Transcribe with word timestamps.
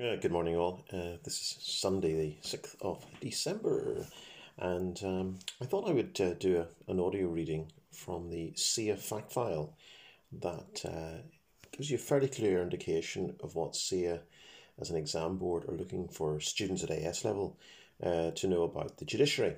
Uh, 0.00 0.14
good 0.14 0.30
morning, 0.30 0.54
all. 0.54 0.84
Uh, 0.92 1.16
this 1.24 1.40
is 1.40 1.56
Sunday, 1.60 2.14
the 2.14 2.48
6th 2.48 2.76
of 2.80 3.04
December, 3.20 4.06
and 4.56 5.02
um, 5.02 5.38
I 5.60 5.64
thought 5.64 5.88
I 5.88 5.92
would 5.92 6.20
uh, 6.20 6.34
do 6.34 6.58
a, 6.58 6.92
an 6.92 7.00
audio 7.00 7.26
reading 7.26 7.72
from 7.90 8.30
the 8.30 8.52
SIA 8.54 8.94
fact 8.96 9.32
file 9.32 9.74
that 10.40 10.84
uh, 10.84 11.20
gives 11.72 11.90
you 11.90 11.96
a 11.96 11.98
fairly 11.98 12.28
clear 12.28 12.62
indication 12.62 13.34
of 13.42 13.56
what 13.56 13.74
SIA, 13.74 14.20
as 14.80 14.90
an 14.90 14.96
exam 14.96 15.36
board, 15.36 15.64
are 15.68 15.76
looking 15.76 16.06
for 16.06 16.38
students 16.38 16.84
at 16.84 16.92
AS 16.92 17.24
level 17.24 17.58
uh, 18.00 18.30
to 18.36 18.46
know 18.46 18.62
about 18.62 18.98
the 18.98 19.04
judiciary. 19.04 19.56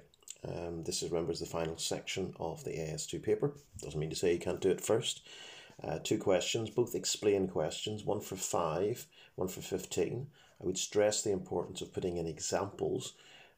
Um, 0.49 0.85
this 0.85 1.03
is, 1.03 1.11
remember, 1.11 1.33
is 1.33 1.41
the 1.41 1.45
final 1.45 1.77
section 1.77 2.33
of 2.41 2.65
the 2.65 2.71
AS2 2.71 3.23
paper. 3.23 3.53
Doesn't 3.83 4.01
mean 4.01 4.09
to 4.09 4.17
say 4.17 4.33
you 4.33 4.39
can't 4.39 4.63
do 4.63 4.71
it 4.71 4.81
first. 4.81 5.21
Uh, 5.85 5.99
two 6.03 6.17
questions, 6.17 6.71
both 6.71 6.95
explain 6.95 7.47
questions, 7.47 8.05
one 8.05 8.21
for 8.21 8.37
five, 8.37 9.07
one 9.41 9.49
for 9.49 9.63
15. 9.63 10.27
I 10.61 10.67
would 10.67 10.79
stress 10.79 11.23
the 11.23 11.33
importance 11.33 11.81
of 11.81 11.93
putting 11.93 12.19
in 12.19 12.27
examples. 12.27 13.15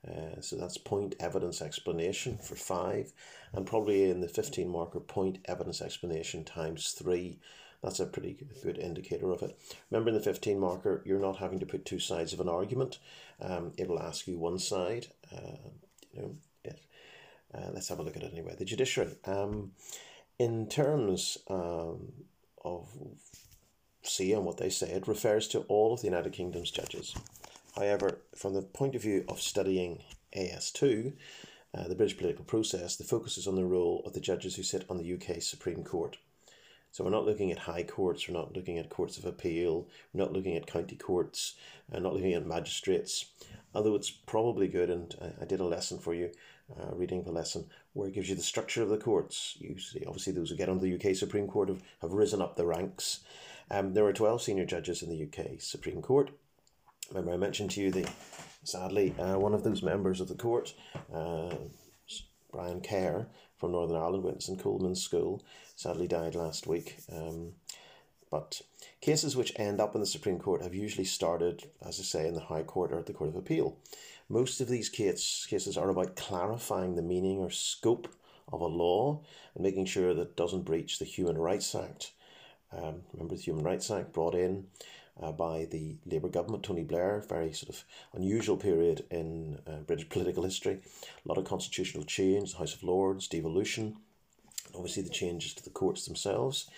Uh, 0.08 0.40
so 0.40 0.56
that's 0.56 0.78
point 0.78 1.14
evidence 1.20 1.60
explanation 1.60 2.38
for 2.38 2.56
five, 2.56 3.12
and 3.52 3.66
probably 3.66 4.10
in 4.10 4.20
the 4.20 4.28
15 4.28 4.68
marker 4.68 4.98
point 4.98 5.38
evidence 5.44 5.80
explanation 5.80 6.44
times 6.44 6.90
three. 6.92 7.38
That's 7.82 8.00
a 8.00 8.06
pretty 8.06 8.36
good 8.62 8.78
indicator 8.78 9.32
of 9.32 9.42
it. 9.42 9.58
Remember, 9.90 10.10
in 10.10 10.14
the 10.14 10.22
15 10.22 10.58
marker, 10.58 11.02
you're 11.04 11.20
not 11.20 11.38
having 11.38 11.58
to 11.60 11.66
put 11.66 11.84
two 11.84 11.98
sides 11.98 12.32
of 12.32 12.40
an 12.40 12.48
argument. 12.48 12.98
Um, 13.40 13.72
it'll 13.76 14.00
ask 14.00 14.28
you 14.28 14.38
one 14.38 14.60
side. 14.60 15.08
Uh, 15.32 15.56
you 16.12 16.22
know, 16.22 16.36
it, 16.64 16.80
uh, 17.52 17.70
let's 17.72 17.88
have 17.88 17.98
a 17.98 18.02
look 18.02 18.16
at 18.16 18.22
it 18.22 18.32
anyway. 18.32 18.54
The 18.56 18.64
judiciary. 18.64 19.16
Um, 19.24 19.72
in 20.38 20.68
terms 20.68 21.38
um, 21.48 22.12
of 22.64 22.88
see 24.02 24.32
and 24.32 24.44
what 24.44 24.58
they 24.58 24.70
say, 24.70 24.90
it 24.90 25.08
refers 25.08 25.48
to 25.48 25.60
all 25.60 25.94
of 25.94 26.00
the 26.00 26.08
United 26.08 26.32
Kingdom's 26.32 26.70
judges. 26.70 27.14
However, 27.76 28.18
from 28.34 28.54
the 28.54 28.62
point 28.62 28.94
of 28.94 29.02
view 29.02 29.24
of 29.28 29.40
studying 29.40 30.02
AS2, 30.36 31.12
uh, 31.74 31.88
the 31.88 31.94
British 31.94 32.18
political 32.18 32.44
process, 32.44 32.96
the 32.96 33.04
focus 33.04 33.38
is 33.38 33.46
on 33.46 33.56
the 33.56 33.64
role 33.64 34.02
of 34.04 34.12
the 34.12 34.20
judges 34.20 34.56
who 34.56 34.62
sit 34.62 34.84
on 34.90 34.98
the 34.98 35.14
UK 35.14 35.40
Supreme 35.40 35.82
Court. 35.82 36.18
So 36.90 37.02
we're 37.04 37.10
not 37.10 37.24
looking 37.24 37.50
at 37.50 37.60
high 37.60 37.84
courts, 37.84 38.28
we're 38.28 38.34
not 38.38 38.54
looking 38.54 38.76
at 38.76 38.90
courts 38.90 39.16
of 39.16 39.24
appeal, 39.24 39.88
we're 40.12 40.22
not 40.22 40.34
looking 40.34 40.56
at 40.56 40.66
county 40.66 40.96
courts, 40.96 41.54
we're 41.90 42.00
not 42.00 42.12
looking 42.12 42.34
at 42.34 42.46
magistrates. 42.46 43.24
Although 43.74 43.94
it's 43.94 44.10
probably 44.10 44.68
good, 44.68 44.90
and 44.90 45.14
I, 45.22 45.42
I 45.42 45.44
did 45.46 45.60
a 45.60 45.64
lesson 45.64 45.98
for 45.98 46.12
you, 46.12 46.30
uh, 46.78 46.94
reading 46.94 47.22
the 47.22 47.32
lesson, 47.32 47.66
where 47.94 48.08
it 48.08 48.14
gives 48.14 48.28
you 48.28 48.34
the 48.34 48.42
structure 48.42 48.82
of 48.82 48.90
the 48.90 48.98
courts. 48.98 49.56
You 49.58 49.78
see, 49.78 50.04
obviously, 50.06 50.34
those 50.34 50.50
who 50.50 50.56
get 50.56 50.68
onto 50.68 50.82
the 50.82 50.94
UK 50.94 51.16
Supreme 51.16 51.48
Court 51.48 51.70
have, 51.70 51.82
have 52.02 52.12
risen 52.12 52.42
up 52.42 52.56
the 52.56 52.66
ranks. 52.66 53.20
Um, 53.72 53.94
there 53.94 54.04
are 54.04 54.12
12 54.12 54.42
senior 54.42 54.66
judges 54.66 55.02
in 55.02 55.08
the 55.08 55.24
UK 55.24 55.58
Supreme 55.58 56.02
Court. 56.02 56.30
Remember, 57.08 57.32
I 57.32 57.38
mentioned 57.38 57.70
to 57.70 57.80
you 57.80 57.90
that 57.92 58.12
sadly 58.64 59.14
uh, 59.18 59.38
one 59.38 59.54
of 59.54 59.64
those 59.64 59.82
members 59.82 60.20
of 60.20 60.28
the 60.28 60.34
court, 60.34 60.74
uh, 61.12 61.54
Brian 62.52 62.82
Kerr 62.82 63.26
from 63.56 63.72
Northern 63.72 63.96
Ireland, 63.96 64.24
went 64.24 64.40
to 64.42 64.56
Colman's 64.56 65.02
School, 65.02 65.42
sadly 65.74 66.06
died 66.06 66.34
last 66.34 66.66
week. 66.66 66.98
Um, 67.10 67.52
but 68.30 68.60
cases 69.00 69.36
which 69.36 69.54
end 69.56 69.80
up 69.80 69.94
in 69.94 70.02
the 70.02 70.06
Supreme 70.06 70.38
Court 70.38 70.60
have 70.60 70.74
usually 70.74 71.06
started, 71.06 71.70
as 71.80 71.98
I 71.98 72.02
say, 72.02 72.28
in 72.28 72.34
the 72.34 72.40
High 72.40 72.64
Court 72.64 72.92
or 72.92 72.98
at 72.98 73.06
the 73.06 73.14
Court 73.14 73.30
of 73.30 73.36
Appeal. 73.36 73.78
Most 74.28 74.60
of 74.60 74.68
these 74.68 74.90
case, 74.90 75.46
cases 75.48 75.78
are 75.78 75.88
about 75.88 76.16
clarifying 76.16 76.94
the 76.94 77.02
meaning 77.02 77.38
or 77.38 77.50
scope 77.50 78.08
of 78.52 78.60
a 78.60 78.66
law 78.66 79.22
and 79.54 79.64
making 79.64 79.86
sure 79.86 80.12
that 80.12 80.20
it 80.20 80.36
doesn't 80.36 80.66
breach 80.66 80.98
the 80.98 81.06
Human 81.06 81.38
Rights 81.38 81.74
Act. 81.74 82.12
Um, 82.72 83.02
remember 83.12 83.36
the 83.36 83.42
Human 83.42 83.64
Rights 83.64 83.90
Act 83.90 84.12
brought 84.12 84.34
in 84.34 84.66
uh, 85.20 85.32
by 85.32 85.66
the 85.70 85.96
Labour 86.06 86.28
government, 86.28 86.62
Tony 86.62 86.84
Blair, 86.84 87.24
very 87.28 87.52
sort 87.52 87.70
of 87.70 87.84
unusual 88.14 88.56
period 88.56 89.04
in 89.10 89.58
uh, 89.66 89.76
British 89.86 90.08
political 90.10 90.44
history. 90.44 90.80
A 91.24 91.28
lot 91.28 91.38
of 91.38 91.44
constitutional 91.44 92.04
change, 92.04 92.52
the 92.52 92.58
House 92.58 92.74
of 92.74 92.82
Lords, 92.82 93.28
devolution, 93.28 93.96
obviously 94.74 95.02
the 95.02 95.10
changes 95.10 95.54
to 95.54 95.64
the 95.64 95.70
courts 95.70 96.06
themselves. 96.06 96.68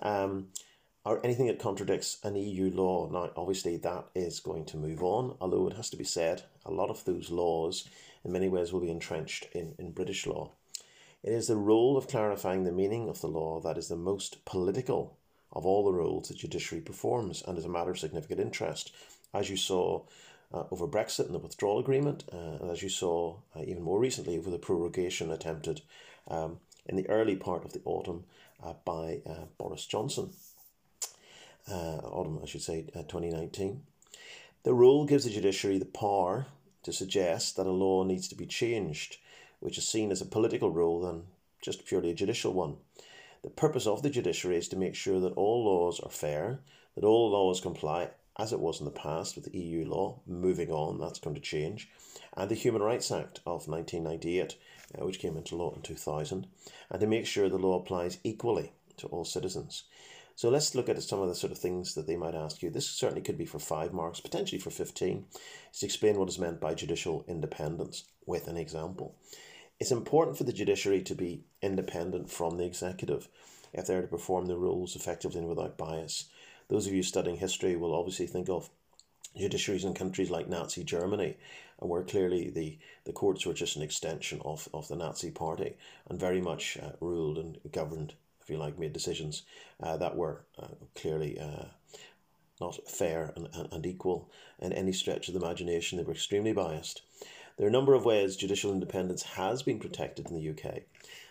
Um, 0.00 0.48
or 1.04 1.20
anything 1.22 1.48
that 1.48 1.58
contradicts 1.58 2.18
an 2.24 2.34
EU 2.34 2.70
law. 2.70 3.08
Now, 3.10 3.30
obviously, 3.36 3.76
that 3.76 4.06
is 4.14 4.40
going 4.40 4.64
to 4.66 4.78
move 4.78 5.02
on, 5.02 5.36
although 5.40 5.68
it 5.68 5.76
has 5.76 5.90
to 5.90 5.98
be 5.98 6.04
said, 6.04 6.42
a 6.64 6.70
lot 6.70 6.88
of 6.88 7.04
those 7.04 7.30
laws, 7.30 7.86
in 8.24 8.32
many 8.32 8.48
ways, 8.48 8.72
will 8.72 8.80
be 8.80 8.90
entrenched 8.90 9.48
in, 9.52 9.74
in 9.78 9.92
British 9.92 10.26
law. 10.26 10.52
It 11.22 11.32
is 11.32 11.46
the 11.46 11.56
role 11.56 11.98
of 11.98 12.08
clarifying 12.08 12.64
the 12.64 12.72
meaning 12.72 13.08
of 13.08 13.20
the 13.20 13.28
law 13.28 13.60
that 13.60 13.76
is 13.76 13.88
the 13.88 13.96
most 13.96 14.44
political 14.46 15.16
of 15.54 15.64
all 15.64 15.84
the 15.84 15.92
roles 15.92 16.28
the 16.28 16.34
judiciary 16.34 16.82
performs 16.82 17.42
and 17.46 17.58
is 17.58 17.64
a 17.64 17.68
matter 17.68 17.90
of 17.90 17.98
significant 17.98 18.40
interest, 18.40 18.92
as 19.32 19.50
you 19.50 19.56
saw 19.56 20.02
uh, 20.52 20.64
over 20.70 20.86
Brexit 20.86 21.26
and 21.26 21.34
the 21.34 21.38
withdrawal 21.38 21.78
agreement, 21.78 22.24
uh, 22.32 22.58
and 22.60 22.70
as 22.70 22.82
you 22.82 22.88
saw 22.88 23.36
uh, 23.56 23.62
even 23.66 23.82
more 23.82 23.98
recently 23.98 24.38
over 24.38 24.50
the 24.50 24.58
prorogation 24.58 25.30
attempted 25.30 25.80
um, 26.28 26.58
in 26.86 26.96
the 26.96 27.08
early 27.08 27.36
part 27.36 27.64
of 27.64 27.72
the 27.72 27.80
autumn 27.84 28.24
uh, 28.62 28.74
by 28.84 29.20
uh, 29.26 29.46
Boris 29.58 29.86
Johnson 29.86 30.30
uh, 31.70 31.98
autumn, 31.98 32.40
I 32.42 32.46
should 32.46 32.62
say, 32.62 32.86
uh, 32.94 33.02
2019. 33.02 33.82
The 34.62 34.74
rule 34.74 35.04
gives 35.04 35.24
the 35.24 35.30
judiciary 35.30 35.78
the 35.78 35.84
power 35.84 36.46
to 36.82 36.92
suggest 36.92 37.56
that 37.56 37.66
a 37.66 37.72
law 37.72 38.04
needs 38.04 38.28
to 38.28 38.34
be 38.34 38.46
changed, 38.46 39.18
which 39.60 39.78
is 39.78 39.88
seen 39.88 40.10
as 40.10 40.20
a 40.20 40.26
political 40.26 40.70
role 40.70 41.00
than 41.00 41.24
just 41.62 41.86
purely 41.86 42.10
a 42.10 42.14
judicial 42.14 42.52
one. 42.52 42.76
The 43.44 43.50
purpose 43.50 43.86
of 43.86 44.00
the 44.00 44.08
judiciary 44.08 44.56
is 44.56 44.68
to 44.68 44.76
make 44.76 44.94
sure 44.94 45.20
that 45.20 45.34
all 45.34 45.66
laws 45.66 46.00
are 46.00 46.08
fair, 46.08 46.62
that 46.94 47.04
all 47.04 47.28
laws 47.28 47.60
comply, 47.60 48.12
as 48.38 48.54
it 48.54 48.58
was 48.58 48.80
in 48.80 48.86
the 48.86 48.90
past 48.90 49.36
with 49.36 49.54
EU 49.54 49.84
law, 49.84 50.22
moving 50.26 50.70
on, 50.70 50.98
that's 50.98 51.18
going 51.18 51.34
to 51.34 51.42
change, 51.42 51.90
and 52.34 52.50
the 52.50 52.54
Human 52.54 52.80
Rights 52.80 53.12
Act 53.12 53.40
of 53.44 53.68
1998, 53.68 54.56
uh, 54.98 55.04
which 55.04 55.18
came 55.18 55.36
into 55.36 55.56
law 55.56 55.74
in 55.74 55.82
2000, 55.82 56.46
and 56.88 57.00
to 57.02 57.06
make 57.06 57.26
sure 57.26 57.50
the 57.50 57.58
law 57.58 57.78
applies 57.78 58.18
equally 58.24 58.72
to 58.96 59.08
all 59.08 59.26
citizens. 59.26 59.84
So 60.36 60.48
let's 60.48 60.74
look 60.74 60.88
at 60.88 61.02
some 61.02 61.20
of 61.20 61.28
the 61.28 61.34
sort 61.34 61.52
of 61.52 61.58
things 61.58 61.94
that 61.96 62.06
they 62.06 62.16
might 62.16 62.34
ask 62.34 62.62
you. 62.62 62.70
This 62.70 62.88
certainly 62.88 63.20
could 63.20 63.36
be 63.36 63.44
for 63.44 63.58
five 63.58 63.92
marks, 63.92 64.20
potentially 64.20 64.58
for 64.58 64.70
15, 64.70 65.26
is 65.70 65.80
to 65.80 65.84
explain 65.84 66.18
what 66.18 66.30
is 66.30 66.38
meant 66.38 66.62
by 66.62 66.72
judicial 66.72 67.26
independence 67.28 68.04
with 68.24 68.48
an 68.48 68.56
example. 68.56 69.16
It's 69.80 69.90
important 69.90 70.38
for 70.38 70.44
the 70.44 70.52
judiciary 70.52 71.02
to 71.02 71.14
be 71.14 71.44
independent 71.60 72.30
from 72.30 72.56
the 72.56 72.64
executive 72.64 73.28
if 73.72 73.86
they're 73.86 74.02
to 74.02 74.08
perform 74.08 74.46
the 74.46 74.56
roles 74.56 74.94
effectively 74.94 75.40
and 75.40 75.48
without 75.48 75.76
bias. 75.76 76.26
Those 76.68 76.86
of 76.86 76.94
you 76.94 77.02
studying 77.02 77.36
history 77.36 77.76
will 77.76 77.94
obviously 77.94 78.26
think 78.26 78.48
of 78.48 78.70
judiciaries 79.36 79.84
in 79.84 79.94
countries 79.94 80.30
like 80.30 80.48
Nazi 80.48 80.84
Germany, 80.84 81.36
and 81.80 81.90
where 81.90 82.04
clearly 82.04 82.50
the, 82.50 82.78
the 83.04 83.12
courts 83.12 83.44
were 83.44 83.52
just 83.52 83.76
an 83.76 83.82
extension 83.82 84.40
of, 84.44 84.68
of 84.72 84.86
the 84.88 84.96
Nazi 84.96 85.30
party 85.30 85.76
and 86.08 86.20
very 86.20 86.40
much 86.40 86.78
uh, 86.78 86.92
ruled 87.00 87.36
and 87.36 87.58
governed 87.72 88.14
if 88.44 88.50
you 88.50 88.58
like, 88.58 88.78
made 88.78 88.92
decisions 88.92 89.42
uh, 89.82 89.96
that 89.96 90.16
were 90.16 90.44
uh, 90.62 90.68
clearly 90.94 91.40
uh, 91.40 91.64
not 92.60 92.78
fair 92.86 93.32
and, 93.36 93.48
and 93.72 93.86
equal 93.86 94.30
in 94.58 94.72
any 94.72 94.92
stretch 94.92 95.28
of 95.28 95.34
the 95.34 95.40
imagination. 95.40 95.96
They 95.96 96.04
were 96.04 96.12
extremely 96.12 96.52
biased. 96.52 97.02
There 97.56 97.66
are 97.66 97.68
a 97.68 97.72
number 97.72 97.94
of 97.94 98.04
ways 98.04 98.36
judicial 98.36 98.72
independence 98.72 99.22
has 99.22 99.62
been 99.62 99.78
protected 99.78 100.28
in 100.28 100.34
the 100.34 100.50
UK. 100.50 100.82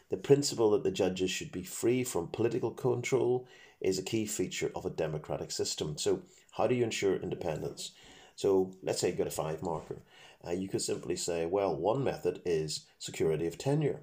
The 0.09 0.17
principle 0.17 0.71
that 0.71 0.83
the 0.83 0.91
judges 0.91 1.31
should 1.31 1.51
be 1.51 1.63
free 1.63 2.03
from 2.03 2.27
political 2.27 2.71
control 2.71 3.47
is 3.81 3.97
a 3.97 4.03
key 4.03 4.25
feature 4.25 4.71
of 4.75 4.85
a 4.85 4.89
democratic 4.89 5.51
system. 5.51 5.97
So, 5.97 6.21
how 6.51 6.67
do 6.67 6.75
you 6.75 6.83
ensure 6.83 7.15
independence? 7.15 7.91
So, 8.35 8.71
let's 8.81 9.01
say 9.01 9.09
you 9.09 9.15
got 9.15 9.27
a 9.27 9.31
five 9.31 9.61
marker. 9.61 9.97
Uh, 10.45 10.51
you 10.51 10.67
could 10.67 10.81
simply 10.81 11.15
say, 11.15 11.45
well, 11.45 11.75
one 11.75 12.03
method 12.03 12.41
is 12.45 12.85
security 12.99 13.47
of 13.47 13.57
tenure 13.57 14.01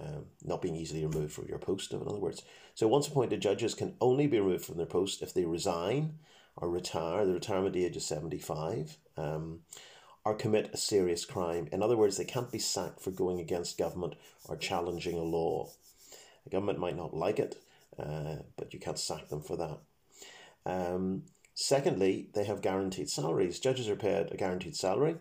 um, 0.00 0.26
not 0.44 0.62
being 0.62 0.76
easily 0.76 1.04
removed 1.04 1.32
from 1.32 1.46
your 1.48 1.58
post, 1.58 1.92
in 1.92 2.00
other 2.00 2.18
words. 2.18 2.42
So 2.74 2.88
once 2.88 3.06
appointed 3.06 3.40
judges 3.40 3.74
can 3.74 3.94
only 4.00 4.26
be 4.26 4.40
removed 4.40 4.64
from 4.64 4.76
their 4.76 4.86
post 4.86 5.22
if 5.22 5.32
they 5.32 5.44
resign 5.44 6.18
or 6.56 6.70
retire, 6.70 7.24
the 7.24 7.34
retirement 7.34 7.68
at 7.68 7.72
the 7.74 7.84
age 7.84 7.96
is 7.96 8.06
75, 8.06 8.96
um, 9.16 9.60
or 10.24 10.34
commit 10.34 10.70
a 10.72 10.76
serious 10.76 11.24
crime. 11.24 11.68
In 11.72 11.82
other 11.82 11.96
words, 11.96 12.16
they 12.16 12.24
can't 12.24 12.50
be 12.50 12.58
sacked 12.58 13.00
for 13.00 13.10
going 13.10 13.40
against 13.40 13.78
government 13.78 14.14
or 14.46 14.56
challenging 14.56 15.16
a 15.16 15.22
law. 15.22 15.70
The 16.44 16.50
government 16.50 16.78
might 16.78 16.96
not 16.96 17.14
like 17.14 17.38
it, 17.38 17.56
uh, 17.98 18.36
but 18.56 18.72
you 18.72 18.80
can't 18.80 18.98
sack 18.98 19.28
them 19.28 19.42
for 19.42 19.56
that. 19.56 19.78
Um, 20.66 21.24
secondly, 21.54 22.28
they 22.34 22.44
have 22.44 22.62
guaranteed 22.62 23.10
salaries. 23.10 23.60
Judges 23.60 23.88
are 23.88 23.96
paid 23.96 24.32
a 24.32 24.36
guaranteed 24.36 24.76
salary, 24.76 25.16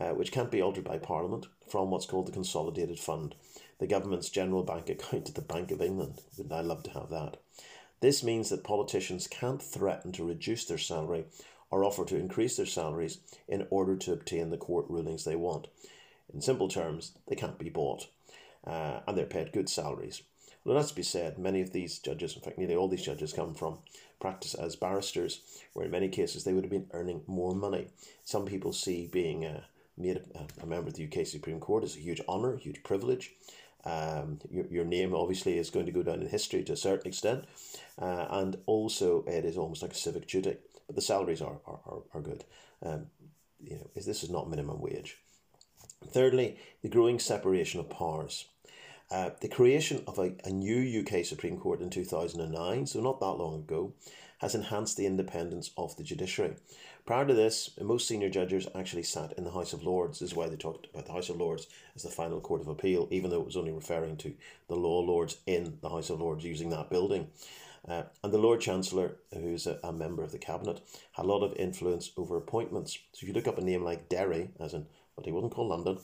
uh, 0.00 0.10
which 0.10 0.32
can't 0.32 0.50
be 0.50 0.62
altered 0.62 0.84
by 0.84 0.98
Parliament, 0.98 1.46
from 1.68 1.90
what's 1.90 2.06
called 2.06 2.26
the 2.26 2.32
Consolidated 2.32 2.98
Fund 2.98 3.34
the 3.78 3.86
government's 3.86 4.30
general 4.30 4.62
bank 4.62 4.88
account 4.88 5.28
at 5.28 5.34
the 5.34 5.42
Bank 5.42 5.70
of 5.70 5.82
England. 5.82 6.20
Wouldn't 6.36 6.54
I 6.54 6.60
love 6.60 6.82
to 6.84 6.90
have 6.92 7.10
that? 7.10 7.38
This 8.00 8.22
means 8.22 8.50
that 8.50 8.64
politicians 8.64 9.26
can't 9.26 9.62
threaten 9.62 10.12
to 10.12 10.24
reduce 10.24 10.64
their 10.64 10.78
salary 10.78 11.24
or 11.70 11.84
offer 11.84 12.04
to 12.04 12.18
increase 12.18 12.56
their 12.56 12.66
salaries 12.66 13.18
in 13.48 13.66
order 13.70 13.96
to 13.96 14.12
obtain 14.12 14.50
the 14.50 14.56
court 14.56 14.86
rulings 14.88 15.24
they 15.24 15.36
want. 15.36 15.68
In 16.32 16.40
simple 16.40 16.68
terms, 16.68 17.12
they 17.28 17.36
can't 17.36 17.58
be 17.58 17.68
bought, 17.68 18.08
uh, 18.66 19.00
and 19.06 19.16
they're 19.16 19.26
paid 19.26 19.52
good 19.52 19.68
salaries. 19.68 20.22
Well, 20.64 20.76
that's 20.76 20.90
to 20.90 20.96
be 20.96 21.02
said, 21.02 21.38
many 21.38 21.60
of 21.60 21.72
these 21.72 21.98
judges, 21.98 22.34
in 22.34 22.40
fact, 22.40 22.56
nearly 22.56 22.74
all 22.74 22.88
these 22.88 23.04
judges, 23.04 23.34
come 23.34 23.54
from 23.54 23.78
practice 24.18 24.54
as 24.54 24.76
barristers, 24.76 25.40
where 25.74 25.84
in 25.84 25.90
many 25.90 26.08
cases 26.08 26.44
they 26.44 26.54
would 26.54 26.64
have 26.64 26.70
been 26.70 26.88
earning 26.92 27.20
more 27.26 27.54
money. 27.54 27.88
Some 28.24 28.46
people 28.46 28.72
see 28.72 29.06
being 29.06 29.44
a, 29.44 29.64
made 29.98 30.22
a, 30.34 30.62
a 30.62 30.66
member 30.66 30.88
of 30.88 30.94
the 30.94 31.04
UK 31.04 31.26
Supreme 31.26 31.60
Court 31.60 31.84
as 31.84 31.96
a 31.96 32.00
huge 32.00 32.22
honour, 32.26 32.56
huge 32.56 32.82
privilege. 32.82 33.34
Um, 33.84 34.38
your, 34.50 34.66
your 34.66 34.84
name 34.84 35.14
obviously 35.14 35.58
is 35.58 35.70
going 35.70 35.86
to 35.86 35.92
go 35.92 36.02
down 36.02 36.20
in 36.20 36.28
history 36.28 36.64
to 36.64 36.72
a 36.72 36.76
certain 36.76 37.08
extent, 37.08 37.44
uh, 38.00 38.26
and 38.30 38.56
also 38.66 39.24
it 39.26 39.44
is 39.44 39.58
almost 39.58 39.82
like 39.82 39.92
a 39.92 39.96
civic 39.96 40.26
duty. 40.26 40.56
But 40.86 40.96
the 40.96 41.02
salaries 41.02 41.42
are, 41.42 41.58
are, 41.66 41.80
are, 41.86 42.02
are 42.14 42.20
good. 42.20 42.44
Um, 42.82 43.06
you 43.62 43.76
know, 43.76 43.90
this 43.94 44.22
is 44.22 44.30
not 44.30 44.48
minimum 44.48 44.80
wage. 44.80 45.18
Thirdly, 46.06 46.58
the 46.82 46.88
growing 46.88 47.18
separation 47.18 47.80
of 47.80 47.90
powers. 47.90 48.46
Uh, 49.10 49.30
the 49.40 49.48
creation 49.48 50.02
of 50.06 50.18
a, 50.18 50.32
a 50.44 50.50
new 50.50 51.00
UK 51.00 51.24
Supreme 51.24 51.58
Court 51.58 51.80
in 51.80 51.90
2009, 51.90 52.86
so 52.86 53.00
not 53.00 53.20
that 53.20 53.26
long 53.26 53.56
ago, 53.56 53.92
has 54.44 54.54
enhanced 54.54 54.98
the 54.98 55.06
independence 55.06 55.70
of 55.78 55.96
the 55.96 56.02
judiciary. 56.02 56.54
Prior 57.06 57.26
to 57.26 57.32
this, 57.32 57.70
most 57.80 58.06
senior 58.06 58.28
judges 58.28 58.68
actually 58.74 59.02
sat 59.02 59.32
in 59.38 59.44
the 59.44 59.50
House 59.50 59.72
of 59.72 59.82
Lords. 59.82 60.18
This 60.18 60.32
is 60.32 60.36
why 60.36 60.50
they 60.50 60.56
talked 60.56 60.86
about 60.92 61.06
the 61.06 61.12
House 61.12 61.30
of 61.30 61.38
Lords 61.38 61.66
as 61.96 62.02
the 62.02 62.10
final 62.10 62.42
court 62.42 62.60
of 62.60 62.68
appeal, 62.68 63.08
even 63.10 63.30
though 63.30 63.40
it 63.40 63.46
was 63.46 63.56
only 63.56 63.72
referring 63.72 64.18
to 64.18 64.34
the 64.68 64.76
law 64.76 65.00
lords 65.00 65.38
in 65.46 65.78
the 65.80 65.88
House 65.88 66.10
of 66.10 66.20
Lords 66.20 66.44
using 66.44 66.68
that 66.68 66.90
building. 66.90 67.28
Uh, 67.88 68.02
and 68.22 68.34
the 68.34 68.38
Lord 68.38 68.60
Chancellor, 68.60 69.16
who's 69.32 69.66
a, 69.66 69.78
a, 69.82 69.94
member 69.94 70.22
of 70.22 70.32
the 70.32 70.38
cabinet, 70.38 70.82
had 71.12 71.24
a 71.24 71.28
lot 71.28 71.42
of 71.42 71.56
influence 71.56 72.10
over 72.18 72.36
appointments. 72.36 72.98
So 73.12 73.20
if 73.22 73.28
you 73.28 73.32
look 73.32 73.48
up 73.48 73.56
a 73.56 73.64
name 73.64 73.82
like 73.82 74.10
Derry, 74.10 74.50
as 74.60 74.74
in, 74.74 74.84
but 75.16 75.24
he 75.24 75.32
wasn't 75.32 75.54
called 75.54 75.68
London, 75.68 75.98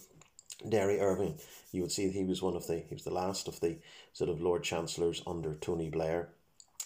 Derry 0.67 0.99
Irvine, 0.99 1.35
you 1.73 1.83
would 1.83 1.93
see 1.93 2.09
he 2.09 2.25
was 2.25 2.41
one 2.41 2.57
of 2.57 2.67
the, 2.67 2.79
he 2.89 2.95
was 2.95 3.05
the 3.05 3.13
last 3.13 3.49
of 3.49 3.61
the 3.61 3.77
sort 4.15 4.31
of 4.31 4.41
Lord 4.41 4.63
Chancellors 4.63 5.23
under 5.27 5.57
Tony 5.57 5.91
Blair. 5.91 6.31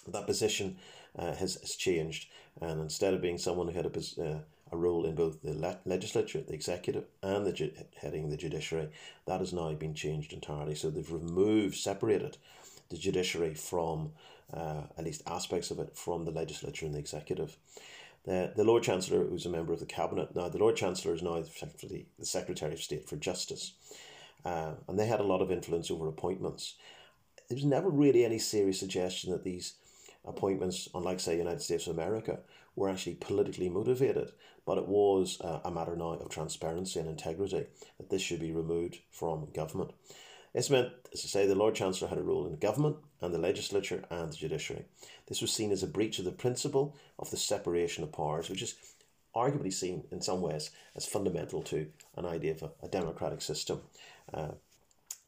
That 0.09 0.27
position 0.27 0.79
uh, 1.19 1.35
has, 1.35 1.57
has 1.57 1.77
changed, 1.77 2.29
and 2.61 2.81
instead 2.81 3.15
of 3.15 3.23
being 3.23 3.39
someone 3.39 3.69
who 3.69 3.75
had 3.75 3.87
a, 3.87 4.23
uh, 4.23 4.39
a 4.73 4.77
role 4.77 5.05
in 5.07 5.15
both 5.15 5.43
the 5.43 5.55
le- 5.55 5.79
legislature, 5.85 6.41
the 6.41 6.55
executive, 6.55 7.05
and 7.23 7.47
the 7.47 7.53
ju- 7.53 7.73
heading 7.97 8.31
the 8.31 8.37
judiciary, 8.37 8.89
that 9.27 9.41
has 9.41 9.53
now 9.53 9.73
been 9.75 9.95
changed 9.95 10.33
entirely. 10.33 10.75
So 10.75 10.91
they've 10.91 11.13
removed, 11.13 11.77
separated 11.77 12.39
the 12.91 12.97
judiciary 12.97 13.55
from, 13.55 14.13
uh, 14.53 14.83
at 14.99 15.05
least 15.05 15.23
aspects 15.27 15.71
of 15.71 15.79
it, 15.79 15.97
from 15.97 16.25
the 16.25 16.31
legislature 16.31 16.87
and 16.87 16.95
the 16.95 16.99
executive. 16.99 17.57
The, 18.25 18.53
the 18.57 18.65
Lord 18.65 18.83
Chancellor, 18.83 19.25
who's 19.25 19.47
a 19.47 19.51
member 19.51 19.73
of 19.73 19.81
the 19.81 19.87
Cabinet, 19.87 20.35
now 20.35 20.49
the 20.49 20.59
Lord 20.59 20.77
Chancellor 20.77 21.15
is 21.15 21.23
now 21.23 21.43
the 21.43 22.05
Secretary 22.25 22.73
of 22.73 22.83
State 22.83 23.09
for 23.09 23.17
Justice, 23.17 23.73
uh, 24.45 24.73
and 24.89 24.99
they 24.99 25.07
had 25.07 25.21
a 25.21 25.25
lot 25.25 25.43
of 25.43 25.51
influence 25.53 25.91
over 25.91 26.09
appointments. 26.09 26.75
There 27.49 27.57
was 27.57 27.65
never 27.65 27.91
really 27.91 28.25
any 28.25 28.39
serious 28.39 28.81
suggestion 28.81 29.31
that 29.33 29.45
these 29.45 29.75
appointments, 30.25 30.89
unlike, 30.95 31.21
say, 31.21 31.37
United 31.37 31.63
States 31.63 31.87
of 31.87 31.95
America, 31.95 32.41
were 32.77 32.89
actually 32.89 33.15
politically 33.15 33.69
motivated, 33.69 34.33
but 34.67 34.79
it 34.79 34.89
was 34.89 35.41
uh, 35.41 35.61
a 35.65 35.71
matter 35.71 35.97
now 35.97 36.13
of 36.13 36.29
transparency 36.29 36.99
and 36.99 37.09
integrity 37.09 37.67
that 37.99 38.11
this 38.11 38.23
should 38.23 38.41
be 38.41 38.53
removed 38.53 38.99
from 39.11 39.49
government. 39.55 39.93
This 40.55 40.71
meant, 40.71 40.91
as 41.13 41.25
I 41.25 41.29
say, 41.29 41.47
the 41.47 41.55
Lord 41.55 41.75
Chancellor 41.75 42.09
had 42.09 42.19
a 42.19 42.23
role 42.23 42.47
in 42.47 42.57
government 42.57 42.97
and 43.21 43.35
the 43.35 43.39
legislature 43.39 44.05
and 44.11 44.33
the 44.33 44.37
judiciary. 44.37 44.85
This 45.27 45.41
was 45.41 45.53
seen 45.53 45.73
as 45.73 45.83
a 45.83 45.89
breach 45.89 46.19
of 46.21 46.25
the 46.25 46.31
principle 46.33 46.97
of 47.19 47.31
the 47.31 47.37
separation 47.37 48.05
of 48.05 48.13
powers, 48.13 48.49
which 48.49 48.63
is 48.63 48.77
arguably 49.35 49.73
seen 49.73 50.05
in 50.13 50.21
some 50.21 50.41
ways 50.41 50.71
as 50.95 51.07
fundamental 51.07 51.61
to 51.63 51.89
an 52.17 52.25
idea 52.25 52.53
of 52.53 52.63
a, 52.63 52.71
a 52.85 52.89
democratic 52.89 53.43
system. 53.43 53.81
Uh, 54.33 54.53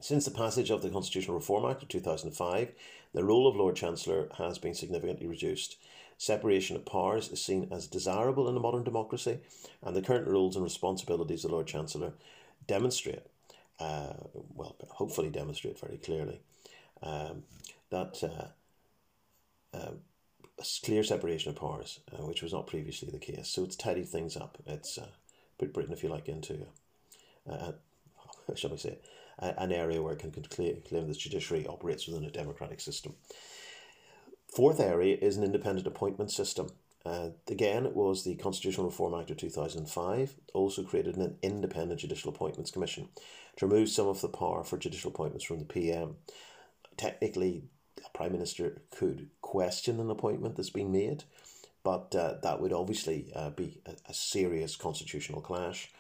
since 0.01 0.25
the 0.25 0.31
passage 0.31 0.71
of 0.71 0.83
the 0.83 0.91
Constitutional 0.91 1.37
Reform 1.37 1.71
Act 1.71 1.83
of 1.83 1.89
2005, 1.89 2.73
the 3.15 3.25
role 3.25 3.47
of 3.47 3.57
Lord 3.57 3.77
Chancellor 3.77 4.29
has 4.39 4.59
been 4.59 4.75
significantly 4.75 5.27
reduced. 5.27 5.77
Separation 6.19 6.77
of 6.77 6.87
powers 6.87 7.31
is 7.31 7.43
seen 7.43 7.69
as 7.71 7.87
desirable 7.87 8.49
in 8.49 8.57
a 8.57 8.61
modern 8.61 8.85
democracy, 8.85 9.39
and 9.83 9.95
the 9.95 10.03
current 10.03 10.27
roles 10.27 10.57
and 10.57 10.65
responsibilities 10.65 11.45
of 11.45 11.51
Lord 11.51 11.67
Chancellor 11.67 12.13
demonstrate 12.67 13.23
uh, 13.79 14.15
well, 14.55 14.77
hopefully 14.91 15.31
demonstrate 15.31 15.79
very 15.79 15.99
clearly 15.99 16.41
um, 17.03 17.43
that 17.91 18.23
uh, 18.23 19.77
uh, 19.77 19.93
clear 20.85 21.03
separation 21.05 21.51
of 21.51 21.57
powers, 21.57 22.01
uh, 22.13 22.25
which 22.25 22.43
was 22.43 22.53
not 22.53 22.67
previously 22.67 23.11
the 23.11 23.19
case. 23.19 23.49
So 23.49 23.65
it's 23.65 23.77
tidied 23.77 24.09
things 24.09 24.37
up. 24.37 24.59
It's 24.67 24.99
uh, 24.99 25.09
put 25.59 25.75
Britain, 25.75 25.93
if 25.93 26.03
you 26.03 26.09
like, 26.09 26.29
into, 26.29 26.67
uh, 27.51 27.73
shall 28.55 28.71
we 28.71 28.79
say, 28.79 28.99
an 29.39 29.73
area 29.73 30.03
where 30.03 30.15
it 30.15 30.19
can 30.19 30.31
claim, 30.31 30.81
the 30.91 31.15
judiciary 31.15 31.67
operates 31.67 32.07
within 32.07 32.25
a 32.25 32.31
democratic 32.31 32.81
system. 32.81 33.15
Fourth 34.55 34.81
area 34.81 35.19
is 35.21 35.37
an 35.37 35.45
independent 35.45 35.87
appointment 35.87 36.31
system. 36.31 36.71
Uh, 37.05 37.31
again, 37.49 37.87
it 37.87 37.95
was 37.95 38.25
the 38.25 38.35
Constitutional 38.35 38.87
Reform 38.87 39.15
Act 39.15 39.31
of 39.31 39.37
2005, 39.37 40.35
also 40.55 40.83
created 40.83 41.17
an 41.17 41.37
independent 41.43 42.01
judicial 42.01 42.31
appointments 42.31 42.71
commission 42.71 43.09
to 43.57 43.67
remove 43.67 43.89
some 43.89 44.09
of 44.09 44.21
the 44.21 44.29
power 44.29 44.65
for 44.65 44.77
judicial 44.77 45.11
appointments 45.11 45.45
from 45.45 45.61
the 45.61 45.65
PM. 45.65 46.17
Technically, 46.97 47.63
a 48.05 48.17
Prime 48.17 48.33
Minister 48.33 48.83
could 48.91 49.29
question 49.41 50.01
an 50.01 50.11
appointment 50.11 50.57
that's 50.57 50.71
been 50.71 50.91
made, 50.91 51.25
but 51.85 52.15
uh, 52.17 52.35
that 52.43 52.61
would 52.61 52.73
obviously 52.73 53.31
uh, 53.37 53.51
be 53.51 53.81
a, 53.87 53.93
a, 54.11 54.15
serious 54.15 54.75
constitutional 54.75 55.41
clash, 55.41 55.91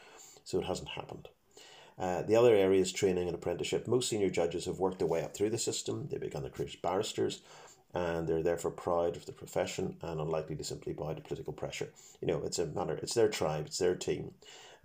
so 0.42 0.58
it 0.58 0.64
hasn't 0.64 0.88
happened. 0.88 1.28
Uh, 1.98 2.22
the 2.22 2.36
other 2.36 2.54
area 2.54 2.80
is 2.80 2.92
training 2.92 3.26
and 3.26 3.34
apprenticeship. 3.34 3.86
Most 3.86 4.08
senior 4.08 4.28
judges 4.28 4.66
have 4.66 4.78
worked 4.78 4.98
their 4.98 5.08
way 5.08 5.22
up 5.22 5.34
through 5.34 5.50
the 5.50 5.58
system. 5.58 6.08
They 6.10 6.18
began 6.18 6.42
their 6.42 6.50
careers 6.50 6.74
as 6.74 6.80
barristers, 6.80 7.40
and 7.94 8.28
they're 8.28 8.42
therefore 8.42 8.72
proud 8.72 9.16
of 9.16 9.24
the 9.24 9.32
profession 9.32 9.96
and 10.02 10.20
unlikely 10.20 10.56
to 10.56 10.64
simply 10.64 10.92
bow 10.92 11.14
to 11.14 11.22
political 11.22 11.52
pressure. 11.52 11.88
You 12.20 12.28
know, 12.28 12.42
it's 12.44 12.58
a 12.58 12.66
matter, 12.66 12.98
it's 13.02 13.14
their 13.14 13.28
tribe, 13.28 13.66
it's 13.66 13.78
their 13.78 13.94
team. 13.94 14.32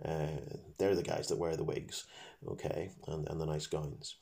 Uh, 0.02 0.38
they're 0.78 0.96
the 0.96 1.02
guys 1.02 1.28
that 1.28 1.38
wear 1.38 1.56
the 1.56 1.64
wigs, 1.64 2.06
okay, 2.48 2.90
and, 3.06 3.28
and 3.28 3.40
the 3.40 3.46
nice 3.46 3.66
gowns. 3.66 4.16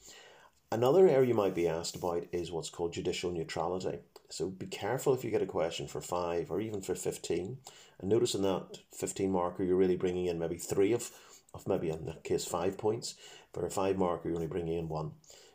Another 0.72 1.08
area 1.08 1.28
you 1.28 1.34
might 1.34 1.54
be 1.54 1.66
asked 1.66 1.96
about 1.96 2.26
is 2.32 2.52
what's 2.52 2.70
called 2.70 2.92
judicial 2.92 3.32
neutrality. 3.32 3.98
So 4.28 4.48
be 4.48 4.66
careful 4.66 5.12
if 5.12 5.24
you 5.24 5.30
get 5.30 5.42
a 5.42 5.46
question 5.46 5.88
for 5.88 6.00
five 6.00 6.50
or 6.50 6.60
even 6.60 6.80
for 6.80 6.94
15. 6.94 7.58
And 7.98 8.08
notice 8.08 8.36
in 8.36 8.42
that 8.42 8.78
15 8.92 9.32
marker, 9.32 9.64
you're 9.64 9.76
really 9.76 9.96
bringing 9.96 10.26
in 10.26 10.38
maybe 10.38 10.58
three 10.58 10.92
of, 10.92 11.10
of 11.54 11.66
maybe 11.66 11.90
in 11.90 12.06
that 12.06 12.24
case, 12.24 12.44
five 12.44 12.78
points. 12.78 13.14
For 13.52 13.66
a 13.66 13.70
five 13.70 13.96
marker, 13.96 14.28
you're 14.28 14.36
only 14.36 14.46
bringing 14.46 14.78
in 14.78 14.88
one. 14.88 15.12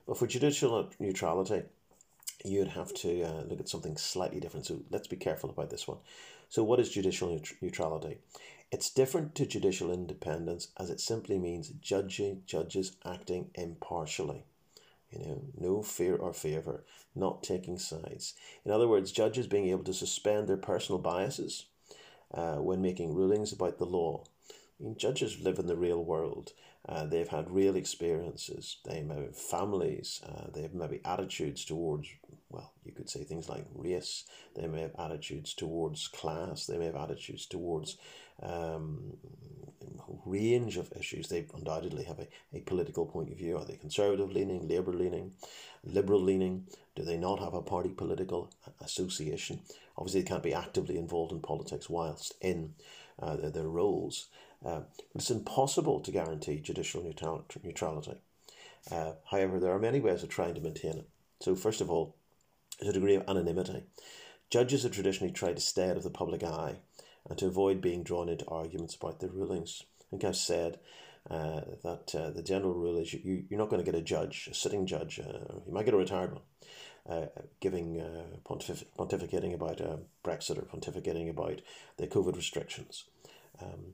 But 0.07 0.17
for 0.17 0.27
judicial 0.27 0.89
neutrality, 0.99 1.63
you'd 2.43 2.69
have 2.69 2.93
to 2.95 3.23
uh, 3.23 3.43
look 3.43 3.59
at 3.59 3.69
something 3.69 3.97
slightly 3.97 4.39
different. 4.39 4.65
So 4.65 4.81
let's 4.91 5.07
be 5.07 5.15
careful 5.15 5.49
about 5.49 5.69
this 5.69 5.87
one. 5.87 5.97
So, 6.49 6.63
what 6.63 6.79
is 6.79 6.89
judicial 6.89 7.39
neutrality? 7.61 8.19
It's 8.71 8.89
different 8.89 9.35
to 9.35 9.45
judicial 9.45 9.91
independence 9.91 10.69
as 10.77 10.89
it 10.89 10.99
simply 10.99 11.37
means 11.39 11.69
judging 11.81 12.43
judges 12.45 12.97
acting 13.05 13.49
impartially. 13.55 14.43
You 15.11 15.19
know, 15.19 15.41
no 15.57 15.81
fear 15.81 16.15
or 16.15 16.33
favor, 16.33 16.83
not 17.15 17.43
taking 17.43 17.77
sides. 17.77 18.33
In 18.65 18.71
other 18.71 18.87
words, 18.87 19.11
judges 19.11 19.47
being 19.47 19.69
able 19.69 19.83
to 19.85 19.93
suspend 19.93 20.47
their 20.47 20.57
personal 20.57 20.99
biases 20.99 21.65
uh, 22.33 22.55
when 22.55 22.81
making 22.81 23.13
rulings 23.13 23.53
about 23.53 23.77
the 23.77 23.85
law. 23.85 24.23
I 24.79 24.83
mean, 24.83 24.97
judges 24.97 25.39
live 25.39 25.59
in 25.59 25.67
the 25.67 25.75
real 25.75 26.03
world. 26.03 26.51
Uh, 26.87 27.05
they've 27.05 27.27
had 27.27 27.49
real 27.49 27.75
experiences. 27.75 28.77
They 28.85 29.01
may 29.01 29.23
have 29.23 29.37
families. 29.37 30.21
Uh, 30.27 30.51
they 30.53 30.61
have 30.61 30.73
maybe 30.73 31.01
attitudes 31.03 31.65
towards, 31.65 32.09
well, 32.49 32.71
you 32.83 32.91
could 32.91 33.09
say 33.09 33.23
things 33.23 33.49
like 33.49 33.65
race. 33.73 34.25
They 34.55 34.67
may 34.67 34.81
have 34.81 34.95
attitudes 34.99 35.53
towards 35.53 36.07
class. 36.07 36.65
They 36.65 36.77
may 36.77 36.85
have 36.85 36.95
attitudes 36.95 37.45
towards 37.47 37.97
um, 38.43 39.17
range 40.25 40.77
of 40.77 40.91
issues. 40.97 41.27
They 41.27 41.45
undoubtedly 41.55 42.03
have 42.03 42.19
a, 42.19 42.27
a 42.53 42.59
political 42.59 43.05
point 43.05 43.31
of 43.31 43.37
view. 43.37 43.57
Are 43.57 43.65
they 43.65 43.77
conservative 43.77 44.31
leaning, 44.31 44.67
Labour 44.67 44.93
leaning, 44.93 45.31
Liberal 45.83 46.21
leaning? 46.21 46.67
Do 46.95 47.03
they 47.03 47.17
not 47.17 47.39
have 47.39 47.53
a 47.53 47.61
party 47.61 47.89
political 47.89 48.51
association? 48.81 49.61
Obviously, 49.97 50.21
they 50.21 50.27
can't 50.27 50.43
be 50.43 50.53
actively 50.53 50.97
involved 50.97 51.31
in 51.31 51.39
politics 51.39 51.89
whilst 51.89 52.35
in 52.41 52.73
uh, 53.19 53.35
their, 53.37 53.49
their 53.49 53.67
roles. 53.67 54.27
Uh, 54.65 54.81
it's 55.13 55.29
impossible 55.29 55.99
to 55.99 56.11
guarantee 56.11 56.59
judicial 56.59 57.03
neutrality. 57.03 58.17
Uh, 58.91 59.13
however, 59.29 59.59
there 59.59 59.71
are 59.71 59.79
many 59.79 59.99
ways 59.99 60.23
of 60.23 60.29
trying 60.29 60.55
to 60.55 60.61
maintain 60.61 60.97
it. 60.97 61.09
So, 61.39 61.55
first 61.55 61.81
of 61.81 61.89
all, 61.89 62.15
there's 62.79 62.89
a 62.89 62.93
degree 62.93 63.15
of 63.15 63.27
anonymity. 63.27 63.83
Judges 64.49 64.83
have 64.83 64.91
traditionally 64.91 65.33
tried 65.33 65.55
to 65.55 65.61
stay 65.61 65.89
out 65.89 65.97
of 65.97 66.03
the 66.03 66.09
public 66.09 66.43
eye 66.43 66.77
and 67.29 67.37
to 67.37 67.47
avoid 67.47 67.81
being 67.81 68.03
drawn 68.03 68.29
into 68.29 68.47
arguments 68.47 68.95
about 68.95 69.19
their 69.19 69.29
rulings. 69.29 69.83
I 70.01 70.03
think 70.09 70.23
I've 70.23 70.35
said 70.35 70.79
uh, 71.29 71.61
that 71.83 72.13
uh, 72.15 72.29
the 72.29 72.43
general 72.43 72.73
rule 72.73 72.97
is 72.97 73.13
you, 73.13 73.45
you're 73.49 73.59
not 73.59 73.69
going 73.69 73.83
to 73.83 73.91
get 73.91 73.99
a 73.99 74.03
judge, 74.03 74.47
a 74.51 74.53
sitting 74.53 74.85
judge, 74.85 75.19
uh, 75.19 75.55
you 75.65 75.73
might 75.73 75.85
get 75.85 75.93
a 75.93 75.97
retired 75.97 76.33
one, 76.33 76.41
uh, 77.09 77.27
giving 77.59 77.99
uh, 77.99 78.37
pontif- 78.47 78.85
pontificating 78.97 79.53
about 79.53 79.81
uh, 79.81 79.97
Brexit 80.23 80.57
or 80.57 80.63
pontificating 80.63 81.29
about 81.29 81.61
the 81.97 82.07
COVID 82.07 82.35
restrictions. 82.35 83.05
Um, 83.61 83.93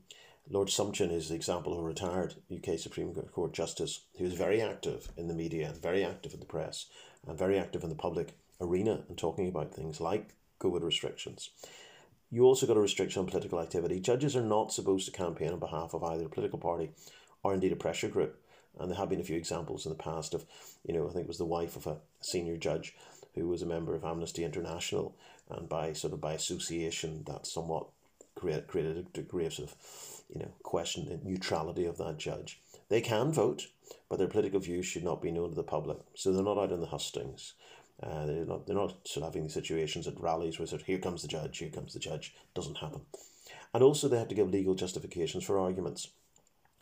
Lord 0.51 0.67
Sumption 0.67 1.13
is 1.13 1.29
the 1.29 1.35
example 1.35 1.71
of 1.71 1.79
a 1.79 1.83
retired 1.83 2.35
UK 2.53 2.77
Supreme 2.77 3.13
Court 3.13 3.53
Justice 3.53 4.01
who 4.17 4.25
was 4.25 4.33
very 4.33 4.61
active 4.61 5.07
in 5.15 5.29
the 5.29 5.33
media 5.33 5.73
very 5.81 6.03
active 6.03 6.33
in 6.33 6.41
the 6.41 6.45
press 6.45 6.87
and 7.25 7.39
very 7.39 7.57
active 7.57 7.83
in 7.83 7.89
the 7.89 7.95
public 7.95 8.37
arena 8.59 9.03
and 9.07 9.17
talking 9.17 9.47
about 9.47 9.73
things 9.73 10.01
like 10.01 10.35
COVID 10.59 10.83
restrictions. 10.83 11.51
You 12.29 12.43
also 12.43 12.67
got 12.67 12.75
a 12.75 12.81
restriction 12.81 13.21
on 13.21 13.27
political 13.27 13.61
activity. 13.61 14.01
Judges 14.01 14.35
are 14.35 14.43
not 14.43 14.73
supposed 14.73 15.05
to 15.05 15.13
campaign 15.13 15.53
on 15.53 15.59
behalf 15.59 15.93
of 15.93 16.03
either 16.03 16.25
a 16.25 16.29
political 16.29 16.59
party 16.59 16.91
or 17.43 17.53
indeed 17.53 17.71
a 17.71 17.77
pressure 17.77 18.09
group. 18.09 18.37
And 18.77 18.91
there 18.91 18.97
have 18.97 19.09
been 19.09 19.21
a 19.21 19.23
few 19.23 19.37
examples 19.37 19.85
in 19.85 19.89
the 19.89 20.03
past 20.03 20.33
of, 20.33 20.43
you 20.85 20.93
know, 20.93 21.07
I 21.07 21.13
think 21.13 21.23
it 21.23 21.29
was 21.29 21.37
the 21.37 21.45
wife 21.45 21.77
of 21.77 21.87
a 21.87 21.99
senior 22.19 22.57
judge 22.57 22.93
who 23.35 23.47
was 23.47 23.61
a 23.61 23.65
member 23.65 23.95
of 23.95 24.03
Amnesty 24.03 24.43
International, 24.43 25.15
and 25.49 25.69
by 25.69 25.93
sort 25.93 26.11
of 26.11 26.19
by 26.19 26.33
association, 26.33 27.23
that 27.27 27.47
somewhat 27.47 27.87
created, 28.41 28.67
created 28.67 28.97
a 28.97 29.03
degree 29.03 29.45
of 29.45 29.53
sort 29.53 29.69
of, 29.69 29.75
you 30.33 30.39
know, 30.39 30.51
question 30.63 31.05
the 31.05 31.19
neutrality 31.29 31.85
of 31.85 31.97
that 31.99 32.17
judge. 32.17 32.59
They 32.89 32.99
can 32.99 33.31
vote, 33.31 33.67
but 34.09 34.17
their 34.17 34.27
political 34.27 34.59
views 34.59 34.85
should 34.85 35.03
not 35.03 35.21
be 35.21 35.31
known 35.31 35.49
to 35.49 35.55
the 35.55 35.63
public. 35.63 35.99
So 36.15 36.33
they're 36.33 36.43
not 36.43 36.57
out 36.57 36.71
in 36.71 36.81
the 36.81 36.87
hustings. 36.87 37.53
Uh, 38.01 38.25
they're 38.25 38.45
not 38.45 38.65
they're 38.65 38.75
not 38.75 39.07
sort 39.07 39.23
of 39.25 39.33
having 39.33 39.47
situations 39.47 40.07
at 40.07 40.19
rallies 40.19 40.57
where 40.57 40.67
sort 40.67 40.81
of 40.81 40.87
here 40.87 40.97
comes 40.97 41.21
the 41.21 41.27
judge, 41.27 41.59
here 41.59 41.69
comes 41.69 41.93
the 41.93 41.99
judge. 41.99 42.33
Doesn't 42.55 42.79
happen. 42.79 43.01
And 43.73 43.83
also 43.83 44.07
they 44.07 44.17
have 44.17 44.27
to 44.29 44.35
give 44.35 44.49
legal 44.49 44.73
justifications 44.73 45.43
for 45.43 45.59
arguments. 45.59 46.09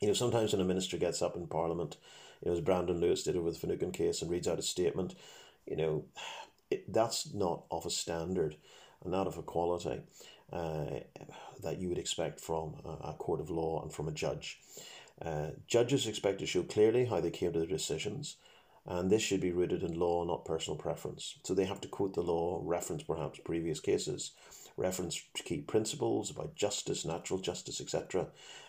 You 0.01 0.07
know, 0.07 0.13
sometimes 0.13 0.53
when 0.53 0.61
a 0.61 0.65
minister 0.65 0.97
gets 0.97 1.21
up 1.21 1.35
in 1.35 1.47
Parliament, 1.47 1.97
you 2.41 2.49
know, 2.49 2.57
as 2.57 2.61
Brandon 2.61 3.01
Lewis 3.01 3.23
did 3.23 3.35
it 3.35 3.43
with 3.43 3.55
the 3.55 3.59
Finucane 3.59 3.91
case 3.91 4.21
and 4.21 4.31
reads 4.31 4.47
out 4.47 4.59
a 4.59 4.63
statement, 4.63 5.13
you 5.67 5.75
know, 5.75 6.05
it, 6.71 6.91
that's 6.91 7.33
not 7.33 7.65
of 7.69 7.85
a 7.85 7.89
standard 7.89 8.55
and 9.03 9.11
not 9.11 9.27
of 9.27 9.37
a 9.37 9.43
quality 9.43 10.01
uh, 10.51 10.99
that 11.61 11.79
you 11.79 11.89
would 11.89 11.97
expect 11.97 12.39
from 12.39 12.75
a, 13.03 13.13
court 13.13 13.39
of 13.39 13.49
law 13.49 13.81
and 13.81 13.91
from 13.91 14.07
a 14.07 14.13
judge. 14.13 14.59
Uh, 15.21 15.49
judges 15.67 16.07
expect 16.07 16.39
to 16.39 16.45
show 16.45 16.63
clearly 16.63 17.05
how 17.05 17.19
they 17.19 17.29
came 17.29 17.51
to 17.51 17.59
their 17.59 17.67
decisions, 17.67 18.37
and 18.85 19.11
this 19.11 19.21
should 19.21 19.41
be 19.41 19.51
rooted 19.51 19.83
in 19.83 19.99
law, 19.99 20.23
not 20.25 20.45
personal 20.45 20.77
preference. 20.77 21.35
So 21.43 21.53
they 21.53 21.65
have 21.65 21.81
to 21.81 21.87
quote 21.87 22.13
the 22.13 22.21
law, 22.21 22.61
reference 22.63 23.03
perhaps 23.03 23.39
previous 23.39 23.79
cases, 23.79 24.31
reference 24.77 25.21
key 25.35 25.61
principles 25.61 26.31
about 26.31 26.55
justice, 26.55 27.05
natural 27.05 27.39
justice, 27.39 27.81
etc. 27.81 28.27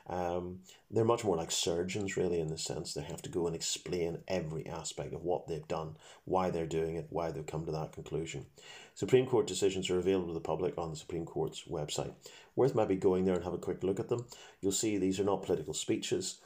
Um, 0.08 0.60
they're 0.90 1.04
much 1.04 1.24
more 1.24 1.36
like 1.36 1.52
surgeons, 1.52 2.16
really, 2.16 2.40
in 2.40 2.48
the 2.48 2.58
sense 2.58 2.92
they 2.92 3.02
have 3.02 3.22
to 3.22 3.30
go 3.30 3.46
and 3.46 3.54
explain 3.54 4.18
every 4.26 4.66
aspect 4.66 5.14
of 5.14 5.22
what 5.22 5.46
they've 5.46 5.68
done, 5.68 5.96
why 6.24 6.50
they're 6.50 6.66
doing 6.66 6.96
it, 6.96 7.06
why 7.10 7.30
they've 7.30 7.46
come 7.46 7.64
to 7.64 7.72
that 7.72 7.92
conclusion. 7.92 8.46
Supreme 9.00 9.24
Court 9.24 9.46
decisions 9.46 9.88
are 9.88 9.98
available 9.98 10.26
to 10.26 10.34
the 10.34 10.40
public 10.40 10.76
on 10.76 10.90
the 10.90 10.96
Supreme 10.96 11.24
Court's 11.24 11.64
website. 11.64 12.12
Worth 12.54 12.74
maybe 12.74 12.96
going 12.96 13.24
there 13.24 13.36
and 13.36 13.44
have 13.44 13.54
a 13.54 13.66
quick 13.66 13.82
look 13.82 13.98
at 13.98 14.10
them. 14.10 14.26
You'll 14.60 14.72
see 14.72 14.98
these 14.98 15.18
are 15.18 15.24
not 15.24 15.42
political 15.42 15.72
speeches. 15.72 16.36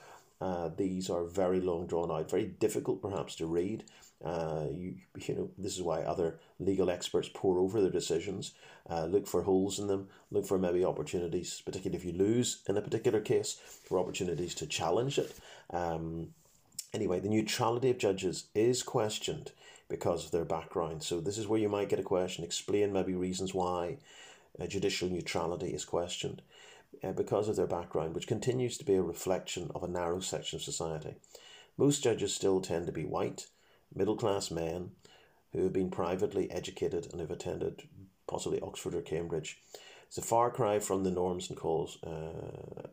Uh, 0.41 0.71
these 0.77 1.11
are 1.11 1.25
very 1.25 1.61
long 1.61 1.89
drawn 1.89 2.13
out, 2.13 2.31
very 2.31 2.45
difficult 2.45 3.03
perhaps 3.03 3.35
to 3.37 3.47
read. 3.47 3.83
Uh, 4.25 4.67
you, 4.71 4.95
you 5.27 5.35
know, 5.35 5.51
this 5.59 5.75
is 5.75 5.83
why 5.83 6.03
other 6.03 6.39
legal 6.61 6.91
experts 6.91 7.29
pour 7.35 7.59
over 7.59 7.81
their 7.81 7.91
decisions, 7.91 8.53
uh, 8.89 9.05
look 9.07 9.27
for 9.27 9.43
holes 9.43 9.81
in 9.81 9.89
them, 9.89 10.07
look 10.31 10.47
for 10.47 10.57
maybe 10.57 10.85
opportunities, 10.85 11.61
particularly 11.67 11.99
if 11.99 12.05
you 12.05 12.13
lose 12.17 12.63
in 12.69 12.77
a 12.77 12.83
particular 12.83 13.19
case, 13.19 13.59
for 13.83 13.99
opportunities 13.99 14.55
to 14.55 14.65
challenge 14.69 15.19
it. 15.19 15.35
Um, 15.71 16.29
anyway, 16.93 17.19
the 17.19 17.29
neutrality 17.29 17.91
of 17.91 17.99
judges 17.99 18.45
is 18.55 18.85
questioned 18.85 19.51
because 19.89 20.25
of 20.25 20.31
their 20.31 20.45
background. 20.45 21.03
So 21.03 21.21
this 21.21 21.39
is 21.39 21.47
where 21.47 21.61
you 21.61 21.69
might 21.69 21.89
get 21.89 21.99
a 21.99 22.05
question. 22.05 22.45
Explain 22.45 22.93
maybe 22.93 23.15
reasons 23.15 23.55
why 23.55 23.99
uh, 24.61 24.67
judicial 24.67 25.09
neutrality 25.09 25.69
is 25.69 25.85
questioned 25.85 26.43
uh, 27.03 27.13
because 27.13 27.49
of 27.49 27.57
their 27.57 27.67
background, 27.67 28.15
which 28.15 28.27
continues 28.27 28.79
to 28.79 28.85
be 28.85 28.95
a 28.95 29.03
reflection 29.03 29.71
of 29.75 29.83
a 29.83 29.89
narrow 29.89 30.21
section 30.21 30.57
of 30.57 30.63
society. 30.63 31.15
Most 31.77 32.03
judges 32.03 32.35
still 32.35 32.61
tend 32.61 32.87
to 32.87 32.93
be 32.93 33.05
white 33.05 33.47
middle 33.95 34.17
class 34.17 34.51
men 34.51 34.91
who 35.53 35.65
have 35.65 35.73
been 35.73 35.91
privately 35.91 36.51
educated 36.51 37.09
and 37.13 37.21
have 37.21 37.31
attended 37.31 37.83
possibly 38.27 38.61
Oxford 38.61 38.95
or 38.95 39.03
Cambridge. 39.03 39.59
It's 40.09 40.19
a 40.19 40.23
far 40.23 40.51
cry 40.51 40.79
from 40.79 41.05
the 41.05 41.11
norms 41.11 41.49
and 41.49 41.59
calls 41.59 41.99
uh, 42.05 42.89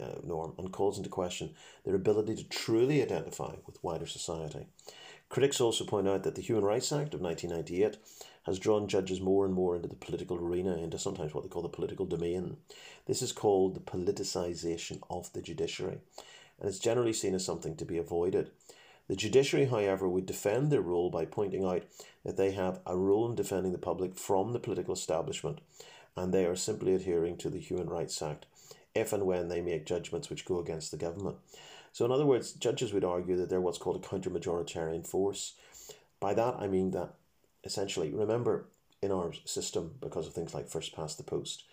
uh, 0.00 0.20
norm 0.24 0.54
and 0.58 0.72
calls 0.72 0.98
into 0.98 1.10
question 1.10 1.54
their 1.84 1.94
ability 1.94 2.36
to 2.36 2.44
truly 2.44 3.02
identify 3.02 3.54
with 3.66 3.82
wider 3.82 4.06
society. 4.06 4.66
Critics 5.28 5.60
also 5.60 5.84
point 5.84 6.08
out 6.08 6.22
that 6.22 6.34
the 6.34 6.42
Human 6.42 6.64
Rights 6.64 6.92
Act 6.92 7.14
of 7.14 7.20
1998 7.20 7.98
has 8.44 8.58
drawn 8.58 8.88
judges 8.88 9.20
more 9.20 9.44
and 9.44 9.52
more 9.52 9.76
into 9.76 9.88
the 9.88 9.94
political 9.94 10.36
arena, 10.36 10.76
into 10.76 10.98
sometimes 10.98 11.34
what 11.34 11.44
they 11.44 11.50
call 11.50 11.62
the 11.62 11.68
political 11.68 12.06
domain. 12.06 12.56
This 13.06 13.20
is 13.20 13.32
called 13.32 13.74
the 13.74 13.80
politicisation 13.80 15.00
of 15.10 15.32
the 15.32 15.42
judiciary, 15.42 15.98
and 16.58 16.68
it's 16.68 16.78
generally 16.78 17.12
seen 17.12 17.34
as 17.34 17.44
something 17.44 17.76
to 17.76 17.84
be 17.84 17.98
avoided. 17.98 18.50
The 19.08 19.16
judiciary, 19.16 19.66
however, 19.66 20.08
would 20.08 20.26
defend 20.26 20.70
their 20.70 20.82
role 20.82 21.10
by 21.10 21.24
pointing 21.24 21.64
out 21.64 21.82
that 22.24 22.36
they 22.36 22.52
have 22.52 22.80
a 22.86 22.96
role 22.96 23.28
in 23.28 23.34
defending 23.34 23.72
the 23.72 23.78
public 23.78 24.16
from 24.16 24.52
the 24.52 24.58
political 24.58 24.94
establishment 24.94 25.60
and 26.18 26.32
they 26.32 26.44
are 26.44 26.56
simply 26.56 26.94
adhering 26.94 27.36
to 27.36 27.48
the 27.48 27.60
Human 27.60 27.88
Rights 27.88 28.20
Act 28.20 28.46
if 28.94 29.12
and 29.12 29.24
when 29.24 29.48
they 29.48 29.60
make 29.60 29.86
judgments 29.86 30.28
which 30.28 30.44
go 30.44 30.58
against 30.58 30.90
the 30.90 30.96
government. 30.96 31.36
So, 31.98 32.04
in 32.04 32.12
other 32.12 32.26
words, 32.26 32.52
judges 32.52 32.92
would 32.92 33.02
argue 33.02 33.34
that 33.38 33.50
they're 33.50 33.60
what's 33.60 33.76
called 33.76 33.96
a 33.96 34.08
counter 34.08 34.30
majoritarian 34.30 35.04
force. 35.04 35.54
By 36.20 36.32
that, 36.32 36.54
I 36.60 36.68
mean 36.68 36.92
that 36.92 37.14
essentially, 37.64 38.12
remember, 38.12 38.66
in 39.02 39.10
our 39.10 39.32
system, 39.44 39.96
because 40.00 40.28
of 40.28 40.32
things 40.32 40.54
like 40.54 40.68
first 40.68 40.94
past 40.94 41.18
the 41.18 41.24
post, 41.24 41.64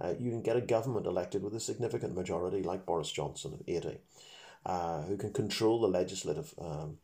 uh, 0.00 0.14
you 0.18 0.30
can 0.30 0.40
get 0.40 0.56
a 0.56 0.62
government 0.62 1.04
elected 1.04 1.42
with 1.42 1.54
a 1.54 1.60
significant 1.60 2.14
majority, 2.14 2.62
like 2.62 2.86
Boris 2.86 3.12
Johnson 3.12 3.52
of 3.52 3.60
80 3.68 3.98
uh, 4.64 5.02
who 5.02 5.18
can 5.18 5.34
control 5.34 5.82
the 5.82 5.86
legislative 5.86 6.54
um, 6.58 6.96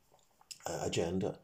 agenda, 0.66 1.36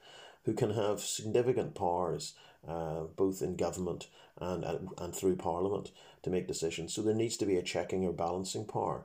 who 0.47 0.55
can 0.55 0.71
have 0.71 1.01
significant 1.01 1.75
powers 1.75 2.33
uh, 2.67 3.03
both 3.15 3.43
in 3.43 3.57
government 3.57 4.09
and, 4.41 4.65
and, 4.65 4.89
and 4.97 5.15
through 5.15 5.37
parliament 5.37 5.91
to 6.23 6.31
make 6.31 6.49
decisions. 6.49 6.95
So 6.95 7.03
there 7.03 7.15
needs 7.15 7.37
to 7.37 7.45
be 7.45 7.57
a 7.57 7.63
checking 7.63 8.07
or 8.07 8.15
balancing 8.15 8.65
power. 8.65 9.05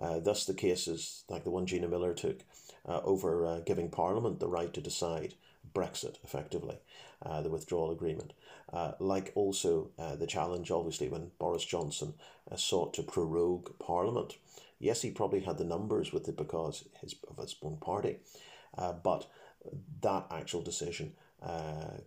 Uh, 0.00 0.18
thus, 0.18 0.44
the 0.44 0.54
cases 0.54 1.24
like 1.28 1.44
the 1.44 1.50
one 1.50 1.66
Gina 1.66 1.88
Miller 1.88 2.14
took 2.14 2.40
uh, 2.88 3.00
over 3.04 3.46
uh, 3.46 3.60
giving 3.60 3.90
Parliament 3.90 4.40
the 4.40 4.48
right 4.48 4.72
to 4.72 4.80
decide 4.80 5.34
Brexit, 5.74 6.16
effectively, 6.24 6.78
uh, 7.24 7.42
the 7.42 7.50
withdrawal 7.50 7.90
agreement. 7.90 8.32
Uh, 8.72 8.92
like 8.98 9.32
also 9.34 9.90
uh, 9.98 10.16
the 10.16 10.26
challenge, 10.26 10.70
obviously, 10.70 11.08
when 11.08 11.30
Boris 11.38 11.64
Johnson 11.64 12.14
sought 12.56 12.94
to 12.94 13.02
prorogue 13.02 13.78
Parliament 13.78 14.36
Yes, 14.80 15.02
he 15.02 15.10
probably 15.10 15.40
had 15.40 15.58
the 15.58 15.64
numbers 15.64 16.10
with 16.10 16.26
it 16.26 16.38
because 16.38 16.84
his, 17.02 17.14
of 17.28 17.36
his 17.36 17.54
own 17.62 17.76
party, 17.76 18.16
but 19.04 19.26
that 20.00 20.26
actual 20.30 20.62
decision 20.62 21.12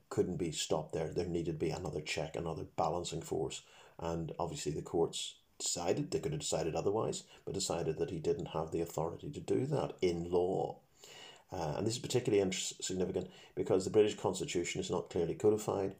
couldn't 0.10 0.38
be 0.38 0.52
stopped 0.52 0.92
there. 0.92 1.14
There 1.14 1.28
needed 1.28 1.52
to 1.52 1.66
be 1.66 1.70
another 1.70 2.02
check, 2.02 2.36
another 2.36 2.66
balancing 2.76 3.22
force. 3.22 3.62
And 4.00 4.32
obviously, 4.40 4.72
the 4.72 4.82
courts 4.82 5.36
decided, 5.60 6.12
they 6.12 6.20
could 6.20 6.32
have 6.32 6.42
decided 6.42 6.76
otherwise, 6.76 7.24
but 7.46 7.54
decided 7.54 7.98
that 7.98 8.10
he 8.10 8.20
didn't 8.20 8.48
have 8.48 8.72
the 8.72 8.82
authority 8.82 9.30
to 9.32 9.40
do 9.40 9.66
that 9.68 9.94
in 10.02 10.30
law. 10.30 10.78
Uh, 11.52 11.76
and 11.78 11.86
this 11.86 11.94
is 11.96 12.00
particularly 12.00 12.52
significant 12.52 13.30
because 13.56 13.84
the 13.84 13.92
British 13.92 14.16
Constitution 14.16 14.82
is 14.82 14.90
not 14.90 15.10
clearly 15.10 15.36
codified. 15.36 15.94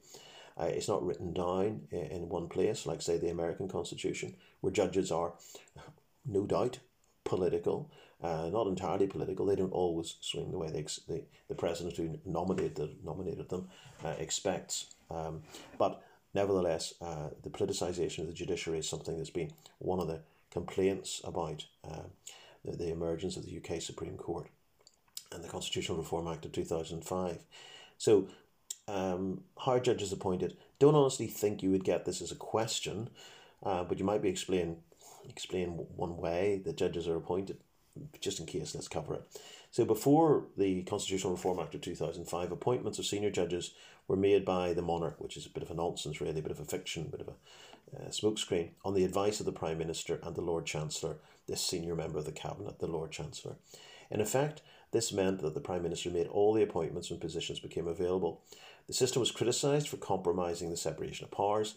Uh, 0.60 0.66
it's 0.66 0.88
not 0.88 1.06
written 1.06 1.34
down 1.34 1.82
in 1.92 2.30
one 2.30 2.48
place, 2.48 2.86
like, 2.86 3.02
say, 3.02 3.18
the 3.18 3.30
American 3.30 3.68
Constitution, 3.68 4.36
where 4.62 4.74
judges 4.74 5.12
are 5.12 5.34
no 6.26 6.46
doubt, 6.46 6.80
political, 7.24 7.90
uh, 8.22 8.50
not 8.52 8.68
entirely 8.68 9.08
political. 9.08 9.46
They 9.46 9.56
don't 9.56 9.74
always 9.74 10.16
swing 10.22 10.52
the 10.52 10.58
way 10.58 10.70
they, 10.70 10.86
the, 11.08 11.24
the 11.48 11.56
president 11.56 11.98
who 11.98 12.20
nominated, 12.26 12.98
nominated 13.04 13.50
them 13.50 13.68
uh, 14.04 14.14
expects. 14.20 14.96
Um, 15.10 15.42
but 15.78 16.02
nevertheless, 16.34 16.94
uh, 17.02 17.30
the 17.44 17.50
politicisation 17.50 18.20
of 18.20 18.28
the 18.28 18.34
judiciary 18.34 18.80
is 18.80 18.90
something 18.90 19.18
that's 19.18 19.30
been 19.30 19.52
one 19.80 20.00
of 20.00 20.08
the 20.08 20.22
complaints 20.52 21.22
about 21.24 21.66
uh, 21.88 22.04
the, 22.64 22.78
the 22.78 22.92
emergence 22.92 23.38
of 23.38 23.46
the 23.46 23.58
UK 23.58 23.82
Supreme 23.82 24.18
Court 24.18 24.48
and 25.32 25.44
the 25.44 25.50
Constitutional 25.50 25.98
Reform 25.98 26.28
Act 26.28 26.46
of 26.46 26.52
2005. 26.52 27.40
So, 27.98 28.28
um, 28.88 29.44
how 29.66 29.80
judges 29.80 30.12
appointed, 30.12 30.58
don't 30.78 30.96
honestly 30.96 31.28
think 31.28 31.64
you 31.64 31.72
would 31.72 31.86
get 31.86 32.06
this 32.06 32.22
as 32.22 32.32
a 32.32 32.36
question, 32.36 33.10
uh, 33.64 33.84
but 33.86 33.98
you 33.98 34.04
might 34.04 34.22
be 34.22 34.30
explained 34.30 34.78
explain 35.30 35.70
one 35.96 36.18
way 36.18 36.62
that 36.66 36.78
judges 36.78 37.08
are 37.08 37.16
appointed, 37.16 37.58
just 38.20 38.40
in 38.40 38.46
case, 38.46 38.76
let's 38.76 38.88
cover 38.88 39.16
it. 39.16 39.24
So, 39.74 39.86
before 39.86 40.46
the 40.56 40.84
Constitutional 40.84 41.34
Reform 41.34 41.58
Act 41.58 41.74
of 41.74 41.82
2005, 41.82 42.52
appointments 42.52 43.00
of 43.00 43.08
senior 43.08 43.32
judges 43.32 43.74
were 44.08 44.16
made 44.16 44.46
by 44.46 44.72
the 44.72 44.84
monarch, 44.84 45.16
which 45.18 45.36
is 45.36 45.48
a 45.48 45.50
bit 45.50 45.64
of 45.64 45.72
a 45.72 45.74
nonsense, 45.74 46.22
really, 46.22 46.38
a 46.38 46.44
bit 46.44 46.52
of 46.52 46.60
a 46.60 46.64
fiction, 46.64 47.08
a 47.08 47.10
bit 47.10 47.22
of 47.22 47.30
a 47.30 48.00
uh, 48.00 48.10
smokescreen, 48.10 48.70
on 48.86 48.94
the 48.94 49.04
advice 49.04 49.40
of 49.40 49.48
the 49.48 49.52
Prime 49.52 49.80
Minister 49.80 50.20
and 50.22 50.36
the 50.36 50.42
Lord 50.42 50.68
Chancellor, 50.68 51.16
this 51.48 51.60
senior 51.60 51.96
member 51.96 52.20
of 52.20 52.26
the 52.26 52.32
Cabinet, 52.32 52.78
the 52.78 52.86
Lord 52.86 53.12
Chancellor. 53.12 53.56
In 54.12 54.22
effect, 54.22 54.62
this 54.92 55.12
meant 55.12 55.42
that 55.42 55.56
the 55.56 55.60
Prime 55.60 55.82
Minister 55.82 56.12
made 56.12 56.28
all 56.28 56.54
the 56.54 56.62
appointments 56.62 57.10
when 57.10 57.20
positions 57.20 57.60
became 57.60 57.88
available. 57.88 58.42
The 58.86 58.94
system 58.94 59.22
was 59.22 59.32
criticised 59.32 59.88
for 59.88 59.98
compromising 59.98 60.70
the 60.70 60.78
separation 60.78 61.26
of 61.26 61.32
powers 61.32 61.74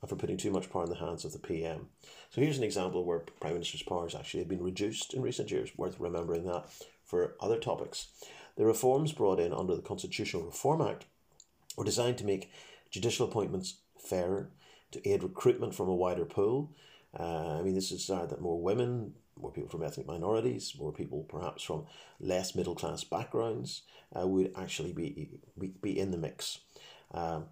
and 0.00 0.08
for 0.08 0.14
putting 0.14 0.36
too 0.36 0.52
much 0.52 0.70
power 0.70 0.84
in 0.84 0.90
the 0.90 0.94
hands 0.94 1.24
of 1.24 1.32
the 1.32 1.40
PM. 1.40 1.88
So 2.30 2.42
here's 2.42 2.58
an 2.58 2.64
example 2.64 3.04
where 3.04 3.24
Prime 3.40 3.54
Minister's 3.54 3.82
powers 3.82 4.14
actually 4.14 4.38
have 4.38 4.48
been 4.48 4.62
reduced 4.62 5.14
in 5.14 5.22
recent 5.22 5.50
years, 5.50 5.70
worth 5.76 5.98
remembering 5.98 6.44
that 6.44 6.70
for 7.10 7.34
other 7.40 7.58
topics. 7.58 8.06
The 8.56 8.64
reforms 8.64 9.12
brought 9.12 9.40
in 9.40 9.52
under 9.52 9.74
the 9.74 9.82
Constitutional 9.82 10.44
Reform 10.44 10.80
Act 10.80 11.06
were 11.76 11.84
designed 11.84 12.18
to 12.18 12.24
make 12.24 12.52
judicial 12.90 13.26
appointments 13.26 13.78
fairer, 13.98 14.50
to 14.92 15.08
aid 15.08 15.24
recruitment 15.24 15.74
from 15.74 15.88
a 15.88 15.94
wider 15.94 16.24
pool. 16.24 16.70
Uh, 17.18 17.58
I 17.58 17.62
mean, 17.62 17.74
this 17.74 17.90
is 17.90 18.08
uh, 18.08 18.26
that 18.26 18.40
more 18.40 18.60
women, 18.60 19.14
more 19.36 19.50
people 19.50 19.70
from 19.70 19.82
ethnic 19.82 20.06
minorities, 20.06 20.74
more 20.78 20.92
people 20.92 21.24
perhaps 21.28 21.64
from 21.64 21.86
less 22.20 22.54
middle 22.54 22.76
class 22.76 23.02
backgrounds 23.02 23.82
uh, 24.16 24.26
would 24.26 24.52
actually 24.56 24.92
be, 24.92 25.30
be, 25.58 25.72
be 25.82 25.98
in 25.98 26.12
the 26.12 26.18
mix. 26.18 26.60
Um, 27.12 27.46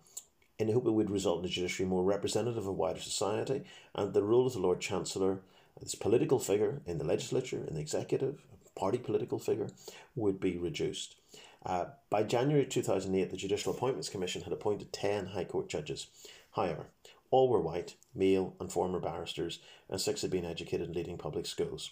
in 0.59 0.69
the 0.69 0.73
hope 0.73 0.87
it 0.87 0.93
would 0.93 1.11
result 1.11 1.41
in 1.41 1.47
a 1.47 1.49
judiciary 1.49 1.89
more 1.89 2.05
representative 2.05 2.67
of 2.67 2.77
wider 2.77 3.01
society, 3.01 3.63
and 3.95 4.15
the 4.15 4.23
role 4.23 4.47
of 4.47 4.53
the 4.53 4.61
Lord 4.61 4.81
Chancellor, 4.81 5.41
this 5.81 5.95
political 5.95 6.39
figure 6.39 6.81
in 6.87 6.99
the 6.99 7.05
legislature, 7.05 7.65
in 7.67 7.75
the 7.75 7.81
executive, 7.81 8.43
party 8.79 8.99
political 8.99 9.39
figure, 9.39 9.69
would 10.15 10.41
be 10.41 10.57
reduced. 10.57 11.17
Uh, 11.67 11.87
by 12.09 12.23
January 12.23 12.65
2008, 12.65 13.31
the 13.31 13.37
Judicial 13.37 13.75
Appointments 13.75 14.09
Commission 14.09 14.43
had 14.43 14.53
appointed 14.53 14.93
10 14.93 15.27
High 15.27 15.45
Court 15.45 15.69
judges. 15.69 16.07
However, 16.53 16.87
all 17.31 17.49
were 17.49 17.61
white, 17.61 17.97
male, 18.15 18.55
and 18.61 18.73
former 18.73 19.01
barristers, 19.01 19.59
and 19.91 20.01
six 20.01 20.23
had 20.23 20.31
been 20.31 20.45
educated 20.45 20.89
in 20.89 20.95
leading 20.95 21.19
public 21.19 21.47
schools. 21.47 21.91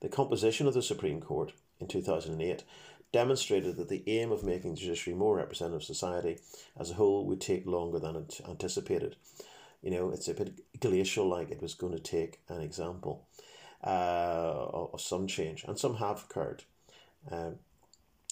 The 0.00 0.08
composition 0.08 0.66
of 0.66 0.74
the 0.74 0.82
Supreme 0.82 1.20
Court 1.20 1.52
in 1.80 1.88
2008 1.88 2.62
demonstrated 3.10 3.76
that 3.76 3.88
the 3.88 4.04
aim 4.06 4.30
of 4.30 4.44
making 4.44 4.74
the 4.74 4.80
judiciary 4.80 5.16
more 5.16 5.36
representative 5.36 5.80
of 5.80 5.84
society 5.84 6.38
as 6.78 6.90
a 6.90 6.94
whole 6.94 7.24
would 7.26 7.40
take 7.40 7.66
longer 7.66 7.98
than 7.98 8.26
anticipated. 8.48 9.16
You 9.82 9.90
know, 9.90 10.10
it's 10.10 10.28
a 10.28 10.34
bit 10.34 10.60
glacial 10.78 11.26
like 11.26 11.50
it 11.50 11.62
was 11.62 11.74
going 11.74 11.94
to 11.94 12.00
take 12.00 12.40
an 12.48 12.60
example 12.60 13.26
uh, 13.84 14.88
of 14.92 15.00
some 15.00 15.26
change, 15.26 15.64
and 15.64 15.78
some 15.78 15.96
have 15.96 16.24
occurred. 16.24 16.64
Um, 17.30 17.56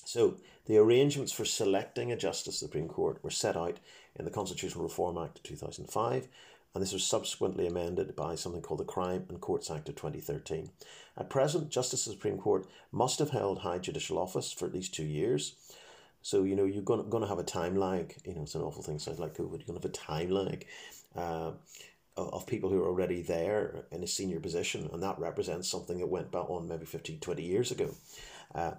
so, 0.04 0.36
the 0.66 0.78
arrangements 0.78 1.32
for 1.32 1.44
selecting 1.44 2.10
a 2.10 2.16
Justice 2.16 2.58
Supreme 2.58 2.88
Court 2.88 3.22
were 3.22 3.30
set 3.30 3.56
out 3.56 3.78
in 4.16 4.24
the 4.24 4.30
Constitutional 4.30 4.84
Reform 4.84 5.18
Act 5.18 5.38
of 5.38 5.44
2005, 5.44 6.28
and 6.74 6.82
this 6.82 6.92
was 6.92 7.06
subsequently 7.06 7.66
amended 7.66 8.14
by 8.14 8.34
something 8.34 8.60
called 8.60 8.80
the 8.80 8.84
Crime 8.84 9.24
and 9.28 9.40
Courts 9.40 9.70
Act 9.70 9.88
of 9.88 9.96
2013. 9.96 10.70
At 11.16 11.30
present, 11.30 11.70
Justice 11.70 12.02
Supreme 12.02 12.38
Court 12.38 12.66
must 12.92 13.18
have 13.18 13.30
held 13.30 13.60
high 13.60 13.78
judicial 13.78 14.18
office 14.18 14.52
for 14.52 14.66
at 14.66 14.74
least 14.74 14.94
two 14.94 15.04
years. 15.04 15.54
So, 16.22 16.42
you 16.42 16.56
know, 16.56 16.64
you're 16.64 16.82
going 16.82 17.08
to, 17.08 17.26
have 17.28 17.38
a 17.38 17.44
time 17.44 17.76
lag. 17.76 18.16
You 18.24 18.34
know, 18.34 18.42
it's 18.42 18.56
an 18.56 18.62
awful 18.62 18.82
thing, 18.82 18.98
sounds 18.98 19.20
like 19.20 19.34
COVID. 19.34 19.58
You're 19.58 19.66
going 19.66 19.80
to 19.80 19.82
have 19.82 19.84
a 19.84 19.88
time 19.88 20.30
lag 20.30 20.66
uh, 21.16 21.52
of 22.22 22.46
people 22.46 22.70
who 22.70 22.82
are 22.82 22.86
already 22.86 23.22
there 23.22 23.84
in 23.90 24.02
a 24.02 24.06
senior 24.06 24.40
position, 24.40 24.88
and 24.92 25.02
that 25.02 25.18
represents 25.18 25.68
something 25.68 25.98
that 25.98 26.06
went 26.06 26.30
back 26.30 26.48
on 26.48 26.68
maybe 26.68 26.86
15, 26.86 27.20
20 27.20 27.42
years 27.42 27.70
ago. 27.70 27.94
Uh, 28.54 28.72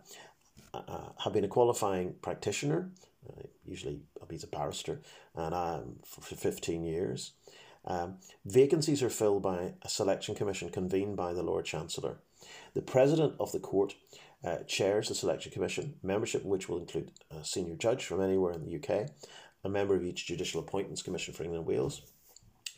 uh, 0.74 1.10
have 1.24 1.34
been 1.34 1.44
a 1.44 1.50
qualifying 1.50 2.16
practitioner, 2.22 2.92
uh, 3.30 3.44
usually 3.66 4.02
he's 4.30 4.44
a 4.44 4.48
barrister, 4.48 5.02
and 5.36 5.54
um, 5.54 5.96
for, 6.04 6.22
for 6.22 6.36
15 6.36 6.84
years. 6.84 7.34
Um, 7.86 8.18
vacancies 8.46 9.02
are 9.02 9.10
filled 9.10 9.44
by 9.44 9.74
a 9.82 9.90
selection 9.90 10.36
commission 10.36 10.70
convened 10.70 11.16
by 11.16 11.34
the 11.34 11.44
Lord 11.44 11.66
Chancellor. 11.66 12.18
The 12.74 12.82
President 12.82 13.36
of 13.40 13.52
the 13.52 13.60
Court 13.60 13.96
uh, 14.44 14.58
chairs 14.68 15.08
the 15.08 15.16
selection 15.16 15.52
commission, 15.52 15.96
membership 16.04 16.44
which 16.44 16.68
will 16.68 16.80
include 16.80 17.12
a 17.32 17.44
senior 17.46 17.76
judge 17.76 18.06
from 18.06 18.22
anywhere 18.22 18.54
in 18.54 18.66
the 18.66 18.76
UK, 18.76 19.10
a 19.64 19.70
member 19.70 19.96
of 19.96 20.04
each 20.04 20.28
Judicial 20.28 20.60
Appointments 20.60 21.02
Commission 21.02 21.34
for 21.34 21.44
England 21.44 21.62
and 21.62 21.68
Wales, 21.68 22.02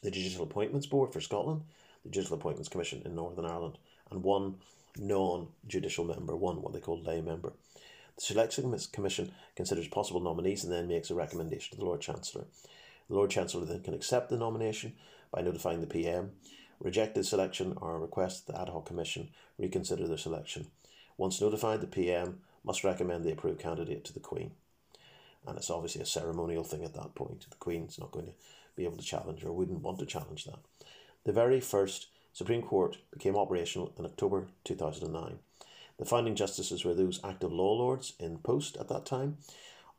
the 0.01 0.11
Judicial 0.11 0.43
Appointments 0.43 0.87
Board 0.87 1.13
for 1.13 1.21
Scotland, 1.21 1.63
the 2.03 2.09
Judicial 2.09 2.37
Appointments 2.37 2.69
Commission 2.69 3.01
in 3.05 3.15
Northern 3.15 3.45
Ireland, 3.45 3.77
and 4.09 4.23
one 4.23 4.55
non 4.97 5.47
judicial 5.67 6.05
member, 6.05 6.35
one 6.35 6.61
what 6.61 6.73
they 6.73 6.79
call 6.79 7.01
lay 7.01 7.21
member. 7.21 7.53
The 8.15 8.21
Selection 8.21 8.77
Commission 8.91 9.31
considers 9.55 9.87
possible 9.87 10.19
nominees 10.19 10.63
and 10.63 10.73
then 10.73 10.87
makes 10.87 11.09
a 11.09 11.15
recommendation 11.15 11.71
to 11.71 11.77
the 11.77 11.85
Lord 11.85 12.01
Chancellor. 12.01 12.45
The 13.07 13.15
Lord 13.15 13.29
Chancellor 13.29 13.65
then 13.65 13.81
can 13.81 13.93
accept 13.93 14.29
the 14.29 14.37
nomination 14.37 14.93
by 15.31 15.41
notifying 15.41 15.81
the 15.81 15.87
PM, 15.87 16.31
reject 16.79 17.15
the 17.15 17.23
selection, 17.23 17.75
or 17.77 17.99
request 17.99 18.47
the 18.47 18.59
Ad 18.59 18.69
hoc 18.69 18.85
Commission 18.85 19.29
reconsider 19.57 20.07
their 20.07 20.17
selection. 20.17 20.67
Once 21.17 21.41
notified, 21.41 21.81
the 21.81 21.87
PM 21.87 22.39
must 22.63 22.83
recommend 22.83 23.23
the 23.23 23.31
approved 23.31 23.59
candidate 23.59 24.03
to 24.05 24.13
the 24.13 24.19
Queen. 24.19 24.51
And 25.47 25.57
it's 25.57 25.69
obviously 25.69 26.01
a 26.01 26.05
ceremonial 26.05 26.63
thing 26.63 26.83
at 26.83 26.93
that 26.95 27.15
point. 27.15 27.45
The 27.49 27.55
Queen's 27.55 27.99
not 27.99 28.11
going 28.11 28.27
to 28.27 28.33
be 28.75 28.85
able 28.85 28.97
to 28.97 29.03
challenge 29.03 29.43
or 29.43 29.51
wouldn't 29.51 29.81
want 29.81 29.99
to 29.99 30.05
challenge 30.05 30.45
that. 30.45 30.59
The 31.25 31.33
very 31.33 31.59
first 31.59 32.07
Supreme 32.33 32.61
Court 32.61 32.97
became 33.11 33.35
operational 33.35 33.93
in 33.97 34.05
October 34.05 34.47
2009. 34.63 35.39
The 35.97 36.05
founding 36.05 36.35
justices 36.35 36.85
were 36.85 36.93
those 36.93 37.19
active 37.23 37.51
law 37.51 37.73
lords 37.73 38.13
in 38.19 38.37
post 38.37 38.77
at 38.77 38.87
that 38.87 39.05
time. 39.05 39.37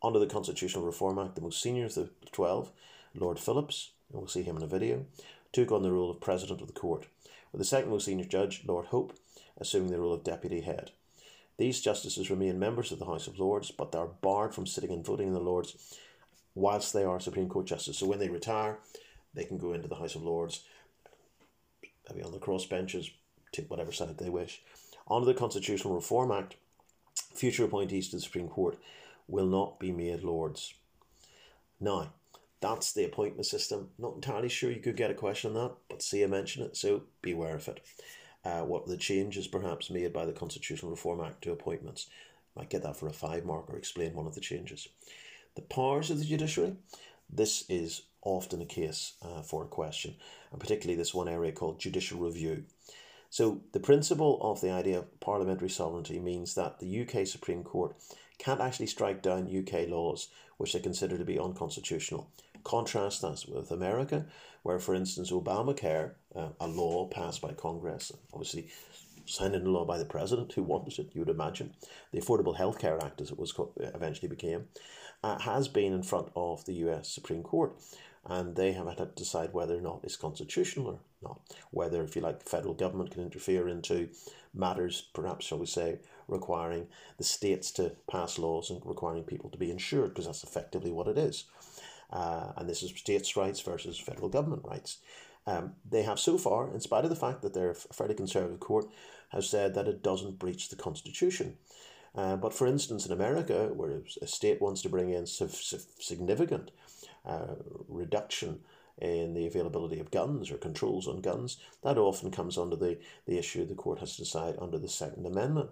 Under 0.03 0.19
the 0.19 0.27
Constitutional 0.27 0.87
Reform 0.87 1.19
Act, 1.19 1.35
the 1.35 1.43
most 1.43 1.61
senior 1.61 1.85
of 1.85 1.95
the 1.95 2.09
12, 2.33 2.73
Lord 3.15 3.39
Phillips, 3.39 3.91
and 4.11 4.19
we'll 4.19 4.29
see 4.29 4.43
him 4.43 4.57
in 4.57 4.63
a 4.63 4.67
video, 4.67 5.05
took 5.53 5.71
on 5.71 5.83
the 5.83 5.93
role 5.93 6.11
of 6.11 6.21
President 6.21 6.63
of 6.63 6.69
the 6.69 6.73
Court, 6.73 7.07
with 7.53 7.59
the 7.59 7.67
second 7.67 7.91
most 7.91 8.07
senior 8.07 8.25
judge, 8.25 8.63
Lord 8.67 8.87
Hope, 8.87 9.19
assuming 9.59 9.91
the 9.91 10.01
role 10.01 10.15
of 10.15 10.25
Deputy 10.25 10.63
Head. 10.63 10.93
These 11.59 11.83
justices 11.83 12.31
remain 12.31 12.59
members 12.59 12.91
of 12.91 12.99
the 12.99 13.05
House 13.05 13.27
of 13.27 13.39
Lords, 13.39 13.71
but 13.71 13.93
they 13.93 13.99
are 13.99 14.07
barred 14.07 14.55
from 14.55 14.67
sitting 14.67 14.91
and 14.91 15.05
voting 15.05 15.29
in 15.29 15.35
the 15.35 15.41
Lords 15.41 15.99
whilst 16.61 16.93
they 16.93 17.05
are 17.05 17.19
Supreme 17.19 17.49
Court 17.49 17.67
justices. 17.67 17.99
So 17.99 18.07
when 18.07 18.19
they 18.19 18.29
retire, 18.29 18.79
they 19.35 19.45
can 19.45 19.59
go 19.59 19.73
into 19.73 19.89
the 19.89 19.97
House 19.97 20.15
of 20.15 20.23
Lords, 20.23 20.65
maybe 22.09 22.23
on 22.23 22.33
the 22.33 22.39
cross 22.39 22.67
benches, 22.67 23.11
take 23.53 23.71
whatever 23.71 23.93
side 23.93 24.19
they 24.19 24.31
wish. 24.31 24.63
Under 25.11 25.27
the 25.27 25.39
Constitutional 25.39 25.95
Reform 25.95 26.31
Act, 26.31 26.57
future 27.35 27.65
appointees 27.65 28.11
to 28.11 28.17
the 28.17 28.23
Supreme 28.23 28.49
Court 28.49 28.79
will 29.27 29.47
not 29.47 29.81
be 29.81 29.93
made 29.93 30.23
lords. 30.23 30.75
Now, 31.81 32.13
that's 32.61 32.93
the 32.93 33.05
appointment 33.05 33.47
system. 33.47 33.89
Not 33.99 34.17
entirely 34.17 34.49
sure 34.49 34.71
you 34.71 34.81
could 34.81 34.97
get 34.97 35.11
a 35.11 35.15
question 35.15 35.57
on 35.57 35.69
that, 35.69 35.77
but 35.89 36.03
see 36.03 36.23
I 36.23 36.27
mention 36.27 36.63
it, 36.63 36.77
so 36.77 37.03
beware 37.23 37.57
of 37.57 37.69
it. 37.69 37.81
Uh, 38.45 38.63
what 38.63 38.87
the 38.87 38.97
changes 38.97 39.47
perhaps 39.47 39.91
made 39.91 40.13
by 40.13 40.25
the 40.25 40.33
Constitutional 40.33 40.91
Reform 40.91 41.21
Act 41.21 41.43
to 41.43 41.53
appointments. 41.53 42.09
Might 42.57 42.71
get 42.71 42.83
that 42.83 42.97
for 42.97 43.09
a 43.09 43.13
five 43.13 43.45
mark 43.45 43.69
or 43.69 43.77
explain 43.77 44.15
one 44.15 44.27
of 44.27 44.35
the 44.35 44.41
changes. 44.41 44.89
The 45.61 45.75
powers 45.75 46.11
of 46.11 46.19
the 46.19 46.25
judiciary. 46.25 46.75
This 47.29 47.65
is 47.69 48.03
often 48.23 48.63
a 48.63 48.65
case 48.65 49.13
uh, 49.21 49.43
for 49.43 49.63
a 49.63 49.69
question, 49.69 50.17
and 50.51 50.59
particularly 50.59 50.97
this 50.97 51.13
one 51.13 51.29
area 51.29 51.53
called 51.53 51.79
judicial 51.79 52.19
review. 52.19 52.65
So, 53.29 53.61
the 53.73 53.79
principle 53.79 54.39
of 54.41 54.63
the 54.63 54.71
idea 54.71 55.01
of 55.01 55.21
parliamentary 55.21 55.69
sovereignty 55.69 56.19
means 56.19 56.55
that 56.55 56.79
the 56.79 57.03
UK 57.03 57.27
Supreme 57.27 57.63
Court 57.63 57.95
can't 58.39 58.63
actually 58.63 58.87
strike 58.87 59.21
down 59.21 59.55
UK 59.55 59.87
laws 59.87 60.29
which 60.57 60.73
they 60.73 60.81
consider 60.81 61.19
to 61.19 61.27
be 61.27 61.39
unconstitutional. 61.39 62.31
Contrast 62.65 63.21
that 63.21 63.45
with 63.47 63.71
America, 63.71 64.25
where, 64.63 64.79
for 64.79 64.95
instance, 64.95 65.31
Obamacare, 65.31 66.13
uh, 66.35 66.49
a 66.59 66.69
law 66.69 67.07
passed 67.07 67.43
by 67.43 67.53
Congress, 67.53 68.13
obviously 68.33 68.71
signed 69.27 69.55
into 69.55 69.71
law 69.71 69.85
by 69.85 69.99
the 69.99 70.05
president 70.07 70.53
who 70.53 70.63
wanted 70.63 70.99
it, 70.99 71.11
you 71.13 71.21
would 71.21 71.29
imagine, 71.29 71.75
the 72.13 72.21
Affordable 72.21 72.57
Health 72.57 72.79
Care 72.79 72.99
Act, 73.05 73.21
as 73.21 73.31
it 73.31 73.39
was 73.39 73.55
eventually 73.77 74.29
became, 74.29 74.67
uh, 75.23 75.39
has 75.41 75.69
been 75.69 75.93
in 75.93 76.03
front 76.03 76.29
of 76.35 76.65
the 76.65 76.75
US 76.75 77.09
Supreme 77.09 77.43
Court 77.43 77.75
and 78.27 78.55
they 78.55 78.73
have 78.73 78.87
had 78.87 78.99
to 78.99 79.07
decide 79.07 79.53
whether 79.53 79.77
or 79.77 79.81
not 79.81 80.01
it's 80.03 80.17
constitutional 80.17 80.87
or 80.87 80.99
not. 81.23 81.41
Whether, 81.71 82.03
if 82.03 82.15
you 82.15 82.23
like, 82.23 82.43
federal 82.43 82.75
government 82.75 83.11
can 83.11 83.23
interfere 83.23 83.69
into 83.69 84.11
matters, 84.53 85.09
perhaps, 85.15 85.47
shall 85.47 85.59
we 85.59 85.67
say, 85.67 86.01
requiring 86.29 86.89
the 87.17 87.25
states 87.25 87.71
to 87.73 87.97
pass 88.11 88.39
laws 88.39 88.71
and 88.71 88.83
requiring 88.85 89.25
people 89.25 89.49
to 89.51 89.59
be 89.59 89.71
insured, 89.71 90.11
because 90.11 90.27
that's 90.27 90.45
effectively 90.45 90.91
what 90.91 91.09
it 91.09 91.17
is. 91.17 91.45
Uh, 92.11 92.53
and 92.57 92.69
this 92.69 92.83
is 92.83 92.91
states' 92.91 93.37
rights 93.37 93.61
versus 93.61 93.99
federal 93.99 94.29
government 94.29 94.63
rights. 94.65 94.99
Um, 95.47 95.75
they 95.89 96.03
have 96.03 96.19
so 96.19 96.37
far, 96.37 96.73
in 96.73 96.81
spite 96.81 97.05
of 97.05 97.11
the 97.11 97.17
fact 97.17 97.41
that 97.43 97.55
they're 97.55 97.71
a 97.71 97.75
fairly 97.75 98.15
conservative 98.15 98.61
court, 98.61 98.87
have 99.31 99.45
said 99.45 99.75
that 99.75 99.89
it 99.89 100.03
doesn't 100.03 100.39
breach 100.39 100.69
the 100.69 100.77
Constitution. 100.77 101.57
Uh, 102.15 102.37
but 102.37 102.53
for 102.53 102.67
instance, 102.67 103.07
in 103.07 103.13
America, 103.13 103.71
where 103.75 104.03
a 104.21 104.27
state 104.27 104.61
wants 104.61 104.83
to 104.83 104.89
bring 104.89 105.11
in 105.11 105.27
significant 105.27 106.71
uh, 107.25 107.55
reduction 107.89 108.61
in 108.99 109.33
the 109.35 109.47
availability 109.47 109.99
of 110.01 110.11
guns 110.11 110.51
or 110.51 110.57
controls 110.57 111.07
on 111.07 111.21
guns, 111.21 111.59
that 111.83 111.97
often 111.97 112.31
comes 112.31 112.59
under 112.59 112.77
the, 112.77 112.99
the 113.27 113.39
issue 113.39 113.65
the 113.65 113.75
court 113.75 114.01
has 114.01 114.17
to 114.17 114.23
decide 114.23 114.57
under 114.61 114.79
the 114.79 114.89
Second 114.89 115.27
Amendment. 115.27 115.71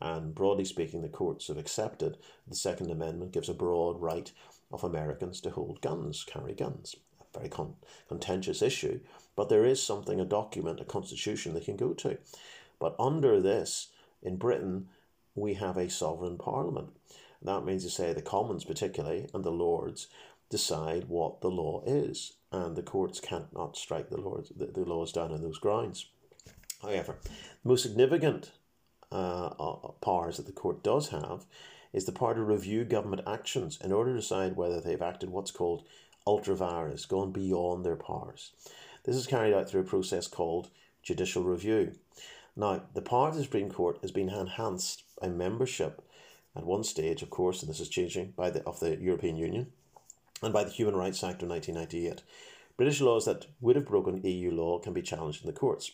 And 0.00 0.34
broadly 0.34 0.64
speaking, 0.64 1.02
the 1.02 1.08
courts 1.08 1.48
have 1.48 1.58
accepted 1.58 2.16
the 2.48 2.56
Second 2.56 2.90
Amendment 2.90 3.32
gives 3.32 3.48
a 3.48 3.54
broad 3.54 4.00
right 4.00 4.32
of 4.72 4.84
Americans 4.84 5.40
to 5.42 5.50
hold 5.50 5.80
guns, 5.80 6.24
carry 6.24 6.54
guns. 6.54 6.96
A 7.20 7.38
very 7.38 7.48
con- 7.48 7.76
contentious 8.08 8.62
issue, 8.62 9.00
but 9.36 9.48
there 9.48 9.64
is 9.64 9.82
something, 9.82 10.20
a 10.20 10.24
document, 10.24 10.80
a 10.80 10.84
constitution 10.84 11.54
they 11.54 11.60
can 11.60 11.76
go 11.76 11.92
to. 11.94 12.18
But 12.78 12.96
under 12.98 13.40
this, 13.40 13.88
in 14.22 14.36
Britain, 14.36 14.88
we 15.34 15.54
have 15.54 15.76
a 15.76 15.90
sovereign 15.90 16.38
parliament. 16.38 16.88
That 17.40 17.64
means 17.64 17.84
to 17.84 17.90
say 17.90 18.12
the 18.12 18.22
Commons, 18.22 18.64
particularly, 18.64 19.28
and 19.34 19.42
the 19.44 19.50
Lords 19.50 20.06
decide 20.48 21.04
what 21.08 21.40
the 21.40 21.50
law 21.50 21.82
is, 21.86 22.34
and 22.52 22.76
the 22.76 22.82
courts 22.82 23.20
cannot 23.20 23.76
strike 23.76 24.10
the 24.10 24.20
laws, 24.20 24.52
the, 24.54 24.66
the 24.66 24.84
laws 24.84 25.12
down 25.12 25.32
on 25.32 25.42
those 25.42 25.58
grounds. 25.58 26.06
However, 26.82 27.16
the 27.24 27.68
most 27.68 27.82
significant 27.82 28.52
uh, 29.10 29.46
uh, 29.46 29.88
powers 30.02 30.36
that 30.36 30.46
the 30.46 30.52
court 30.52 30.82
does 30.82 31.08
have 31.08 31.46
is 31.92 32.04
the 32.04 32.12
power 32.12 32.34
to 32.34 32.42
review 32.42 32.84
government 32.84 33.22
actions 33.26 33.78
in 33.82 33.92
order 33.92 34.10
to 34.10 34.20
decide 34.20 34.56
whether 34.56 34.80
they've 34.80 35.02
acted 35.02 35.30
what's 35.30 35.50
called 35.50 35.86
ultra 36.26 36.54
vires, 36.54 37.06
gone 37.06 37.32
beyond 37.32 37.84
their 37.84 37.96
powers. 37.96 38.52
This 39.04 39.16
is 39.16 39.26
carried 39.26 39.54
out 39.54 39.68
through 39.68 39.82
a 39.82 39.84
process 39.84 40.26
called 40.26 40.70
judicial 41.02 41.42
review. 41.42 41.92
Now, 42.54 42.82
the 42.94 43.02
power 43.02 43.28
of 43.28 43.34
the 43.34 43.42
Supreme 43.42 43.70
Court 43.70 43.98
has 44.02 44.10
been 44.10 44.28
enhanced 44.28 45.04
by 45.22 45.28
membership 45.28 46.02
at 46.54 46.66
one 46.66 46.84
stage, 46.84 47.22
of 47.22 47.30
course, 47.30 47.62
and 47.62 47.70
this 47.70 47.80
is 47.80 47.88
changing, 47.88 48.32
by 48.36 48.50
the 48.50 48.62
of 48.64 48.80
the 48.80 48.96
European 49.00 49.36
Union 49.36 49.68
and 50.42 50.52
by 50.52 50.64
the 50.64 50.70
Human 50.70 50.96
Rights 50.96 51.22
Act 51.22 51.42
of 51.42 51.48
1998. 51.48 52.22
British 52.76 53.00
laws 53.00 53.24
that 53.26 53.46
would 53.60 53.76
have 53.76 53.86
broken 53.86 54.20
EU 54.22 54.50
law 54.50 54.78
can 54.80 54.92
be 54.92 55.02
challenged 55.02 55.42
in 55.42 55.46
the 55.46 55.58
courts. 55.58 55.92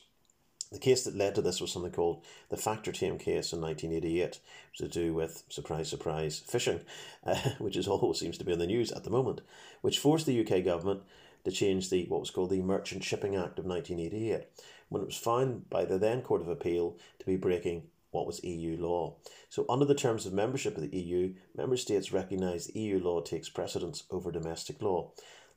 The 0.73 0.79
case 0.79 1.05
that 1.05 1.17
led 1.17 1.35
to 1.35 1.43
this 1.43 1.61
was 1.61 1.73
something 1.73 1.93
called 1.93 2.25
the 2.51 2.57
Factortame 2.57 3.19
case 3.19 3.53
in 3.53 3.61
1988, 3.61 4.41
to 4.77 4.89
do 4.89 5.15
with, 5.15 5.45
surprise, 5.49 5.89
surprise, 5.89 6.39
fishing, 6.39 6.81
uh, 7.25 7.37
which 7.59 7.77
is 7.77 7.89
always 7.89 8.19
seems 8.19 8.39
to 8.39 8.45
be 8.45 8.53
in 8.53 8.59
the 8.59 8.67
news 8.67 8.91
at 8.93 9.05
the 9.05 9.11
moment, 9.11 9.41
which 9.81 9.99
forced 9.99 10.27
the 10.27 10.41
UK 10.41 10.65
government 10.65 11.03
to 11.45 11.51
change 11.51 11.89
the 11.89 12.07
what 12.07 12.21
was 12.21 12.31
called 12.31 12.51
the 12.51 12.63
Merchant 12.63 13.05
Shipping 13.05 13.37
Act 13.37 13.59
of 13.59 13.65
1988, 13.65 14.47
when 14.89 15.03
it 15.03 15.07
was 15.07 15.17
found 15.17 15.71
by 15.71 15.85
the 15.85 15.99
then 15.99 16.23
Court 16.23 16.43
of 16.43 16.49
Appeal 16.49 16.97
to 17.19 17.27
be 17.27 17.37
breaking 17.37 17.85
what 18.19 18.27
was 18.27 18.43
EU 18.43 18.77
law. 18.77 19.15
So, 19.49 19.65
under 19.69 19.85
the 19.85 19.95
terms 19.95 20.27
of 20.27 20.33
membership 20.33 20.77
of 20.77 20.83
the 20.83 20.99
EU, 20.99 21.35
member 21.57 21.77
states 21.77 22.13
recognise 22.13 22.75
EU 22.75 22.99
law 22.99 23.21
takes 23.21 23.49
precedence 23.49 24.03
over 24.11 24.33
domestic 24.33 24.83
law. 24.83 25.13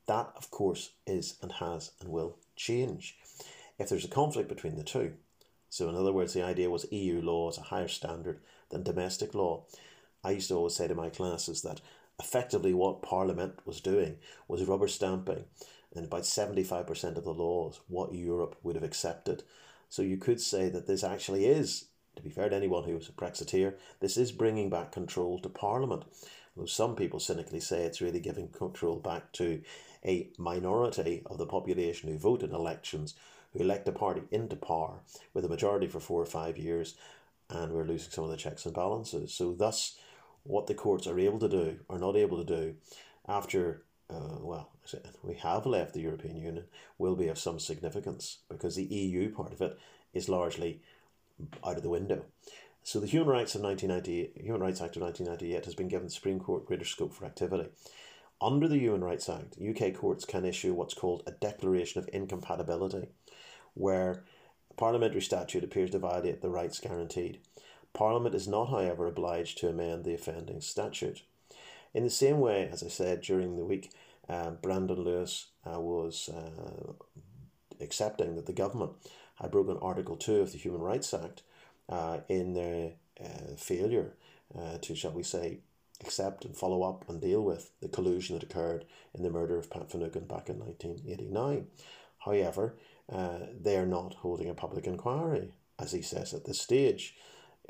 That, 0.05 0.31
of 0.35 0.51
course, 0.51 0.91
is 1.07 1.37
and 1.41 1.53
has 1.53 1.91
and 1.99 2.09
will 2.09 2.37
change 2.55 3.17
if 3.79 3.89
there's 3.89 4.05
a 4.05 4.09
conflict 4.09 4.47
between 4.47 4.75
the 4.75 4.83
two. 4.83 5.13
So, 5.69 5.89
in 5.89 5.95
other 5.95 6.13
words, 6.13 6.33
the 6.33 6.43
idea 6.43 6.69
was 6.69 6.91
EU 6.91 7.19
law 7.19 7.49
is 7.49 7.57
a 7.57 7.61
higher 7.61 7.87
standard 7.87 8.41
than 8.69 8.83
domestic 8.83 9.33
law. 9.33 9.65
I 10.23 10.31
used 10.31 10.49
to 10.49 10.55
always 10.55 10.75
say 10.75 10.87
to 10.87 10.93
my 10.93 11.09
classes 11.09 11.63
that 11.63 11.81
effectively 12.19 12.75
what 12.75 13.01
Parliament 13.01 13.55
was 13.65 13.81
doing 13.81 14.17
was 14.47 14.65
rubber 14.65 14.87
stamping 14.87 15.45
and 15.95 16.05
about 16.05 16.23
75% 16.23 17.17
of 17.17 17.23
the 17.23 17.33
laws 17.33 17.81
what 17.87 18.13
Europe 18.13 18.55
would 18.61 18.75
have 18.75 18.83
accepted. 18.83 19.41
So 19.89 20.03
you 20.03 20.17
could 20.17 20.39
say 20.39 20.69
that 20.69 20.87
this 20.87 21.03
actually 21.03 21.45
is, 21.45 21.85
to 22.15 22.21
be 22.21 22.29
fair 22.29 22.49
to 22.49 22.55
anyone 22.55 22.83
who 22.83 22.97
is 22.97 23.09
a 23.09 23.11
Brexiteer, 23.11 23.75
this 23.99 24.17
is 24.17 24.31
bringing 24.31 24.69
back 24.69 24.91
control 24.91 25.39
to 25.39 25.49
Parliament. 25.49 26.03
Though 26.55 26.65
some 26.65 26.95
people 26.95 27.19
cynically 27.19 27.59
say 27.59 27.83
it's 27.83 28.01
really 28.01 28.19
giving 28.19 28.49
control 28.49 28.99
back 28.99 29.31
to 29.33 29.61
a 30.05 30.29
minority 30.37 31.23
of 31.25 31.37
the 31.37 31.45
population 31.45 32.09
who 32.09 32.17
vote 32.17 32.43
in 32.43 32.53
elections, 32.53 33.15
who 33.53 33.59
elect 33.59 33.87
a 33.87 33.91
party 33.91 34.23
into 34.31 34.55
power 34.55 34.99
with 35.33 35.45
a 35.45 35.49
majority 35.49 35.87
for 35.87 35.99
four 35.99 36.21
or 36.21 36.25
five 36.25 36.57
years, 36.57 36.95
and 37.49 37.71
we're 37.71 37.85
losing 37.85 38.11
some 38.11 38.23
of 38.23 38.29
the 38.29 38.37
checks 38.37 38.65
and 38.65 38.75
balances. 38.75 39.33
So, 39.33 39.53
thus, 39.53 39.97
what 40.43 40.67
the 40.67 40.73
courts 40.73 41.07
are 41.07 41.19
able 41.19 41.39
to 41.39 41.49
do 41.49 41.79
or 41.87 41.99
not 41.99 42.15
able 42.15 42.43
to 42.43 42.55
do 42.55 42.75
after 43.27 43.83
uh, 44.11 44.37
well, 44.41 44.69
we 45.23 45.35
have 45.35 45.65
left 45.65 45.93
the 45.93 46.01
European 46.01 46.35
Union 46.35 46.65
will 46.97 47.15
be 47.15 47.27
of 47.27 47.39
some 47.39 47.59
significance 47.59 48.39
because 48.49 48.75
the 48.75 48.83
EU 48.83 49.33
part 49.33 49.53
of 49.53 49.61
it 49.61 49.77
is 50.13 50.27
largely 50.27 50.81
out 51.65 51.77
of 51.77 51.83
the 51.83 51.89
window. 51.89 52.25
So 52.83 52.99
the 52.99 53.07
Human 53.07 53.29
Rights 53.29 53.53
of 53.53 53.61
1998, 53.61 54.43
Human 54.43 54.61
Rights 54.61 54.81
Act 54.81 54.95
of 54.95 55.03
1998 55.03 55.65
has 55.65 55.75
been 55.75 55.87
given 55.87 56.07
the 56.07 56.11
Supreme 56.11 56.39
Court 56.39 56.65
greater 56.65 56.85
scope 56.85 57.13
for 57.13 57.25
activity. 57.25 57.69
Under 58.41 58.67
the 58.67 58.79
Human 58.79 59.03
Rights 59.03 59.29
Act, 59.29 59.57
UK 59.61 59.93
courts 59.93 60.25
can 60.25 60.45
issue 60.45 60.73
what's 60.73 60.95
called 60.95 61.21
a 61.27 61.31
declaration 61.31 62.01
of 62.01 62.09
incompatibility, 62.11 63.09
where 63.75 64.23
a 64.71 64.73
parliamentary 64.73 65.21
statute 65.21 65.63
appears 65.63 65.91
to 65.91 65.99
violate 65.99 66.41
the 66.41 66.49
rights 66.49 66.79
guaranteed. 66.79 67.39
Parliament 67.93 68.33
is 68.33 68.47
not, 68.47 68.69
however, 68.69 69.05
obliged 69.05 69.59
to 69.59 69.69
amend 69.69 70.03
the 70.03 70.15
offending 70.15 70.59
statute. 70.59 71.21
In 71.93 72.03
the 72.03 72.09
same 72.09 72.39
way, 72.39 72.67
as 72.71 72.81
I 72.81 72.87
said 72.87 73.21
during 73.21 73.57
the 73.57 73.65
week, 73.65 73.91
uh, 74.27 74.51
Brandon 74.51 75.03
Lewis 75.03 75.47
uh, 75.65 75.79
was 75.79 76.29
uh, 76.29 76.93
accepting 77.79 78.35
that 78.35 78.45
the 78.45 78.53
government 78.53 78.93
had 79.41 79.51
broken 79.51 79.77
Article 79.81 80.15
2 80.15 80.41
of 80.41 80.51
the 80.51 80.57
Human 80.57 80.81
Rights 80.81 81.13
Act 81.13 81.43
uh, 81.89 82.19
in 82.29 82.53
their 82.53 82.93
uh, 83.23 83.55
failure 83.57 84.13
uh, 84.57 84.77
to, 84.81 84.95
shall 84.95 85.11
we 85.11 85.23
say, 85.23 85.59
accept 86.01 86.45
and 86.45 86.55
follow 86.55 86.83
up 86.83 87.05
and 87.09 87.21
deal 87.21 87.43
with 87.43 87.71
the 87.81 87.89
collusion 87.89 88.35
that 88.35 88.43
occurred 88.43 88.85
in 89.13 89.23
the 89.23 89.29
murder 89.29 89.57
of 89.57 89.69
Pat 89.69 89.91
Finucane 89.91 90.25
back 90.25 90.49
in 90.49 90.59
1989. 90.59 91.67
However, 92.19 92.75
they 93.09 93.77
are 93.77 93.85
not 93.85 94.15
holding 94.15 94.49
a 94.49 94.53
public 94.53 94.87
inquiry, 94.87 95.51
as 95.77 95.91
he 95.91 96.01
says 96.01 96.33
at 96.33 96.45
this 96.45 96.61
stage. 96.61 97.15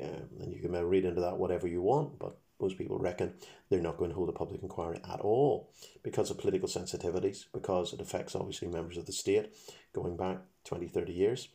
Um, 0.00 0.28
and 0.40 0.52
you 0.52 0.60
can 0.60 0.72
read 0.72 1.04
into 1.04 1.20
that 1.20 1.38
whatever 1.38 1.66
you 1.66 1.82
want, 1.82 2.18
but 2.18 2.36
most 2.60 2.78
people 2.78 2.98
reckon 2.98 3.34
they're 3.68 3.80
not 3.80 3.98
going 3.98 4.10
to 4.10 4.16
hold 4.16 4.28
a 4.28 4.32
public 4.32 4.62
inquiry 4.62 5.00
at 5.10 5.20
all 5.20 5.70
because 6.02 6.30
of 6.30 6.38
political 6.38 6.68
sensitivities, 6.68 7.44
because 7.52 7.92
it 7.92 8.00
affects 8.00 8.34
obviously 8.34 8.68
members 8.68 8.96
of 8.96 9.06
the 9.06 9.12
state 9.12 9.52
going 9.92 10.16
back 10.16 10.38
20, 10.64 10.86
30 10.86 11.12
years. 11.12 11.48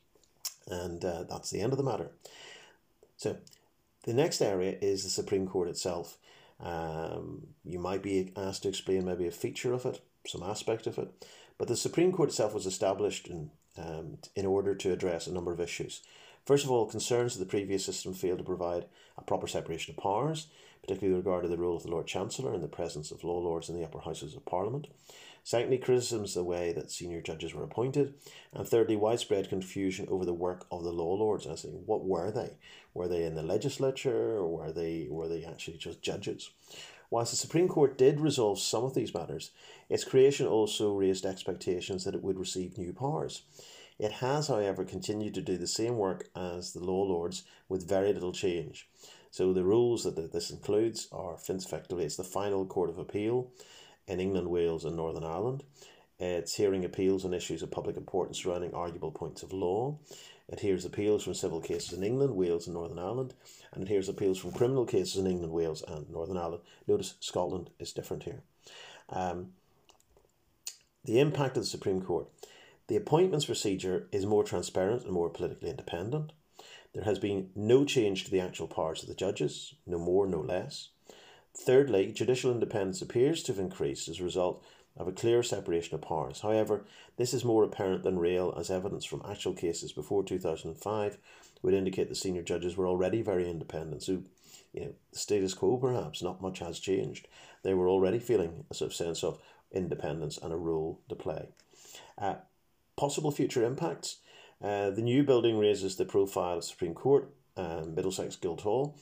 And 0.67 1.03
uh, 1.03 1.23
that's 1.29 1.49
the 1.49 1.61
end 1.61 1.73
of 1.73 1.77
the 1.77 1.83
matter. 1.83 2.11
So 3.15 3.37
the 4.03 4.13
next 4.13 4.41
area 4.41 4.77
is 4.81 5.03
the 5.03 5.09
Supreme 5.09 5.47
Court 5.47 5.69
itself. 5.69 6.17
Um, 6.59 7.47
you 7.63 7.79
might 7.79 8.01
be 8.01 8.31
asked 8.35 8.63
to 8.63 8.69
explain 8.69 9.05
maybe 9.05 9.27
a 9.27 9.31
feature 9.31 9.73
of 9.73 9.85
it, 9.85 10.01
some 10.25 10.43
aspect 10.43 10.87
of 10.87 10.97
it, 10.97 11.25
but 11.57 11.67
the 11.67 11.75
Supreme 11.75 12.11
Court 12.11 12.29
itself 12.29 12.53
was 12.53 12.65
established 12.65 13.27
in, 13.27 13.51
um, 13.77 14.17
in 14.35 14.45
order 14.45 14.73
to 14.75 14.91
address 14.91 15.27
a 15.27 15.33
number 15.33 15.51
of 15.51 15.59
issues. 15.59 16.01
First 16.45 16.63
of 16.63 16.71
all, 16.71 16.85
concerns 16.85 17.33
that 17.33 17.43
the 17.43 17.49
previous 17.49 17.85
system 17.85 18.13
failed 18.13 18.37
to 18.39 18.43
provide 18.43 18.85
a 19.17 19.23
proper 19.23 19.47
separation 19.47 19.93
of 19.93 20.01
powers, 20.01 20.47
particularly 20.81 21.15
with 21.15 21.25
regard 21.25 21.43
to 21.43 21.49
the 21.49 21.57
role 21.57 21.75
of 21.75 21.83
the 21.83 21.91
Lord 21.91 22.07
Chancellor 22.07 22.53
in 22.53 22.61
the 22.61 22.67
presence 22.67 23.11
of 23.11 23.23
law 23.23 23.39
lords 23.39 23.67
in 23.67 23.75
the 23.75 23.83
upper 23.83 23.99
houses 23.99 24.33
of 24.33 24.45
Parliament. 24.45 24.87
Secondly, 25.47 25.77
criticisms 25.77 26.35
of 26.35 26.43
the 26.43 26.49
way 26.49 26.73
that 26.73 26.91
senior 26.91 27.21
judges 27.21 27.53
were 27.53 27.63
appointed. 27.63 28.15
And 28.51 28.67
thirdly, 28.67 28.97
widespread 28.97 29.47
confusion 29.47 30.05
over 30.09 30.25
the 30.25 30.33
work 30.33 30.67
of 30.69 30.83
the 30.83 30.91
law 30.91 31.13
lords. 31.13 31.47
I 31.47 31.55
say, 31.55 31.69
what 31.69 32.03
were 32.03 32.31
they? 32.31 32.57
Were 32.93 33.07
they 33.07 33.23
in 33.23 33.35
the 33.35 33.43
legislature 33.43 34.35
or 34.35 34.45
were 34.45 34.73
they 34.73 35.07
were 35.09 35.29
they 35.29 35.45
actually 35.45 35.77
just 35.77 36.01
judges? 36.01 36.49
Whilst 37.09 37.31
the 37.31 37.37
Supreme 37.37 37.69
Court 37.69 37.97
did 37.97 38.19
resolve 38.19 38.59
some 38.59 38.83
of 38.83 38.93
these 38.93 39.13
matters, 39.13 39.51
its 39.87 40.03
creation 40.03 40.47
also 40.47 40.93
raised 40.93 41.25
expectations 41.25 42.03
that 42.03 42.13
it 42.13 42.23
would 42.23 42.37
receive 42.37 42.77
new 42.77 42.91
powers. 42.91 43.43
It 43.97 44.11
has, 44.11 44.49
however, 44.49 44.83
continued 44.83 45.33
to 45.35 45.41
do 45.41 45.57
the 45.57 45.65
same 45.65 45.95
work 45.95 46.27
as 46.35 46.73
the 46.73 46.83
law 46.83 47.03
lords 47.03 47.45
with 47.69 47.87
very 47.87 48.11
little 48.11 48.33
change. 48.33 48.89
So 49.31 49.53
the 49.53 49.63
rules 49.63 50.03
that 50.03 50.33
this 50.33 50.51
includes 50.51 51.07
are 51.13 51.35
effectively 51.35 52.03
it's 52.03 52.17
the 52.17 52.25
final 52.25 52.65
court 52.65 52.89
of 52.89 52.97
appeal 52.97 53.53
in 54.07 54.19
England, 54.19 54.49
Wales, 54.49 54.85
and 54.85 54.95
Northern 54.95 55.23
Ireland. 55.23 55.63
It's 56.19 56.55
hearing 56.55 56.83
appeals 56.83 57.25
on 57.25 57.33
issues 57.33 57.61
of 57.61 57.69
public 57.69 57.95
importance 57.95 58.41
surrounding 58.41 58.73
arguable 58.73 59.11
points 59.11 59.43
of 59.43 59.53
law. 59.53 59.99
It 60.49 60.61
hears 60.61 60.85
appeals 60.85 61.23
from 61.23 61.33
civil 61.33 61.61
cases 61.61 61.97
in 61.97 62.03
England, 62.03 62.35
Wales, 62.35 62.67
and 62.67 62.73
Northern 62.73 62.99
Ireland, 62.99 63.33
and 63.73 63.83
it 63.83 63.89
hears 63.89 64.09
appeals 64.09 64.39
from 64.39 64.53
criminal 64.53 64.85
cases 64.85 65.17
in 65.17 65.27
England, 65.27 65.51
Wales, 65.51 65.83
and 65.87 66.09
Northern 66.09 66.37
Ireland. 66.37 66.63
Notice 66.87 67.15
Scotland 67.19 67.69
is 67.79 67.93
different 67.93 68.23
here. 68.23 68.41
Um, 69.09 69.49
the 71.03 71.19
impact 71.19 71.57
of 71.57 71.63
the 71.63 71.69
Supreme 71.69 72.01
Court. 72.01 72.27
The 72.87 72.95
appointments 72.95 73.45
procedure 73.45 74.07
is 74.11 74.25
more 74.25 74.43
transparent 74.43 75.03
and 75.03 75.11
more 75.11 75.29
politically 75.29 75.69
independent. 75.69 76.31
There 76.93 77.03
has 77.03 77.19
been 77.19 77.49
no 77.55 77.85
change 77.85 78.23
to 78.23 78.31
the 78.31 78.39
actual 78.39 78.67
powers 78.67 79.03
of 79.03 79.09
the 79.09 79.15
judges, 79.15 79.75
no 79.85 79.99
more, 79.99 80.25
no 80.25 80.39
less. 80.39 80.89
Thirdly, 81.59 82.11
judicial 82.11 82.51
independence 82.51 83.01
appears 83.01 83.43
to 83.43 83.51
have 83.51 83.59
increased 83.59 84.07
as 84.07 84.19
a 84.19 84.23
result 84.23 84.63
of 84.95 85.07
a 85.07 85.11
clear 85.11 85.43
separation 85.43 85.95
of 85.95 86.01
powers. 86.01 86.41
However, 86.41 86.85
this 87.17 87.33
is 87.33 87.43
more 87.43 87.63
apparent 87.63 88.03
than 88.03 88.19
real, 88.19 88.53
as 88.57 88.69
evidence 88.69 89.05
from 89.05 89.21
actual 89.29 89.53
cases 89.53 89.91
before 89.91 90.23
2005 90.23 91.17
would 91.61 91.73
indicate 91.73 92.09
the 92.09 92.15
senior 92.15 92.41
judges 92.41 92.77
were 92.77 92.87
already 92.87 93.21
very 93.21 93.49
independent. 93.49 94.03
So, 94.03 94.23
you 94.73 94.81
know, 94.81 94.93
the 95.11 95.19
status 95.19 95.53
quo 95.53 95.77
perhaps, 95.77 96.21
not 96.21 96.41
much 96.41 96.59
has 96.59 96.79
changed. 96.79 97.27
They 97.63 97.73
were 97.73 97.89
already 97.89 98.19
feeling 98.19 98.65
a 98.69 98.73
sort 98.73 98.91
of 98.91 98.95
sense 98.95 99.23
of 99.23 99.39
independence 99.71 100.37
and 100.37 100.53
a 100.53 100.57
role 100.57 101.01
to 101.09 101.15
play. 101.15 101.49
Uh, 102.17 102.35
Possible 102.97 103.29
future 103.29 103.63
impacts. 103.63 104.17
Uh, 104.59 104.89
the 104.89 105.03
new 105.03 105.21
building 105.23 105.59
raises 105.59 105.95
the 105.95 106.05
profile 106.05 106.57
of 106.57 106.63
Supreme 106.63 106.95
Court, 106.95 107.29
um, 107.55 107.93
Middlesex 107.93 108.35
Guildhall, 108.35 108.97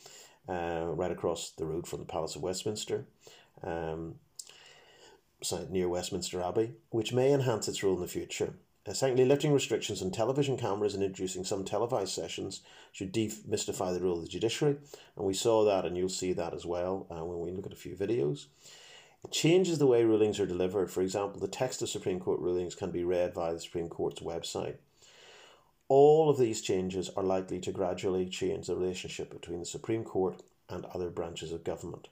uh, 0.48 0.86
right 0.88 1.12
across 1.12 1.52
the 1.52 1.66
road 1.66 1.88
from 1.88 2.00
the 2.00 2.06
Palace 2.06 2.36
of 2.36 2.42
Westminster, 2.42 3.06
um, 3.64 4.16
near 5.70 5.88
Westminster 5.88 6.42
Abbey, 6.42 6.74
which 6.90 7.14
may 7.14 7.34
enhance 7.34 7.68
its 7.68 7.84
role 7.84 7.96
in 7.96 8.02
the 8.02 8.08
future. 8.08 8.54
Uh, 8.88 8.94
secondly, 8.94 9.26
lifting 9.26 9.52
restrictions 9.52 10.02
on 10.02 10.12
television 10.12 10.58
cameras 10.58 10.94
and 10.94 11.04
introducing 11.04 11.44
some 11.44 11.64
televised 11.66 12.14
sessions 12.14 12.62
should 12.92 13.14
demystify 13.14 13.92
the 13.92 14.00
role 14.00 14.18
of 14.18 14.24
the 14.24 14.30
judiciary, 14.30 14.78
and 15.16 15.26
we 15.26 15.34
saw 15.34 15.66
that, 15.66 15.86
and 15.86 15.98
you'll 15.98 16.10
see 16.10 16.34
that 16.34 16.54
as 16.54 16.66
well 16.66 17.08
uh, 17.10 17.24
when 17.24 17.40
we 17.40 17.52
look 17.52 17.66
at 17.66 17.74
a 17.74 17.76
few 17.76 17.96
videos. 17.96 18.46
It 19.24 19.32
changes 19.32 19.80
the 19.80 19.88
way 19.88 20.04
rulings 20.04 20.40
are 20.40 20.46
delivered. 20.46 20.92
For 20.92 21.02
example, 21.02 21.40
the 21.40 21.48
text 21.48 21.82
of 21.82 21.90
Supreme 21.90 22.20
Court 22.20 22.40
rulings 22.40 22.76
can 22.76 22.92
be 22.92 23.04
read 23.04 23.34
via 23.34 23.54
the 23.54 23.60
Supreme 23.60 23.90
Court's 23.90 24.22
website. 24.22 24.76
All 25.88 26.30
of 26.30 26.38
these 26.38 26.62
changes 26.62 27.10
are 27.16 27.24
likely 27.24 27.60
to 27.60 27.72
gradually 27.72 28.26
change 28.26 28.68
the 28.68 28.76
relationship 28.76 29.30
between 29.30 29.60
the 29.60 29.66
Supreme 29.66 30.04
Court 30.04 30.42
and 30.68 30.86
other 30.86 31.10
branches 31.10 31.52
of 31.52 31.64
government. 31.64 32.08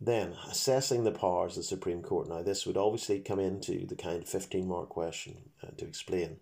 Then, 0.00 0.34
assessing 0.48 1.04
the 1.04 1.10
powers 1.10 1.52
of 1.52 1.64
the 1.64 1.64
Supreme 1.64 2.02
Court. 2.02 2.28
Now, 2.28 2.42
this 2.42 2.64
would 2.66 2.76
obviously 2.76 3.18
come 3.20 3.40
into 3.40 3.86
the 3.86 3.96
kind 3.96 4.22
of 4.22 4.28
15 4.28 4.66
mark 4.66 4.88
question 4.88 5.36
uh, 5.62 5.72
to 5.76 5.84
explain. 5.84 6.36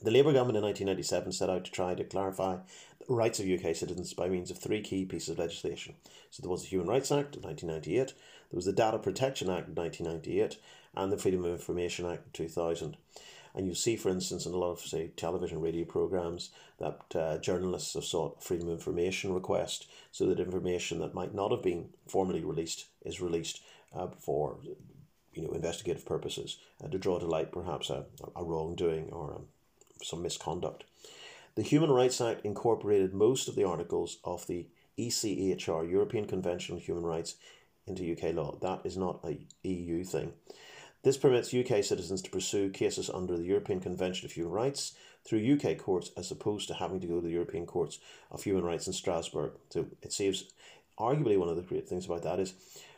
The 0.00 0.10
Labour 0.10 0.32
government 0.32 0.58
in 0.58 0.64
1997 0.64 1.32
set 1.32 1.50
out 1.50 1.64
to 1.66 1.70
try 1.70 1.94
to 1.94 2.04
clarify 2.04 2.58
the 3.06 3.14
rights 3.14 3.38
of 3.38 3.46
UK 3.46 3.74
citizens 3.74 4.14
by 4.14 4.28
means 4.28 4.50
of 4.50 4.58
three 4.58 4.80
key 4.80 5.04
pieces 5.04 5.30
of 5.30 5.38
legislation. 5.38 5.94
So, 6.30 6.40
there 6.40 6.50
was 6.50 6.62
the 6.62 6.68
Human 6.68 6.88
Rights 6.88 7.12
Act 7.12 7.36
of 7.36 7.44
1998, 7.44 8.14
there 8.50 8.56
was 8.56 8.64
the 8.64 8.72
Data 8.72 8.98
Protection 8.98 9.50
Act 9.50 9.68
of 9.68 9.76
1998, 9.76 10.56
and 10.96 11.12
the 11.12 11.18
Freedom 11.18 11.44
of 11.44 11.52
Information 11.52 12.06
Act 12.06 12.26
of 12.26 12.32
2000. 12.32 12.96
And 13.54 13.68
you 13.68 13.74
see, 13.74 13.96
for 13.96 14.08
instance, 14.08 14.46
in 14.46 14.52
a 14.52 14.56
lot 14.56 14.72
of, 14.72 14.80
say, 14.80 15.12
television, 15.16 15.60
radio 15.60 15.84
programs, 15.84 16.50
that 16.78 17.00
uh, 17.14 17.38
journalists 17.38 17.94
have 17.94 18.04
sought 18.04 18.42
freedom 18.42 18.68
of 18.68 18.74
information 18.74 19.32
request 19.32 19.86
so 20.10 20.26
that 20.26 20.40
information 20.40 20.98
that 20.98 21.14
might 21.14 21.34
not 21.34 21.52
have 21.52 21.62
been 21.62 21.90
formally 22.08 22.42
released 22.42 22.86
is 23.04 23.20
released 23.20 23.60
uh, 23.94 24.08
for 24.18 24.58
you 25.34 25.42
know, 25.42 25.52
investigative 25.52 26.04
purposes 26.04 26.58
uh, 26.82 26.88
to 26.88 26.98
draw 26.98 27.18
to 27.18 27.26
light 27.26 27.52
perhaps 27.52 27.90
a, 27.90 28.04
a 28.34 28.44
wrongdoing 28.44 29.10
or 29.10 29.34
um, 29.34 29.46
some 30.02 30.22
misconduct. 30.22 30.84
The 31.54 31.62
Human 31.62 31.90
Rights 31.90 32.20
Act 32.20 32.44
incorporated 32.44 33.14
most 33.14 33.48
of 33.48 33.54
the 33.54 33.64
articles 33.64 34.18
of 34.24 34.46
the 34.48 34.66
ECHR, 34.98 35.88
European 35.88 36.26
Convention 36.26 36.74
on 36.74 36.80
Human 36.80 37.04
Rights, 37.04 37.36
into 37.86 38.10
UK 38.10 38.34
law. 38.34 38.56
That 38.60 38.80
is 38.84 38.96
not 38.96 39.20
a 39.24 39.38
EU 39.62 40.04
thing. 40.04 40.32
This 41.04 41.18
permits 41.18 41.52
UK 41.52 41.84
citizens 41.84 42.22
to 42.22 42.30
pursue 42.30 42.70
cases 42.70 43.10
under 43.10 43.36
the 43.36 43.44
European 43.44 43.78
Convention 43.78 44.24
of 44.24 44.32
Human 44.32 44.52
Rights 44.52 44.94
through 45.22 45.58
UK 45.60 45.76
courts 45.76 46.10
as 46.16 46.30
opposed 46.30 46.66
to 46.68 46.74
having 46.74 46.98
to 47.00 47.06
go 47.06 47.20
to 47.20 47.26
the 47.26 47.32
European 47.32 47.66
Courts 47.66 47.98
of 48.30 48.42
Human 48.42 48.64
Rights 48.64 48.86
in 48.86 48.94
Strasbourg. 48.94 49.52
So 49.68 49.86
it 50.00 50.14
saves, 50.14 50.44
arguably, 50.98 51.38
one 51.38 51.50
of 51.50 51.56
the 51.56 51.62
great 51.62 51.86
things 51.86 52.06
about 52.06 52.22
that 52.22 52.40
is 52.40 52.54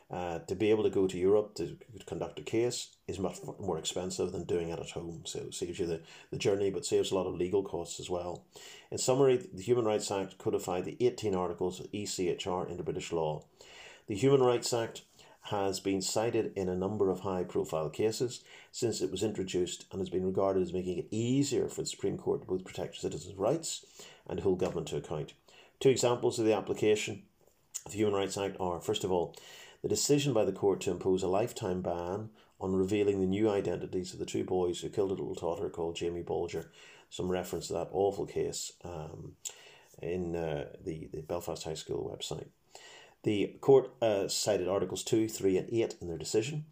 uh, 0.09 0.39
to 0.39 0.55
be 0.55 0.71
able 0.71 0.85
to 0.85 0.91
go 0.91 1.09
to 1.09 1.19
Europe 1.19 1.57
to 1.57 1.77
conduct 2.07 2.39
a 2.39 2.43
case 2.43 2.91
is 3.09 3.19
much 3.19 3.39
more 3.59 3.77
expensive 3.77 4.31
than 4.31 4.45
doing 4.45 4.69
it 4.69 4.79
at 4.79 4.91
home. 4.91 5.23
So 5.25 5.41
it 5.41 5.55
saves 5.55 5.81
you 5.81 5.87
the, 5.87 6.01
the 6.31 6.39
journey, 6.39 6.71
but 6.71 6.87
saves 6.87 7.11
a 7.11 7.17
lot 7.17 7.27
of 7.27 7.35
legal 7.35 7.65
costs 7.65 7.99
as 7.99 8.09
well. 8.09 8.45
In 8.93 8.99
summary, 8.99 9.49
the 9.53 9.63
Human 9.63 9.85
Rights 9.85 10.13
Act 10.13 10.39
codified 10.39 10.85
the 10.85 10.97
18 11.01 11.35
articles 11.35 11.81
of 11.81 11.91
ECHR 11.91 12.71
into 12.71 12.85
British 12.85 13.11
law. 13.11 13.43
The 14.07 14.15
Human 14.15 14.43
Rights 14.43 14.73
Act 14.73 15.03
has 15.51 15.79
been 15.79 16.03
cited 16.03 16.53
in 16.57 16.69
a 16.69 16.75
number 16.75 17.09
of 17.09 17.21
high 17.21 17.45
profile 17.45 17.89
cases 17.89 18.43
since 18.73 19.01
it 19.01 19.11
was 19.11 19.23
introduced 19.23 19.87
and 19.93 20.01
has 20.01 20.11
been 20.11 20.27
regarded 20.27 20.63
as 20.63 20.73
making 20.73 20.99
it 20.99 21.07
easier 21.11 21.69
for 21.69 21.83
the 21.83 21.87
Supreme 21.87 22.19
Court 22.19 22.41
to 22.41 22.47
both 22.49 22.65
protect 22.65 22.97
citizens' 22.97 23.37
rights 23.37 23.87
and 24.29 24.41
hold 24.41 24.59
government 24.59 24.89
to 24.89 24.97
account. 24.97 25.35
Two 25.79 25.91
examples 25.91 26.39
of 26.39 26.47
the 26.47 26.55
application 26.55 27.23
of 27.85 27.93
the 27.93 27.99
Human 27.99 28.15
Rights 28.15 28.37
Act 28.37 28.57
are 28.59 28.81
first 28.81 29.05
of 29.05 29.13
all, 29.13 29.37
the 29.83 29.89
decision 29.89 30.33
by 30.33 30.45
the 30.45 30.53
court 30.53 30.81
to 30.81 30.91
impose 30.91 31.23
a 31.23 31.29
lifetime 31.29 31.81
ban 31.81 32.31
on 32.61 32.75
revealing 32.75 33.21
the 33.21 33.27
new 33.27 33.49
identities 33.49 34.13
of 34.13 34.19
the 34.19 34.27
two 34.27 34.43
boys 34.43 34.81
who 34.81 34.89
killed 34.89 35.11
a 35.11 35.15
little 35.15 35.35
daughter 35.35 35.69
called 35.69 35.95
Jamie 35.95 36.23
Bulger. 36.23 36.71
Some 37.09 37.31
reference 37.31 37.69
to 37.69 37.75
that 37.75 37.91
awful 37.93 38.27
case 38.27 38.73
um, 38.85 39.37
in 40.03 40.35
uh, 40.35 40.67
the, 40.85 41.09
the 41.13 41.21
Belfast 41.21 41.63
High 41.63 41.75
School 41.75 42.11
website. 42.13 42.49
The 43.27 43.57
court 43.61 43.91
uh, 44.01 44.29
cited 44.29 44.69
Articles 44.69 45.03
2, 45.03 45.29
3, 45.29 45.59
and 45.59 45.69
8 45.73 45.97
in 46.01 46.07
their 46.07 46.17
decision. 46.17 46.67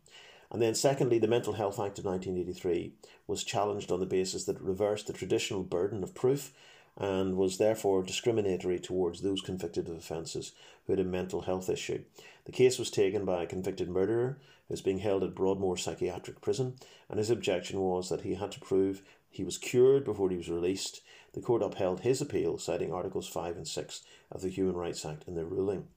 And 0.52 0.62
then, 0.62 0.76
secondly, 0.76 1.18
the 1.18 1.26
Mental 1.26 1.54
Health 1.54 1.80
Act 1.80 1.98
of 1.98 2.04
1983 2.04 2.92
was 3.26 3.42
challenged 3.42 3.90
on 3.90 3.98
the 3.98 4.06
basis 4.06 4.44
that 4.44 4.54
it 4.54 4.62
reversed 4.62 5.08
the 5.08 5.12
traditional 5.12 5.64
burden 5.64 6.04
of 6.04 6.14
proof 6.14 6.52
and 6.96 7.36
was 7.36 7.58
therefore 7.58 8.04
discriminatory 8.04 8.78
towards 8.78 9.20
those 9.20 9.40
convicted 9.40 9.88
of 9.88 9.96
offences 9.96 10.52
who 10.86 10.92
had 10.92 11.00
a 11.00 11.04
mental 11.04 11.40
health 11.40 11.68
issue. 11.68 12.04
The 12.44 12.52
case 12.52 12.78
was 12.78 12.88
taken 12.88 13.24
by 13.24 13.42
a 13.42 13.48
convicted 13.48 13.88
murderer 13.88 14.38
who 14.68 14.74
was 14.74 14.80
being 14.80 14.98
held 14.98 15.24
at 15.24 15.34
Broadmoor 15.34 15.76
Psychiatric 15.76 16.40
Prison, 16.40 16.76
and 17.08 17.18
his 17.18 17.30
objection 17.30 17.80
was 17.80 18.10
that 18.10 18.20
he 18.20 18.34
had 18.34 18.52
to 18.52 18.60
prove 18.60 19.02
he 19.28 19.42
was 19.42 19.58
cured 19.58 20.04
before 20.04 20.30
he 20.30 20.36
was 20.36 20.48
released. 20.48 21.00
The 21.32 21.40
court 21.40 21.64
upheld 21.64 22.02
his 22.02 22.20
appeal, 22.20 22.58
citing 22.58 22.92
Articles 22.92 23.26
5 23.26 23.56
and 23.56 23.66
6 23.66 24.02
of 24.30 24.42
the 24.42 24.50
Human 24.50 24.76
Rights 24.76 25.04
Act 25.04 25.24
in 25.26 25.34
their 25.34 25.44
ruling. 25.44 25.88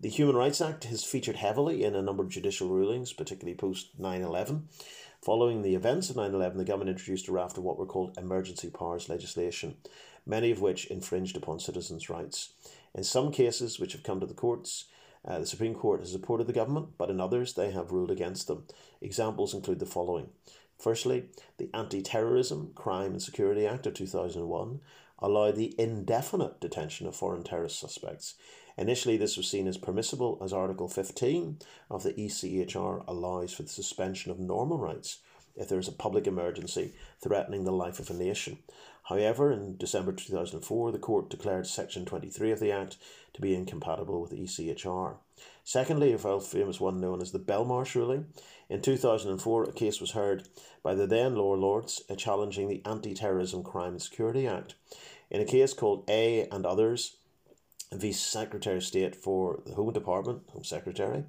The 0.00 0.08
Human 0.08 0.34
Rights 0.34 0.60
Act 0.60 0.84
has 0.84 1.04
featured 1.04 1.36
heavily 1.36 1.84
in 1.84 1.94
a 1.94 2.02
number 2.02 2.22
of 2.24 2.28
judicial 2.28 2.68
rulings, 2.68 3.12
particularly 3.12 3.56
post 3.56 3.98
9 3.98 4.22
11. 4.22 4.68
Following 5.20 5.62
the 5.62 5.76
events 5.76 6.10
of 6.10 6.16
9 6.16 6.34
11, 6.34 6.58
the 6.58 6.64
government 6.64 6.90
introduced 6.90 7.28
a 7.28 7.32
raft 7.32 7.56
of 7.56 7.62
what 7.62 7.78
were 7.78 7.86
called 7.86 8.18
emergency 8.18 8.68
powers 8.68 9.08
legislation, 9.08 9.76
many 10.26 10.50
of 10.50 10.60
which 10.60 10.86
infringed 10.86 11.36
upon 11.36 11.60
citizens' 11.60 12.10
rights. 12.10 12.52
In 12.94 13.04
some 13.04 13.30
cases, 13.30 13.78
which 13.78 13.92
have 13.92 14.02
come 14.02 14.18
to 14.18 14.26
the 14.26 14.34
courts, 14.34 14.86
uh, 15.24 15.38
the 15.38 15.46
Supreme 15.46 15.74
Court 15.74 16.00
has 16.00 16.10
supported 16.10 16.48
the 16.48 16.52
government, 16.52 16.98
but 16.98 17.10
in 17.10 17.20
others, 17.20 17.54
they 17.54 17.70
have 17.70 17.92
ruled 17.92 18.10
against 18.10 18.48
them. 18.48 18.66
Examples 19.00 19.54
include 19.54 19.78
the 19.78 19.86
following. 19.86 20.30
Firstly, 20.80 21.26
the 21.58 21.70
Anti 21.72 22.02
Terrorism, 22.02 22.72
Crime 22.74 23.12
and 23.12 23.22
Security 23.22 23.66
Act 23.68 23.86
of 23.86 23.94
2001 23.94 24.80
allowed 25.20 25.54
the 25.54 25.76
indefinite 25.78 26.60
detention 26.60 27.06
of 27.06 27.14
foreign 27.14 27.44
terrorist 27.44 27.78
suspects 27.78 28.34
Initially, 28.76 29.16
this 29.16 29.36
was 29.36 29.48
seen 29.48 29.66
as 29.66 29.76
permissible 29.76 30.38
as 30.42 30.52
Article 30.52 30.88
15 30.88 31.58
of 31.90 32.02
the 32.02 32.12
ECHR 32.14 33.04
allows 33.06 33.52
for 33.52 33.62
the 33.62 33.68
suspension 33.68 34.30
of 34.30 34.38
normal 34.38 34.78
rights 34.78 35.18
if 35.56 35.68
there 35.68 35.78
is 35.78 35.88
a 35.88 35.92
public 35.92 36.26
emergency 36.26 36.92
threatening 37.20 37.64
the 37.64 37.72
life 37.72 37.98
of 37.98 38.10
a 38.10 38.14
nation. 38.14 38.58
However, 39.04 39.52
in 39.52 39.76
December 39.76 40.12
2004, 40.12 40.92
the 40.92 40.98
court 40.98 41.28
declared 41.28 41.66
Section 41.66 42.04
23 42.04 42.52
of 42.52 42.60
the 42.60 42.72
Act 42.72 42.96
to 43.34 43.40
be 43.40 43.54
incompatible 43.54 44.20
with 44.20 44.32
ECHR. 44.32 45.16
Secondly, 45.64 46.12
a 46.12 46.18
famous 46.40 46.80
one 46.80 47.00
known 47.00 47.20
as 47.20 47.32
the 47.32 47.38
Belmarsh 47.38 47.94
ruling. 47.94 48.26
In 48.68 48.80
2004, 48.80 49.64
a 49.64 49.72
case 49.72 50.00
was 50.00 50.12
heard 50.12 50.48
by 50.82 50.94
the 50.94 51.06
then 51.06 51.34
Lower 51.34 51.56
Lords 51.56 52.02
challenging 52.16 52.68
the 52.68 52.82
Anti 52.84 53.12
Terrorism 53.14 53.62
Crime 53.62 53.94
and 53.94 54.02
Security 54.02 54.46
Act. 54.46 54.76
In 55.30 55.40
a 55.40 55.46
case 55.46 55.72
called 55.72 56.04
A 56.08 56.46
and 56.48 56.64
Others, 56.64 57.16
Vice 57.96 58.20
Secretary 58.20 58.76
of 58.76 58.84
State 58.84 59.14
for 59.14 59.60
the 59.66 59.74
Home 59.74 59.92
Department, 59.92 60.42
Home 60.52 60.64
Secretary, 60.64 61.24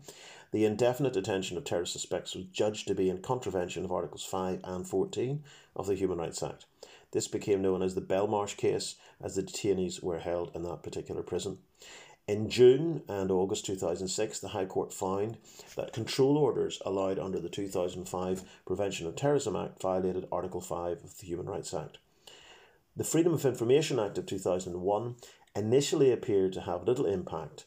the 0.51 0.65
indefinite 0.65 1.13
detention 1.13 1.57
of 1.57 1.63
terrorist 1.63 1.93
suspects 1.93 2.35
was 2.35 2.45
judged 2.45 2.87
to 2.87 2.95
be 2.95 3.09
in 3.09 3.21
contravention 3.21 3.83
of 3.83 3.91
Articles 3.91 4.23
5 4.23 4.59
and 4.63 4.87
14 4.87 5.43
of 5.75 5.87
the 5.87 5.95
Human 5.95 6.19
Rights 6.19 6.43
Act. 6.43 6.65
This 7.11 7.27
became 7.27 7.61
known 7.61 7.81
as 7.81 7.95
the 7.95 8.01
Belmarsh 8.01 8.55
case, 8.55 8.95
as 9.21 9.35
the 9.35 9.43
detainees 9.43 10.01
were 10.01 10.19
held 10.19 10.51
in 10.55 10.63
that 10.63 10.83
particular 10.83 11.21
prison. 11.21 11.59
In 12.27 12.49
June 12.49 13.03
and 13.09 13.29
August 13.29 13.65
2006, 13.65 14.39
the 14.39 14.49
High 14.49 14.65
Court 14.65 14.93
found 14.93 15.37
that 15.75 15.91
control 15.91 16.37
orders 16.37 16.81
allowed 16.85 17.19
under 17.19 17.39
the 17.39 17.49
2005 17.49 18.43
Prevention 18.65 19.07
of 19.07 19.15
Terrorism 19.15 19.55
Act 19.55 19.81
violated 19.81 20.27
Article 20.31 20.61
5 20.61 21.03
of 21.03 21.17
the 21.17 21.25
Human 21.25 21.47
Rights 21.47 21.73
Act. 21.73 21.97
The 22.95 23.03
Freedom 23.03 23.33
of 23.33 23.45
Information 23.45 23.99
Act 23.99 24.17
of 24.17 24.25
2001 24.25 25.15
initially 25.55 26.11
appeared 26.11 26.53
to 26.53 26.61
have 26.61 26.87
little 26.87 27.05
impact 27.05 27.65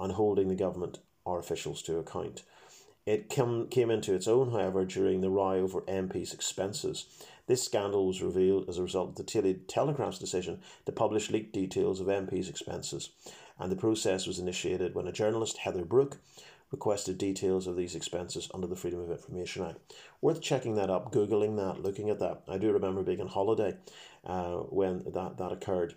on 0.00 0.10
holding 0.10 0.48
the 0.48 0.54
government 0.54 0.98
or 1.24 1.38
officials 1.38 1.82
to 1.82 1.98
account. 1.98 2.42
It 3.06 3.28
came, 3.28 3.68
came 3.68 3.90
into 3.90 4.14
its 4.14 4.28
own, 4.28 4.50
however, 4.50 4.84
during 4.84 5.20
the 5.20 5.30
row 5.30 5.54
over 5.54 5.80
MPs' 5.82 6.34
expenses. 6.34 7.06
This 7.46 7.62
scandal 7.62 8.06
was 8.06 8.20
revealed 8.20 8.68
as 8.68 8.76
a 8.76 8.82
result 8.82 9.10
of 9.10 9.14
the 9.14 9.22
Daily 9.22 9.54
Telegraph's 9.66 10.18
decision 10.18 10.60
to 10.84 10.92
publish 10.92 11.30
leaked 11.30 11.54
details 11.54 12.00
of 12.00 12.08
MPs' 12.08 12.50
expenses, 12.50 13.10
and 13.58 13.72
the 13.72 13.76
process 13.76 14.26
was 14.26 14.38
initiated 14.38 14.94
when 14.94 15.08
a 15.08 15.12
journalist, 15.12 15.58
Heather 15.58 15.86
Brooke, 15.86 16.18
requested 16.70 17.16
details 17.16 17.66
of 17.66 17.76
these 17.76 17.94
expenses 17.94 18.50
under 18.52 18.66
the 18.66 18.76
Freedom 18.76 19.00
of 19.00 19.10
Information 19.10 19.64
Act. 19.64 19.94
Worth 20.20 20.42
checking 20.42 20.74
that 20.74 20.90
up, 20.90 21.10
Googling 21.10 21.56
that, 21.56 21.82
looking 21.82 22.10
at 22.10 22.18
that. 22.18 22.42
I 22.46 22.58
do 22.58 22.72
remember 22.72 23.02
being 23.02 23.22
on 23.22 23.28
holiday 23.28 23.76
uh, 24.26 24.56
when 24.56 25.04
that, 25.14 25.38
that 25.38 25.52
occurred 25.52 25.94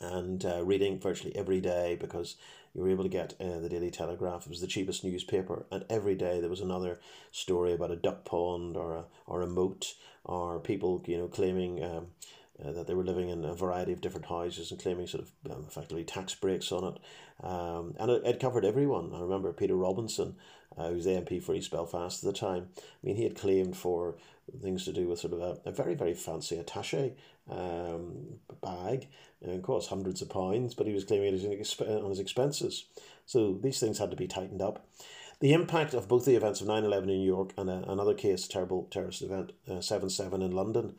and 0.00 0.44
uh, 0.44 0.64
reading 0.64 0.98
virtually 0.98 1.34
every 1.36 1.60
day 1.60 1.96
because 2.00 2.36
you 2.74 2.82
were 2.82 2.90
able 2.90 3.04
to 3.04 3.10
get 3.10 3.34
uh, 3.40 3.60
the 3.60 3.68
Daily 3.68 3.90
Telegraph. 3.90 4.46
It 4.46 4.50
was 4.50 4.60
the 4.60 4.66
cheapest 4.66 5.04
newspaper, 5.04 5.66
and 5.70 5.84
every 5.88 6.14
day 6.14 6.40
there 6.40 6.50
was 6.50 6.60
another 6.60 6.98
story 7.30 7.72
about 7.72 7.92
a 7.92 7.96
duck 7.96 8.24
pond 8.24 8.76
or 8.76 8.94
a 8.96 9.04
or 9.26 9.42
a 9.42 9.46
moat 9.46 9.94
or 10.24 10.58
people 10.60 11.02
you 11.06 11.18
know 11.18 11.28
claiming. 11.28 11.82
Um, 11.82 12.06
uh, 12.64 12.70
that 12.70 12.86
they 12.86 12.94
were 12.94 13.02
living 13.02 13.30
in 13.30 13.44
a 13.44 13.52
variety 13.52 13.92
of 13.92 14.00
different 14.00 14.26
houses 14.26 14.70
and 14.70 14.80
claiming 14.80 15.08
sort 15.08 15.24
of 15.24 15.52
um, 15.52 15.64
effectively 15.66 16.04
tax 16.04 16.36
breaks 16.36 16.70
on 16.70 16.84
it. 16.84 17.44
Um, 17.44 17.94
and 17.98 18.12
it, 18.12 18.22
it 18.24 18.38
covered 18.38 18.64
everyone. 18.64 19.12
I 19.12 19.20
remember 19.20 19.52
Peter 19.52 19.74
Robinson, 19.74 20.36
uh, 20.78 20.88
who 20.88 20.94
was 20.94 21.04
the 21.04 21.10
MP 21.10 21.42
for 21.42 21.52
East 21.54 21.72
Belfast 21.72 22.22
at 22.22 22.32
the 22.32 22.38
time. 22.38 22.68
I 22.76 23.06
mean, 23.06 23.16
he 23.16 23.24
had 23.24 23.36
claimed 23.36 23.76
for 23.76 24.14
things 24.62 24.84
to 24.84 24.92
do 24.92 25.08
with 25.08 25.18
sort 25.18 25.32
of 25.32 25.40
a, 25.40 25.58
a 25.68 25.72
very, 25.72 25.94
very 25.94 26.14
fancy 26.14 26.56
attache 26.56 27.16
um, 27.50 28.40
bag, 28.62 29.08
and 29.42 29.62
cost 29.62 29.90
hundreds 29.90 30.22
of 30.22 30.30
pounds, 30.30 30.74
but 30.74 30.86
he 30.86 30.94
was 30.94 31.04
claiming 31.04 31.34
it 31.34 31.80
on 31.88 32.10
his 32.10 32.18
expenses. 32.18 32.86
So 33.26 33.58
these 33.62 33.80
things 33.80 33.98
had 33.98 34.10
to 34.10 34.16
be 34.16 34.26
tightened 34.26 34.62
up. 34.62 34.86
The 35.40 35.52
impact 35.52 35.94
of 35.94 36.08
both 36.08 36.24
the 36.24 36.36
events 36.36 36.60
of 36.60 36.68
9 36.68 36.84
11 36.84 37.10
in 37.10 37.18
New 37.18 37.26
York 37.26 37.52
and 37.58 37.68
a, 37.68 37.84
another 37.90 38.14
case, 38.14 38.46
terrible 38.48 38.84
terrorist 38.90 39.22
event, 39.22 39.52
uh, 39.70 39.80
7 39.80 40.08
7 40.08 40.42
in 40.42 40.52
London, 40.52 40.94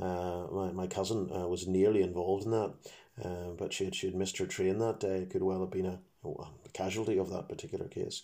Uh, 0.00 0.46
my, 0.50 0.72
my 0.72 0.86
cousin 0.86 1.30
uh, 1.34 1.46
was 1.46 1.66
nearly 1.66 2.02
involved 2.02 2.44
in 2.46 2.50
that, 2.52 2.72
uh, 3.22 3.50
but 3.58 3.72
she 3.72 3.84
had, 3.84 3.94
she 3.94 4.06
had 4.06 4.16
missed 4.16 4.38
her 4.38 4.46
train 4.46 4.78
that 4.78 5.00
day. 5.00 5.18
It 5.18 5.30
could 5.30 5.42
well 5.42 5.60
have 5.60 5.70
been 5.70 5.86
a, 5.86 5.98
a 6.24 6.68
casualty 6.72 7.18
of 7.18 7.30
that 7.30 7.48
particular 7.48 7.88
case. 7.88 8.22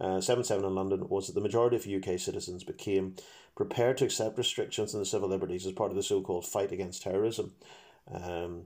Uh, 0.00 0.20
7 0.20 0.44
7 0.44 0.64
in 0.64 0.74
London 0.74 1.08
was 1.08 1.26
that 1.26 1.34
the 1.34 1.40
majority 1.40 1.76
of 1.76 1.86
UK 1.86 2.18
citizens 2.18 2.64
became 2.64 3.14
prepared 3.54 3.98
to 3.98 4.04
accept 4.04 4.38
restrictions 4.38 4.94
on 4.94 5.00
the 5.00 5.06
civil 5.06 5.28
liberties 5.28 5.66
as 5.66 5.72
part 5.72 5.90
of 5.90 5.96
the 5.96 6.02
so 6.02 6.22
called 6.22 6.46
fight 6.46 6.72
against 6.72 7.02
terrorism. 7.02 7.52
Um, 8.10 8.62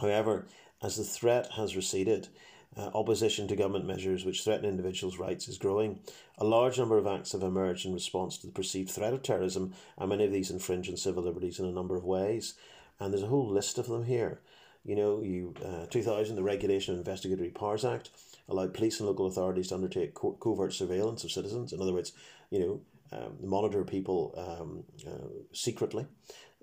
however, 0.00 0.46
as 0.82 0.96
the 0.96 1.04
threat 1.04 1.52
has 1.56 1.74
receded, 1.74 2.28
uh, 2.76 2.90
opposition 2.94 3.48
to 3.48 3.56
government 3.56 3.86
measures 3.86 4.24
which 4.24 4.44
threaten 4.44 4.66
individuals' 4.66 5.18
rights 5.18 5.48
is 5.48 5.58
growing. 5.58 6.00
A 6.36 6.44
large 6.44 6.78
number 6.78 6.98
of 6.98 7.06
acts 7.06 7.32
have 7.32 7.42
emerged 7.42 7.86
in 7.86 7.94
response 7.94 8.38
to 8.38 8.46
the 8.46 8.52
perceived 8.52 8.90
threat 8.90 9.14
of 9.14 9.22
terrorism, 9.22 9.72
and 9.96 10.10
many 10.10 10.24
of 10.24 10.32
these 10.32 10.50
infringe 10.50 10.88
on 10.88 10.96
civil 10.96 11.22
liberties 11.22 11.58
in 11.58 11.64
a 11.64 11.72
number 11.72 11.96
of 11.96 12.04
ways. 12.04 12.54
And 13.00 13.12
there's 13.12 13.24
a 13.24 13.28
whole 13.28 13.48
list 13.48 13.78
of 13.78 13.86
them 13.86 14.04
here. 14.04 14.40
You 14.84 14.96
know, 14.96 15.22
you 15.22 15.54
uh, 15.64 15.86
2000, 15.86 16.36
the 16.36 16.42
Regulation 16.42 16.94
of 16.94 16.98
Investigatory 16.98 17.50
Powers 17.50 17.84
Act 17.84 18.10
allowed 18.48 18.74
police 18.74 19.00
and 19.00 19.08
local 19.08 19.26
authorities 19.26 19.68
to 19.68 19.74
undertake 19.74 20.14
co- 20.14 20.36
covert 20.40 20.72
surveillance 20.72 21.24
of 21.24 21.30
citizens. 21.30 21.72
In 21.72 21.80
other 21.80 21.92
words, 21.92 22.12
you 22.50 22.60
know, 22.60 22.80
um, 23.10 23.36
monitor 23.42 23.84
people 23.84 24.34
um, 24.36 24.84
uh, 25.06 25.28
secretly. 25.52 26.06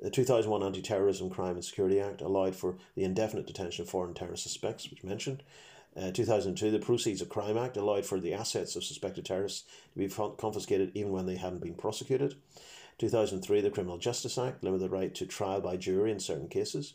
The 0.01 0.09
2001 0.09 0.61
Anti 0.61 0.81
Terrorism, 0.81 1.29
Crime 1.29 1.55
and 1.55 1.65
Security 1.65 1.99
Act 1.99 2.21
allowed 2.21 2.55
for 2.55 2.77
the 2.95 3.03
indefinite 3.03 3.47
detention 3.47 3.83
of 3.83 3.89
foreign 3.89 4.13
terrorist 4.13 4.43
suspects, 4.43 4.89
which 4.89 5.03
mentioned. 5.03 5.43
Uh, 5.95 6.11
2002, 6.11 6.71
the 6.71 6.79
Proceeds 6.79 7.21
of 7.21 7.29
Crime 7.29 7.57
Act 7.57 7.77
allowed 7.77 8.05
for 8.05 8.19
the 8.19 8.33
assets 8.33 8.75
of 8.75 8.83
suspected 8.83 9.25
terrorists 9.25 9.63
to 9.93 9.99
be 9.99 10.09
confiscated 10.37 10.91
even 10.93 11.11
when 11.11 11.25
they 11.25 11.37
hadn't 11.37 11.61
been 11.61 11.75
prosecuted. 11.75 12.35
2003, 12.97 13.61
the 13.61 13.69
Criminal 13.69 13.97
Justice 13.97 14.37
Act 14.37 14.63
limited 14.63 14.83
the 14.83 14.95
right 14.95 15.13
to 15.15 15.25
trial 15.25 15.61
by 15.61 15.75
jury 15.75 16.11
in 16.11 16.19
certain 16.19 16.47
cases. 16.47 16.93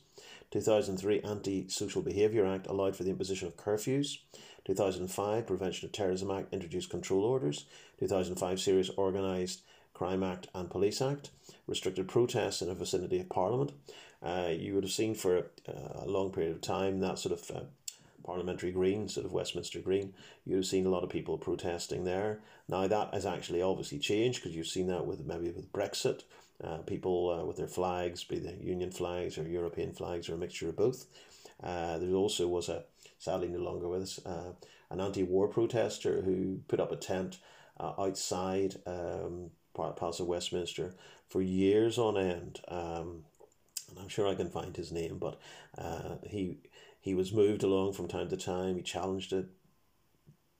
2003, 0.51 1.21
Anti-Social 1.21 2.03
Behaviour 2.03 2.47
Act 2.47 2.67
allowed 2.67 2.97
for 2.97 3.05
the 3.05 3.11
imposition 3.11 3.47
of 3.47 3.57
curfews. 3.57 4.19
2005, 4.65 5.47
Prevention 5.47 5.87
of 5.87 5.93
Terrorism 5.93 6.31
Act 6.31 6.53
introduced 6.53 6.91
control 6.91 7.25
orders. 7.25 7.67
2005, 7.99 8.61
Serious 8.61 8.91
Organised 8.97 9.63
Crime 9.95 10.23
Act 10.23 10.49
and 10.55 10.71
Police 10.71 11.03
Act 11.03 11.31
restricted 11.67 12.09
protests 12.09 12.63
in 12.63 12.69
the 12.69 12.75
vicinity 12.75 13.21
of 13.21 13.29
Parliament. 13.29 13.73
Uh, 14.23 14.49
you 14.51 14.75
would 14.75 14.85
have 14.85 14.93
seen 14.93 15.15
for 15.15 15.37
a, 15.37 15.45
a 16.03 16.07
long 16.07 16.31
period 16.31 16.53
of 16.53 16.61
time 16.61 17.01
that 17.01 17.19
sort 17.19 17.39
of 17.39 17.57
uh, 17.57 17.61
Parliamentary 18.25 18.73
Green, 18.73 19.09
sort 19.09 19.27
of 19.27 19.33
Westminster 19.33 19.81
Green, 19.81 20.15
you'd 20.45 20.57
have 20.57 20.67
seen 20.67 20.87
a 20.87 20.91
lot 20.91 21.05
of 21.05 21.11
people 21.11 21.39
protesting 21.39 22.05
there. 22.05 22.41
Now 22.69 22.87
that 22.87 23.15
has 23.15 23.27
actually 23.27 23.63
obviously 23.63 23.99
changed 23.99 24.43
because 24.43 24.57
you've 24.57 24.67
seen 24.67 24.87
that 24.89 25.07
with 25.07 25.25
maybe 25.27 25.51
with 25.51 25.73
Brexit, 25.73 26.23
uh, 26.63 26.79
people 26.79 27.31
uh, 27.31 27.45
with 27.45 27.57
their 27.57 27.69
flags, 27.69 28.25
be 28.25 28.39
they 28.39 28.57
Union 28.61 28.91
flags 28.91 29.39
or 29.39 29.49
European 29.49 29.93
flags 29.93 30.29
or 30.29 30.35
a 30.35 30.39
mixture 30.39 30.69
of 30.69 30.77
both. 30.77 31.07
Uh, 31.63 31.99
there 31.99 32.15
also 32.15 32.47
was 32.49 32.69
a 32.69 32.85
sadly 33.19 33.49
no 33.49 33.59
longer 33.59 33.89
with 33.89 34.03
us 34.03 34.21
uh, 34.25 34.53
an 34.91 35.01
anti-war 35.01 35.49
protester 35.49 36.23
who 36.23 36.61
put 36.69 36.81
up 36.81 36.93
a 36.93 36.97
tent 36.97 37.39
uh, 37.79 37.93
outside 37.99 38.77
um, 38.87 39.51
parts 39.75 40.21
of 40.21 40.27
Westminster 40.27 40.95
for 41.29 41.41
years 41.41 41.97
on 41.99 42.19
end. 42.19 42.61
Um, 42.69 43.25
and 43.89 43.99
I'm 43.99 44.09
sure 44.09 44.29
I 44.29 44.35
can 44.35 44.51
find 44.51 44.77
his 44.77 44.93
name, 44.93 45.19
but 45.19 45.41
uh, 45.79 46.17
he 46.25 46.59
he 47.01 47.15
was 47.15 47.33
moved 47.33 47.63
along 47.63 47.95
from 47.95 48.09
time 48.09 48.29
to 48.29 48.37
time. 48.37 48.77
He 48.77 48.83
challenged 48.83 49.33
it, 49.33 49.47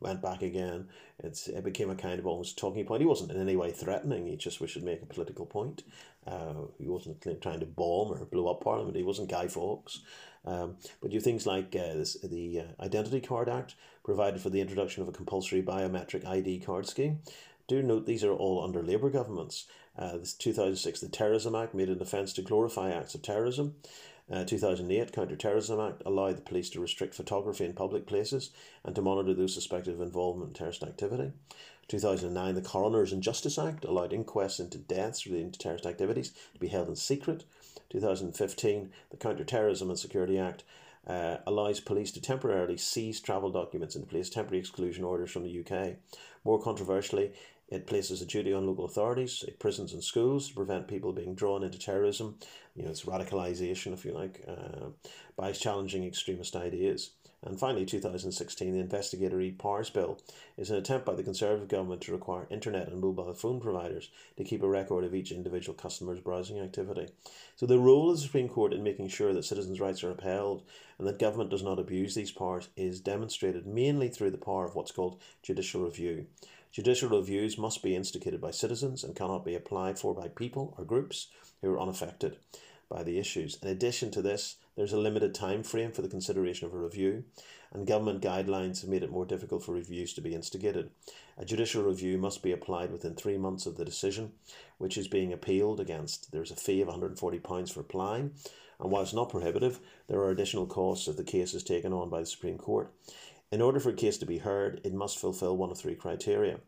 went 0.01 0.23
back 0.23 0.43
again. 0.43 0.89
It's 1.19 1.49
it 1.49 1.65
became 1.65 1.91
a 1.91 1.95
kind 1.95 2.19
of 2.19 2.27
almost 2.27 2.59
talking 2.59 2.85
point. 2.87 3.03
He 3.03 3.07
wasn't 3.07 3.31
in 3.31 3.41
any 3.41 3.57
way 3.57 3.71
threatening. 3.73 4.27
He 4.27 4.37
just 4.37 4.61
wished 4.61 4.79
to 4.79 4.85
make 4.85 5.03
a 5.03 5.07
political 5.07 5.47
point. 5.47 5.83
Uh, 6.27 6.55
he 6.79 6.89
wasn't 6.89 7.23
trying 7.43 7.61
to 7.61 7.67
bomb 7.67 8.13
or 8.13 8.25
blow 8.25 8.49
up 8.49 8.63
Parliament. 8.63 8.97
He 8.97 9.03
wasn't 9.03 9.31
Guy 9.31 9.49
Fawkes. 9.49 10.01
Um, 10.45 10.77
but 11.03 11.13
you 11.13 11.21
things 11.21 11.47
like 11.47 11.77
uh, 11.77 11.95
this, 11.95 12.17
the 12.23 12.61
uh, 12.61 12.83
Identity 12.83 13.21
Card 13.21 13.49
Act 13.49 13.75
provided 14.03 14.41
for 14.41 14.49
the 14.49 14.61
introduction 14.61 15.03
of 15.03 15.09
a 15.09 15.13
compulsory 15.13 15.63
biometric 15.63 16.27
ID 16.27 16.61
card 16.61 16.87
scheme. 16.87 17.21
Do 17.69 17.83
note 17.83 18.07
these 18.07 18.25
are 18.25 18.33
all 18.33 18.65
under 18.65 18.83
Labour 18.83 19.11
governments. 19.11 19.67
Uh, 19.97 20.17
this 20.17 20.33
2006, 20.33 21.01
the 21.01 21.09
Terrorism 21.09 21.55
Act 21.55 21.75
made 21.75 21.91
an 21.91 22.01
offence 22.01 22.33
to 22.33 22.43
glorify 22.43 22.91
acts 22.91 23.15
of 23.15 23.23
terrorism. 23.23 23.75
Uh, 24.31 24.45
2008 24.45 25.13
Counter-Terrorism 25.13 25.81
Act 25.81 26.03
allowed 26.07 26.37
the 26.37 26.43
police 26.43 26.71
to 26.71 26.81
restrict 26.81 27.15
photography 27.15 27.65
in 27.65 27.73
public 27.73 28.07
places 28.07 28.51
and 28.85 28.95
to 28.95 29.03
monitor 29.03 29.35
those 29.35 29.53
suspected 29.53 29.95
of 29.95 30.01
involvement 30.01 30.51
in 30.51 30.55
terrorist 30.55 30.85
activity. 30.85 31.33
2009 31.89 32.55
the 32.55 32.63
Coroners 32.63 33.13
and 33.13 33.23
Justice 33.23 33.59
Act 33.59 33.85
allowed 33.85 34.13
inquests 34.13 34.61
into 34.61 34.79
deaths 34.79 35.27
relating 35.27 35.51
to 35.51 35.59
terrorist 35.59 35.85
activities 35.85 36.31
to 36.55 36.61
be 36.61 36.69
held 36.69 36.89
in 36.89 36.95
secret. 36.95 37.45
2015 37.89 38.93
the 39.11 39.17
Counter-Terrorism 39.17 39.91
and 39.91 39.99
Security 39.99 40.39
Act 40.39 40.63
uh, 41.07 41.39
allows 41.47 41.81
police 41.81 42.13
to 42.13 42.21
temporarily 42.21 42.77
seize 42.77 43.21
travel 43.21 43.51
documents 43.51 43.97
and 43.97 44.09
place 44.09 44.31
temporary 44.31 44.61
exclusion 44.61 45.03
orders 45.03 45.31
from 45.31 45.43
the 45.43 45.61
UK. 45.61 45.97
More 46.45 46.61
controversially, 46.61 47.33
it 47.71 47.87
places 47.87 48.21
a 48.21 48.27
duty 48.27 48.53
on 48.53 48.67
local 48.67 48.85
authorities, 48.85 49.45
prisons 49.59 49.93
and 49.93 50.03
schools 50.03 50.49
to 50.49 50.55
prevent 50.55 50.89
people 50.89 51.13
being 51.13 51.35
drawn 51.35 51.63
into 51.63 51.79
terrorism. 51.79 52.37
You 52.75 52.85
know, 52.85 52.91
it's 52.91 53.05
radicalisation, 53.05 53.93
if 53.93 54.05
you 54.05 54.13
like, 54.13 54.45
uh, 54.49 54.89
by 55.37 55.53
challenging 55.53 56.05
extremist 56.05 56.57
ideas. 56.57 57.11
And 57.43 57.59
finally, 57.59 57.87
2016, 57.87 58.75
the 58.75 58.81
Investigatory 58.81 59.53
Powers 59.53 59.89
Bill 59.89 60.21
is 60.59 60.71
an 60.71 60.77
attempt 60.77 61.07
by 61.07 61.15
the 61.15 61.23
Conservative 61.23 61.69
government 61.69 62.03
to 62.03 62.13
require 62.13 62.47
internet 62.51 62.89
and 62.89 63.01
mobile 63.01 63.33
phone 63.33 63.61
providers 63.61 64.11
to 64.37 64.45
keep 64.45 64.63
a 64.63 64.69
record 64.69 65.05
of 65.05 65.15
each 65.15 65.33
individual 65.33 65.75
customer's 65.75 66.21
browsing 66.21 66.59
activity. 66.59 67.09
So, 67.57 67.65
the 67.65 67.79
role 67.79 68.11
of 68.11 68.17
the 68.17 68.23
Supreme 68.23 68.49
Court 68.49 68.75
in 68.75 68.83
making 68.83 69.09
sure 69.09 69.33
that 69.33 69.47
citizens' 69.47 69.81
rights 69.81 70.05
are 70.05 70.11
upheld 70.11 70.65
and 70.99 71.09
that 71.09 71.19
government 71.19 71.49
does 71.49 71.63
not 71.63 71.79
abuse 71.79 72.15
these 72.15 72.31
powers 72.31 72.69
is 72.77 73.01
demonstrated 73.01 73.67
mainly 73.67 74.09
through 74.09 74.33
the 74.33 74.37
power 74.37 74.67
of 74.67 74.75
what's 74.75 74.93
called 74.93 75.19
judicial 75.43 75.85
review. 75.85 76.27
Judicial 76.73 77.09
reviews 77.09 77.59
must 77.59 77.83
be 77.83 77.97
instigated 77.97 78.41
by 78.41 78.53
citizens 78.53 79.03
and 79.03 79.17
cannot 79.17 79.45
be 79.45 79.57
applied 79.57 79.99
for 79.99 80.15
by 80.15 80.29
people 80.29 80.73
or 80.79 80.85
groups 80.85 81.27
who 81.61 81.71
are 81.71 81.81
unaffected 81.81 82.37
by 82.89 83.03
the 83.03 83.19
issues. 83.19 83.59
In 83.61 83.69
addition 83.69 84.13
to 84.13 84.23
this, 84.23 84.57
there's 84.77 84.93
a 84.93 84.99
limited 84.99 85.35
time 85.35 85.65
frame 85.65 85.91
for 85.91 86.03
the 86.03 86.09
consideration 86.09 86.69
of 86.69 86.75
a 86.75 86.79
review, 86.79 87.25
and 87.73 87.89
government 87.89 88.23
guidelines 88.23 88.81
have 88.81 88.91
made 88.91 89.03
it 89.03 89.11
more 89.11 89.27
difficult 89.27 89.65
for 89.65 89.73
reviews 89.73 90.13
to 90.15 90.21
be 90.21 90.35
instigated. 90.35 90.91
A 91.37 91.45
judicial 91.45 91.83
review 91.83 92.19
must 92.19 92.41
be 92.41 92.53
applied 92.53 92.93
within 92.93 93.15
three 93.15 93.37
months 93.37 93.67
of 93.67 93.77
the 93.77 93.85
decision, 93.85 94.33
which 94.79 94.97
is 94.97 95.09
being 95.09 95.33
appealed 95.33 95.81
against. 95.81 96.31
There's 96.31 96.53
a 96.53 96.57
fee 96.57 96.81
of 96.83 96.89
£140 96.89 97.73
for 97.73 97.81
applying, 97.81 98.33
and 98.79 98.91
whilst 98.91 99.13
not 99.13 99.31
prohibitive, 99.31 99.81
there 100.07 100.21
are 100.21 100.31
additional 100.31 100.67
costs 100.67 101.09
if 101.09 101.17
the 101.17 101.25
case 101.25 101.53
is 101.53 101.65
taken 101.65 101.93
on 101.93 102.11
by 102.11 102.21
the 102.21 102.27
Supreme 102.27 102.59
Court. 102.59 102.93
In 103.53 103.61
order 103.61 103.81
for 103.81 103.91
a 103.91 103.95
case 103.95 104.17
to 104.19 104.27
be 104.27 104.39
heard, 104.39 104.81
it 104.85 104.95
must 104.95 105.19
fulfil 105.19 105.57
one 105.57 105.73
of 105.73 105.79
three 105.79 105.97
criteria. 105.97 106.61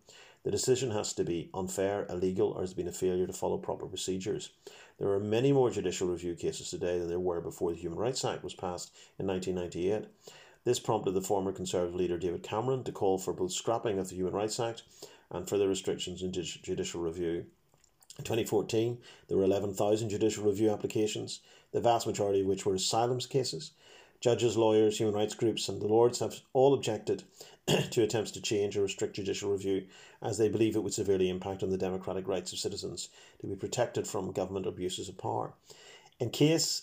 The 0.42 0.50
decision 0.50 0.90
has 0.90 1.12
to 1.12 1.22
be 1.22 1.48
unfair, 1.54 2.06
illegal, 2.10 2.48
or 2.50 2.62
has 2.62 2.74
been 2.74 2.88
a 2.88 2.92
failure 2.92 3.28
to 3.28 3.32
follow 3.32 3.56
proper 3.56 3.86
procedures. 3.86 4.50
There 4.98 5.10
are 5.10 5.20
many 5.20 5.52
more 5.52 5.70
judicial 5.70 6.08
review 6.08 6.34
cases 6.34 6.70
today 6.70 6.98
than 6.98 7.08
there 7.08 7.20
were 7.20 7.40
before 7.40 7.70
the 7.70 7.78
Human 7.78 8.00
Rights 8.00 8.24
Act 8.24 8.42
was 8.42 8.54
passed 8.54 8.92
in 9.16 9.28
1998. 9.28 10.08
This 10.64 10.80
prompted 10.80 11.12
the 11.12 11.22
former 11.22 11.52
Conservative 11.52 11.94
leader 11.94 12.18
David 12.18 12.42
Cameron 12.42 12.82
to 12.82 12.90
call 12.90 13.16
for 13.16 13.32
both 13.32 13.52
scrapping 13.52 14.00
of 14.00 14.08
the 14.08 14.16
Human 14.16 14.32
Rights 14.32 14.58
Act 14.58 14.82
and 15.30 15.48
further 15.48 15.68
restrictions 15.68 16.20
in 16.20 16.32
judicial 16.32 17.00
review. 17.00 17.46
In 18.18 18.24
2014, 18.24 18.98
there 19.28 19.38
were 19.38 19.44
11,000 19.44 20.08
judicial 20.08 20.44
review 20.44 20.70
applications, 20.70 21.40
the 21.70 21.80
vast 21.80 22.08
majority 22.08 22.40
of 22.40 22.46
which 22.46 22.66
were 22.66 22.74
asylum 22.74 23.20
cases. 23.20 23.70
Judges, 24.22 24.56
lawyers, 24.56 24.98
human 24.98 25.16
rights 25.16 25.34
groups, 25.34 25.68
and 25.68 25.82
the 25.82 25.88
Lords 25.88 26.20
have 26.20 26.40
all 26.52 26.74
objected 26.74 27.24
to 27.90 28.02
attempts 28.04 28.30
to 28.30 28.40
change 28.40 28.76
or 28.76 28.82
restrict 28.82 29.16
judicial 29.16 29.50
review, 29.50 29.84
as 30.22 30.38
they 30.38 30.48
believe 30.48 30.76
it 30.76 30.84
would 30.84 30.94
severely 30.94 31.28
impact 31.28 31.64
on 31.64 31.70
the 31.70 31.76
democratic 31.76 32.28
rights 32.28 32.52
of 32.52 32.60
citizens 32.60 33.08
to 33.40 33.48
be 33.48 33.56
protected 33.56 34.06
from 34.06 34.30
government 34.30 34.64
abuses 34.64 35.08
of 35.08 35.18
power. 35.18 35.54
In 36.20 36.30
case, 36.30 36.82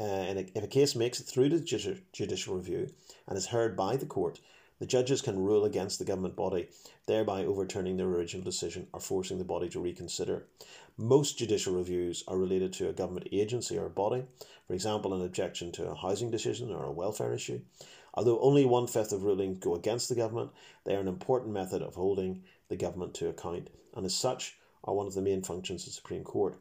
uh, 0.00 0.04
in 0.04 0.38
a, 0.38 0.46
if 0.54 0.64
a 0.64 0.66
case 0.66 0.94
makes 0.94 1.20
it 1.20 1.24
through 1.24 1.50
the 1.50 2.00
judicial 2.12 2.56
review 2.56 2.88
and 3.26 3.36
is 3.36 3.46
heard 3.46 3.76
by 3.76 3.96
the 3.96 4.06
court, 4.06 4.40
the 4.78 4.86
judges 4.86 5.22
can 5.22 5.38
rule 5.38 5.64
against 5.64 5.98
the 5.98 6.04
government 6.04 6.36
body, 6.36 6.68
thereby 7.06 7.44
overturning 7.44 7.96
their 7.96 8.06
original 8.06 8.44
decision 8.44 8.86
or 8.92 9.00
forcing 9.00 9.38
the 9.38 9.44
body 9.44 9.68
to 9.68 9.80
reconsider. 9.80 10.46
Most 10.96 11.38
judicial 11.38 11.74
reviews 11.74 12.24
are 12.28 12.38
related 12.38 12.72
to 12.74 12.88
a 12.88 12.92
government 12.92 13.28
agency 13.32 13.76
or 13.78 13.88
body, 13.88 14.24
for 14.66 14.74
example, 14.74 15.14
an 15.14 15.24
objection 15.24 15.72
to 15.72 15.88
a 15.90 15.94
housing 15.94 16.30
decision 16.30 16.70
or 16.70 16.84
a 16.84 16.92
welfare 16.92 17.32
issue. 17.32 17.60
Although 18.14 18.40
only 18.40 18.64
one 18.64 18.86
fifth 18.86 19.12
of 19.12 19.22
rulings 19.22 19.58
go 19.58 19.74
against 19.74 20.08
the 20.08 20.14
government, 20.14 20.50
they 20.84 20.94
are 20.94 21.00
an 21.00 21.08
important 21.08 21.52
method 21.52 21.82
of 21.82 21.94
holding 21.94 22.42
the 22.68 22.76
government 22.76 23.14
to 23.14 23.28
account, 23.28 23.70
and 23.94 24.04
as 24.04 24.14
such 24.14 24.56
are 24.84 24.94
one 24.94 25.06
of 25.06 25.14
the 25.14 25.22
main 25.22 25.42
functions 25.42 25.82
of 25.82 25.86
the 25.86 25.92
Supreme 25.92 26.24
Court. 26.24 26.56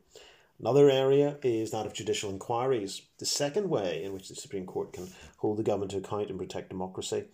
Another 0.59 0.89
area 0.89 1.37
is 1.43 1.69
that 1.71 1.85
of 1.85 1.93
judicial 1.93 2.31
inquiries. 2.31 3.03
The 3.19 3.27
second 3.27 3.69
way 3.69 4.03
in 4.03 4.11
which 4.11 4.27
the 4.27 4.35
Supreme 4.35 4.65
Court 4.65 4.91
can 4.91 5.07
hold 5.37 5.57
the 5.57 5.63
government 5.63 5.91
to 5.91 5.97
account 5.97 6.29
and 6.29 6.39
protect 6.39 6.69
democracy 6.69 7.25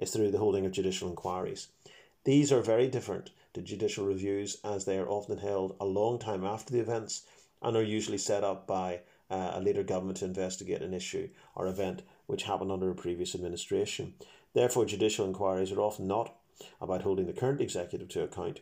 is 0.00 0.10
through 0.10 0.32
the 0.32 0.38
holding 0.38 0.66
of 0.66 0.72
judicial 0.72 1.08
inquiries. 1.08 1.68
These 2.24 2.50
are 2.50 2.60
very 2.60 2.88
different 2.88 3.30
to 3.54 3.62
judicial 3.62 4.06
reviews 4.06 4.58
as 4.64 4.84
they 4.84 4.98
are 4.98 5.08
often 5.08 5.38
held 5.38 5.76
a 5.78 5.84
long 5.84 6.18
time 6.18 6.44
after 6.44 6.72
the 6.72 6.80
events 6.80 7.22
and 7.62 7.76
are 7.76 7.82
usually 7.82 8.18
set 8.18 8.42
up 8.42 8.66
by 8.66 9.00
uh, 9.30 9.52
a 9.54 9.60
later 9.60 9.82
government 9.82 10.18
to 10.18 10.24
investigate 10.24 10.82
an 10.82 10.94
issue 10.94 11.28
or 11.54 11.66
event 11.66 12.02
which 12.26 12.44
happened 12.44 12.72
under 12.72 12.90
a 12.90 12.94
previous 12.94 13.34
administration. 13.34 14.14
Therefore, 14.54 14.84
judicial 14.84 15.26
inquiries 15.26 15.70
are 15.70 15.80
often 15.80 16.06
not 16.06 16.34
about 16.80 17.02
holding 17.02 17.26
the 17.26 17.32
current 17.32 17.60
executive 17.60 18.08
to 18.08 18.22
account, 18.22 18.60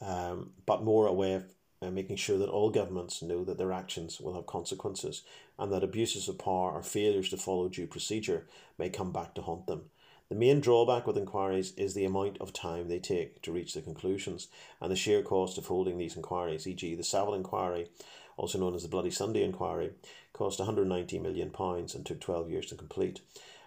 um, 0.00 0.50
but 0.66 0.84
more 0.84 1.06
a 1.06 1.12
way 1.12 1.34
of 1.34 1.44
uh, 1.80 1.90
making 1.90 2.16
sure 2.16 2.38
that 2.38 2.48
all 2.48 2.70
governments 2.70 3.22
know 3.22 3.44
that 3.44 3.58
their 3.58 3.72
actions 3.72 4.20
will 4.20 4.34
have 4.34 4.46
consequences 4.46 5.22
and 5.58 5.72
that 5.72 5.84
abuses 5.84 6.28
of 6.28 6.38
power 6.38 6.72
or 6.72 6.82
failures 6.82 7.28
to 7.30 7.36
follow 7.36 7.68
due 7.68 7.86
procedure 7.86 8.46
may 8.78 8.88
come 8.88 9.12
back 9.12 9.34
to 9.34 9.42
haunt 9.42 9.66
them. 9.66 9.82
The 10.28 10.34
main 10.34 10.60
drawback 10.60 11.06
with 11.06 11.16
inquiries 11.16 11.72
is 11.76 11.94
the 11.94 12.04
amount 12.04 12.38
of 12.38 12.52
time 12.52 12.88
they 12.88 12.98
take 12.98 13.40
to 13.42 13.52
reach 13.52 13.72
the 13.72 13.80
conclusions 13.80 14.48
and 14.80 14.90
the 14.90 14.96
sheer 14.96 15.22
cost 15.22 15.56
of 15.56 15.66
holding 15.66 15.96
these 15.96 16.16
inquiries, 16.16 16.66
e.g., 16.66 16.94
the 16.94 17.02
Saville 17.02 17.34
inquiry, 17.34 17.88
also 18.36 18.58
known 18.58 18.74
as 18.74 18.82
the 18.82 18.88
Bloody 18.88 19.10
Sunday 19.10 19.42
inquiry, 19.42 19.92
cost 20.34 20.60
£190 20.60 21.22
million 21.22 21.50
and 21.56 22.06
took 22.06 22.20
12 22.20 22.50
years 22.50 22.66
to 22.66 22.74
complete. 22.74 23.20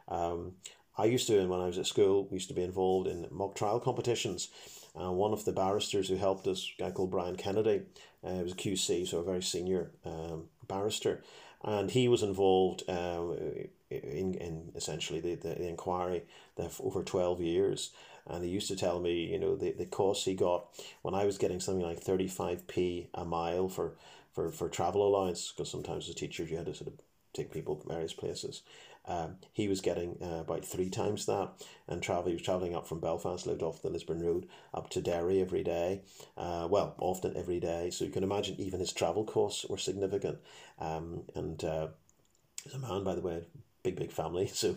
Um, 0.08 0.54
I 0.98 1.06
used 1.06 1.26
to, 1.28 1.48
when 1.48 1.62
I 1.62 1.66
was 1.66 1.80
at 1.80 1.88
school, 1.88 2.28
we 2.30 2.36
used 2.36 2.50
to 2.50 2.54
be 2.54 2.64
involved 2.64 3.08
in 3.08 3.26
mock 3.32 3.56
trial 3.56 3.80
competitions. 3.80 4.50
Uh, 5.00 5.12
one 5.12 5.32
of 5.32 5.46
the 5.46 5.54
barristers 5.54 6.10
who 6.10 6.16
helped 6.16 6.48
us, 6.48 6.70
a 6.78 6.84
guy 6.84 6.92
called 6.92 7.12
Brian 7.12 7.36
Kennedy, 7.36 7.84
uh, 8.24 8.44
was 8.44 8.52
a 8.52 8.56
QC, 8.56 9.08
so 9.08 9.20
a 9.20 9.24
very 9.24 9.42
senior 9.42 9.92
um, 10.06 10.46
barrister, 10.68 11.24
and 11.64 11.92
he 11.92 12.08
was 12.08 12.24
involved 12.24 12.84
uh, 12.90 13.24
in, 13.90 14.34
in 14.36 14.72
essentially 14.76 15.20
the, 15.20 15.36
the, 15.36 15.50
the 15.50 15.68
inquiry 15.68 16.24
for 16.70 16.86
over 16.86 17.04
12 17.04 17.42
years. 17.42 17.92
And 18.28 18.44
he 18.44 18.50
used 18.50 18.68
to 18.68 18.76
tell 18.76 19.00
me, 19.00 19.32
you 19.32 19.40
know, 19.40 19.56
the, 19.56 19.72
the 19.72 19.86
costs 19.86 20.26
he 20.26 20.36
got 20.36 20.66
when 21.02 21.14
I 21.14 21.26
was 21.26 21.38
getting 21.38 21.60
something 21.60 21.86
like 21.86 22.04
35p 22.04 23.08
a 23.14 23.26
mile 23.26 23.68
for, 23.68 23.96
for, 24.32 24.52
for 24.52 24.70
travel 24.70 25.08
allowance, 25.08 25.52
because 25.52 25.72
sometimes 25.72 26.06
as 26.06 26.12
a 26.12 26.16
teacher 26.16 26.44
you 26.44 26.58
had 26.58 26.68
to 26.68 26.74
sort 26.74 26.90
of 26.90 26.94
take 27.34 27.52
people 27.52 27.76
to 27.76 27.88
various 27.88 28.14
places. 28.14 28.62
Um, 29.06 29.38
he 29.52 29.68
was 29.68 29.82
getting 29.82 30.18
uh, 30.22 30.42
about 30.42 30.64
three 30.66 30.90
times 30.90 31.26
that, 31.26 31.50
and 31.88 32.02
travel. 32.02 32.28
He 32.28 32.34
was 32.34 32.42
traveling 32.44 32.76
up 32.76 32.88
from 32.88 33.00
Belfast, 33.00 33.48
lived 33.48 33.64
off 33.64 33.82
the 33.82 33.90
Lisburn 33.90 34.22
Road, 34.22 34.48
up 34.74 34.90
to 34.92 35.02
Derry 35.02 35.42
every 35.42 35.64
day. 35.64 36.02
Uh, 36.38 36.68
well, 36.70 36.96
often 37.00 37.36
every 37.36 37.60
day. 37.60 37.90
So 37.90 38.06
you 38.06 38.12
can 38.12 38.24
imagine 38.24 38.56
even 38.60 38.80
his 38.80 38.94
travel 38.94 39.24
costs 39.26 39.66
were 39.66 39.78
significant. 39.78 40.38
Um, 40.80 41.24
and 41.36 41.64
uh, 41.64 41.88
a 42.74 42.78
man, 42.78 43.04
by 43.04 43.16
the 43.16 43.22
way, 43.22 43.44
big 43.84 43.96
big 43.98 44.12
family. 44.12 44.48
So 44.54 44.76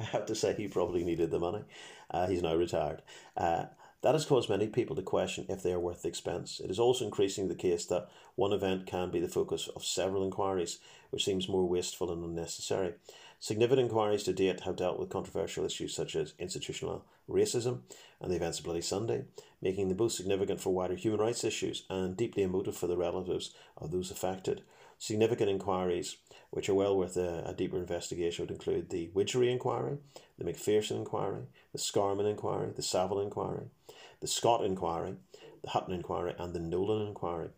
I 0.00 0.04
have 0.04 0.26
to 0.26 0.34
say 0.34 0.54
he 0.54 0.68
probably 0.68 1.04
needed 1.04 1.30
the 1.30 1.38
money. 1.38 1.64
Uh, 2.10 2.26
he's 2.26 2.42
now 2.42 2.54
retired. 2.54 3.02
Uh, 3.36 3.66
that 4.02 4.14
has 4.14 4.24
caused 4.24 4.50
many 4.50 4.66
people 4.66 4.96
to 4.96 5.02
question 5.02 5.46
if 5.48 5.62
they 5.62 5.72
are 5.72 5.78
worth 5.78 6.02
the 6.02 6.08
expense. 6.08 6.60
It 6.62 6.70
is 6.70 6.80
also 6.80 7.04
increasingly 7.04 7.48
the 7.48 7.60
case 7.60 7.86
that 7.86 8.08
one 8.34 8.52
event 8.52 8.86
can 8.86 9.10
be 9.10 9.20
the 9.20 9.28
focus 9.28 9.68
of 9.76 9.84
several 9.84 10.24
inquiries, 10.24 10.78
which 11.10 11.24
seems 11.24 11.48
more 11.48 11.68
wasteful 11.68 12.10
and 12.12 12.24
unnecessary. 12.24 12.94
Significant 13.42 13.80
inquiries 13.80 14.22
to 14.22 14.32
date 14.32 14.60
have 14.60 14.76
dealt 14.76 15.00
with 15.00 15.08
controversial 15.08 15.64
issues 15.64 15.92
such 15.92 16.14
as 16.14 16.34
institutional 16.38 17.04
racism 17.28 17.80
and 18.20 18.30
the 18.30 18.36
events 18.36 18.60
of 18.60 18.64
Bloody 18.64 18.80
Sunday, 18.80 19.24
making 19.60 19.88
them 19.88 19.96
both 19.96 20.12
significant 20.12 20.60
for 20.60 20.72
wider 20.72 20.94
human 20.94 21.18
rights 21.18 21.42
issues 21.42 21.84
and 21.90 22.16
deeply 22.16 22.44
emotive 22.44 22.76
for 22.76 22.86
the 22.86 22.96
relatives 22.96 23.52
of 23.76 23.90
those 23.90 24.12
affected. 24.12 24.62
Significant 24.96 25.50
inquiries, 25.50 26.18
which 26.50 26.68
are 26.68 26.74
well 26.74 26.96
worth 26.96 27.16
a, 27.16 27.42
a 27.44 27.52
deeper 27.52 27.78
investigation, 27.78 28.44
would 28.44 28.52
include 28.52 28.90
the 28.90 29.10
Widgery 29.12 29.50
inquiry, 29.50 29.98
the 30.38 30.44
Macpherson 30.44 30.98
inquiry, 30.98 31.42
the 31.72 31.80
Scarman 31.80 32.30
inquiry, 32.30 32.70
the 32.76 32.80
Saville 32.80 33.18
inquiry, 33.18 33.64
the 34.20 34.28
Scott 34.28 34.64
inquiry, 34.64 35.16
the 35.64 35.70
Hutton 35.70 35.94
inquiry, 35.94 36.32
and 36.38 36.54
the 36.54 36.60
Nolan 36.60 37.08
inquiry. 37.08 37.48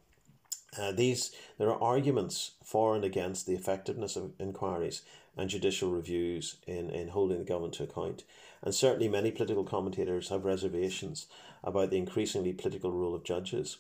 Uh, 0.79 0.93
these 0.93 1.31
there 1.59 1.71
are 1.71 1.81
arguments 1.81 2.53
for 2.65 2.97
and 2.97 3.05
against 3.05 3.47
the 3.47 3.55
effectiveness 3.55 4.17
of 4.17 4.33
inquiries 4.41 5.03
and 5.37 5.51
judicial 5.51 5.91
reviews 5.91 6.57
in, 6.67 6.91
in 6.91 7.09
holding 7.09 7.39
the 7.39 7.45
government 7.45 7.75
to 7.75 7.85
account. 7.85 8.25
And 8.63 8.75
certainly 8.75 9.09
many 9.09 9.31
political 9.31 9.65
commentators 9.65 10.29
have 10.29 10.45
reservations 10.45 11.27
about 11.63 11.91
the 11.91 11.99
increasingly 11.99 12.53
political 12.53 12.93
role 12.93 13.15
of 13.15 13.25
judges. 13.25 13.79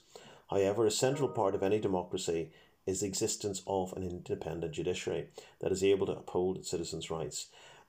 However, 0.51 0.87
a 0.87 0.91
central 0.91 1.29
part 1.29 1.55
of 1.55 1.63
any 1.63 1.79
democracy 1.79 2.51
is 2.87 3.01
the 3.01 3.07
existence 3.07 3.63
of 3.67 3.93
an 3.95 4.03
independent 4.03 4.73
judiciary 4.73 5.29
that 5.61 5.73
is 5.73 5.83
able 5.83 6.07
to 6.07 6.13
uphold 6.13 6.67
citizens' 6.67 7.11
rights 7.11 7.47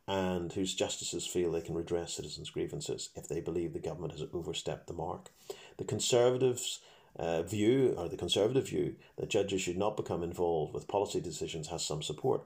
and 0.07 0.53
whose 0.53 0.75
justices 0.75 1.25
feel 1.25 1.51
they 1.51 1.61
can 1.61 1.75
redress 1.75 2.13
citizens' 2.13 2.51
grievances 2.51 3.09
if 3.15 3.27
they 3.27 3.41
believe 3.41 3.73
the 3.73 3.79
government 3.79 4.13
has 4.13 4.23
overstepped 4.33 4.87
the 4.87 4.93
mark. 4.93 5.31
The 5.77 5.83
Conservatives' 5.83 6.79
uh, 7.17 7.41
view, 7.41 7.95
or 7.97 8.07
the 8.07 8.17
Conservative 8.17 8.69
view, 8.69 8.95
that 9.17 9.29
judges 9.29 9.61
should 9.61 9.77
not 9.77 9.97
become 9.97 10.21
involved 10.21 10.73
with 10.73 10.87
policy 10.87 11.19
decisions 11.19 11.67
has 11.69 11.83
some 11.83 12.03
support 12.03 12.43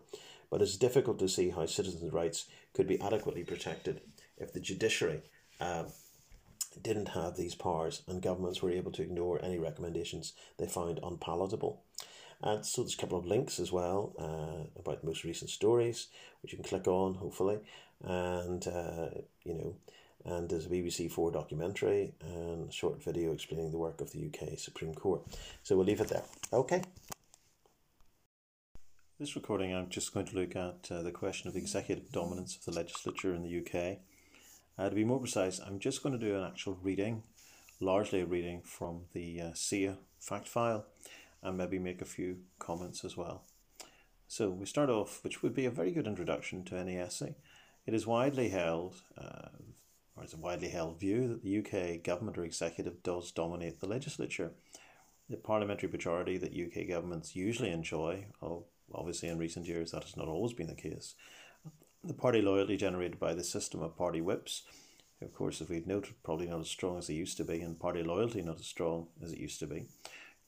but 0.49 0.61
it's 0.61 0.77
difficult 0.77 1.19
to 1.19 1.29
see 1.29 1.49
how 1.49 1.65
citizens' 1.65 2.13
rights 2.13 2.45
could 2.73 2.87
be 2.87 2.99
adequately 3.01 3.43
protected 3.43 4.01
if 4.37 4.53
the 4.53 4.59
judiciary 4.59 5.21
um, 5.59 5.87
didn't 6.81 7.09
have 7.09 7.35
these 7.35 7.55
powers 7.55 8.03
and 8.07 8.21
governments 8.21 8.61
were 8.61 8.71
able 8.71 8.91
to 8.91 9.01
ignore 9.01 9.43
any 9.43 9.59
recommendations 9.59 10.33
they 10.57 10.67
found 10.67 10.99
unpalatable. 11.03 11.81
And 12.41 12.65
so 12.65 12.81
there's 12.81 12.93
a 12.93 12.97
couple 12.97 13.17
of 13.17 13.25
links 13.25 13.59
as 13.59 13.71
well 13.71 14.13
uh, 14.17 14.79
about 14.79 15.03
most 15.03 15.23
recent 15.23 15.49
stories, 15.49 16.07
which 16.41 16.53
you 16.53 16.57
can 16.57 16.67
click 16.67 16.87
on, 16.87 17.15
hopefully. 17.15 17.59
And, 18.01 18.65
uh, 18.65 19.09
you 19.43 19.53
know, 19.53 19.75
and 20.25 20.49
there's 20.49 20.65
a 20.65 20.69
BBC 20.69 21.11
Four 21.11 21.31
documentary 21.31 22.13
and 22.21 22.69
a 22.69 22.71
short 22.71 23.03
video 23.03 23.33
explaining 23.33 23.71
the 23.71 23.77
work 23.77 23.99
of 23.99 24.11
the 24.11 24.25
UK 24.27 24.57
Supreme 24.57 24.93
Court. 24.93 25.21
So 25.63 25.75
we'll 25.75 25.85
leave 25.85 26.01
it 26.01 26.09
there. 26.09 26.23
Okay. 26.53 26.81
This 29.19 29.35
recording, 29.35 29.75
I'm 29.75 29.89
just 29.89 30.13
going 30.13 30.27
to 30.27 30.35
look 30.37 30.55
at 30.55 30.89
uh, 30.89 31.01
the 31.01 31.11
question 31.11 31.49
of 31.49 31.57
executive 31.57 32.09
dominance 32.09 32.55
of 32.55 32.63
the 32.63 32.71
legislature 32.71 33.35
in 33.35 33.43
the 33.43 33.59
UK. 33.59 33.97
Uh, 34.77 34.87
to 34.87 34.95
be 34.95 35.03
more 35.03 35.19
precise, 35.19 35.59
I'm 35.59 35.79
just 35.79 36.01
going 36.01 36.17
to 36.17 36.25
do 36.25 36.37
an 36.37 36.45
actual 36.45 36.79
reading, 36.81 37.23
largely 37.81 38.21
a 38.21 38.25
reading 38.25 38.61
from 38.61 39.01
the 39.11 39.41
uh, 39.41 39.93
fact 40.21 40.47
file, 40.47 40.85
and 41.43 41.57
maybe 41.57 41.79
make 41.79 42.01
a 42.01 42.05
few 42.05 42.37
comments 42.59 43.03
as 43.03 43.17
well. 43.17 43.43
So 44.29 44.51
we 44.51 44.65
start 44.65 44.89
off, 44.89 45.21
which 45.21 45.43
would 45.43 45.53
be 45.53 45.65
a 45.65 45.69
very 45.69 45.91
good 45.91 46.07
introduction 46.07 46.63
to 46.63 46.77
any 46.77 46.97
essay. 46.97 47.35
It 47.85 47.93
is 47.93 48.07
widely 48.07 48.47
held, 48.47 49.01
uh, 49.17 49.49
or 50.15 50.23
it's 50.23 50.33
a 50.33 50.37
widely 50.37 50.69
held 50.69 50.97
view, 50.97 51.27
that 51.27 51.43
the 51.43 51.57
UK 51.57 52.01
government 52.03 52.37
or 52.37 52.45
executive 52.45 53.03
does 53.03 53.33
dominate 53.33 53.81
the 53.81 53.89
legislature. 53.89 54.51
The 55.29 55.35
parliamentary 55.35 55.91
majority 55.91 56.37
that 56.37 56.53
UK 56.53 56.87
governments 56.87 57.35
usually 57.35 57.71
enjoy, 57.71 58.23
Obviously, 58.93 59.29
in 59.29 59.37
recent 59.37 59.67
years, 59.67 59.91
that 59.91 60.03
has 60.03 60.17
not 60.17 60.27
always 60.27 60.53
been 60.53 60.67
the 60.67 60.75
case. 60.75 61.15
The 62.03 62.13
party 62.13 62.41
loyalty 62.41 62.77
generated 62.77 63.19
by 63.19 63.33
the 63.33 63.43
system 63.43 63.81
of 63.81 63.97
party 63.97 64.21
whips, 64.21 64.63
of 65.21 65.33
course, 65.33 65.61
as 65.61 65.69
we've 65.69 65.87
noted, 65.87 66.15
probably 66.23 66.47
not 66.47 66.61
as 66.61 66.69
strong 66.69 66.97
as 66.97 67.09
it 67.09 67.13
used 67.13 67.37
to 67.37 67.43
be, 67.43 67.59
and 67.61 67.79
party 67.79 68.03
loyalty 68.03 68.41
not 68.41 68.59
as 68.59 68.65
strong 68.65 69.07
as 69.21 69.33
it 69.33 69.39
used 69.39 69.59
to 69.59 69.67
be. 69.67 69.87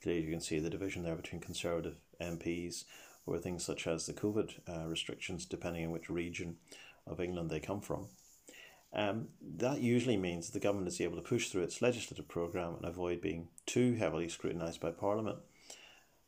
Clearly, 0.02 0.24
you 0.24 0.32
can 0.32 0.42
see 0.42 0.60
the 0.60 0.70
division 0.70 1.04
there 1.04 1.16
between 1.16 1.42
Conservative 1.42 1.98
MPs 2.22 2.86
or 3.26 3.38
things 3.38 3.66
such 3.66 3.86
as 3.86 4.06
the 4.06 4.14
COVID 4.14 4.52
uh, 4.68 4.88
restrictions, 4.88 5.46
depending 5.46 5.86
on 5.86 5.92
which 5.92 6.10
region 6.10 6.58
of 7.06 7.20
England 7.20 7.50
they 7.50 7.60
come 7.60 7.82
from. 7.82 8.08
Um, 8.94 9.30
that 9.58 9.80
usually 9.80 10.18
means 10.18 10.50
the 10.50 10.60
government 10.60 10.88
is 10.88 11.00
able 11.00 11.16
to 11.16 11.22
push 11.22 11.50
through 11.50 11.64
its 11.64 11.82
legislative 11.82 12.28
programme 12.28 12.76
and 12.76 12.86
avoid 12.86 13.22
being 13.22 13.48
too 13.66 13.94
heavily 13.96 14.28
scrutinised 14.28 14.82
by 14.82 14.92
Parliament. 14.92 15.38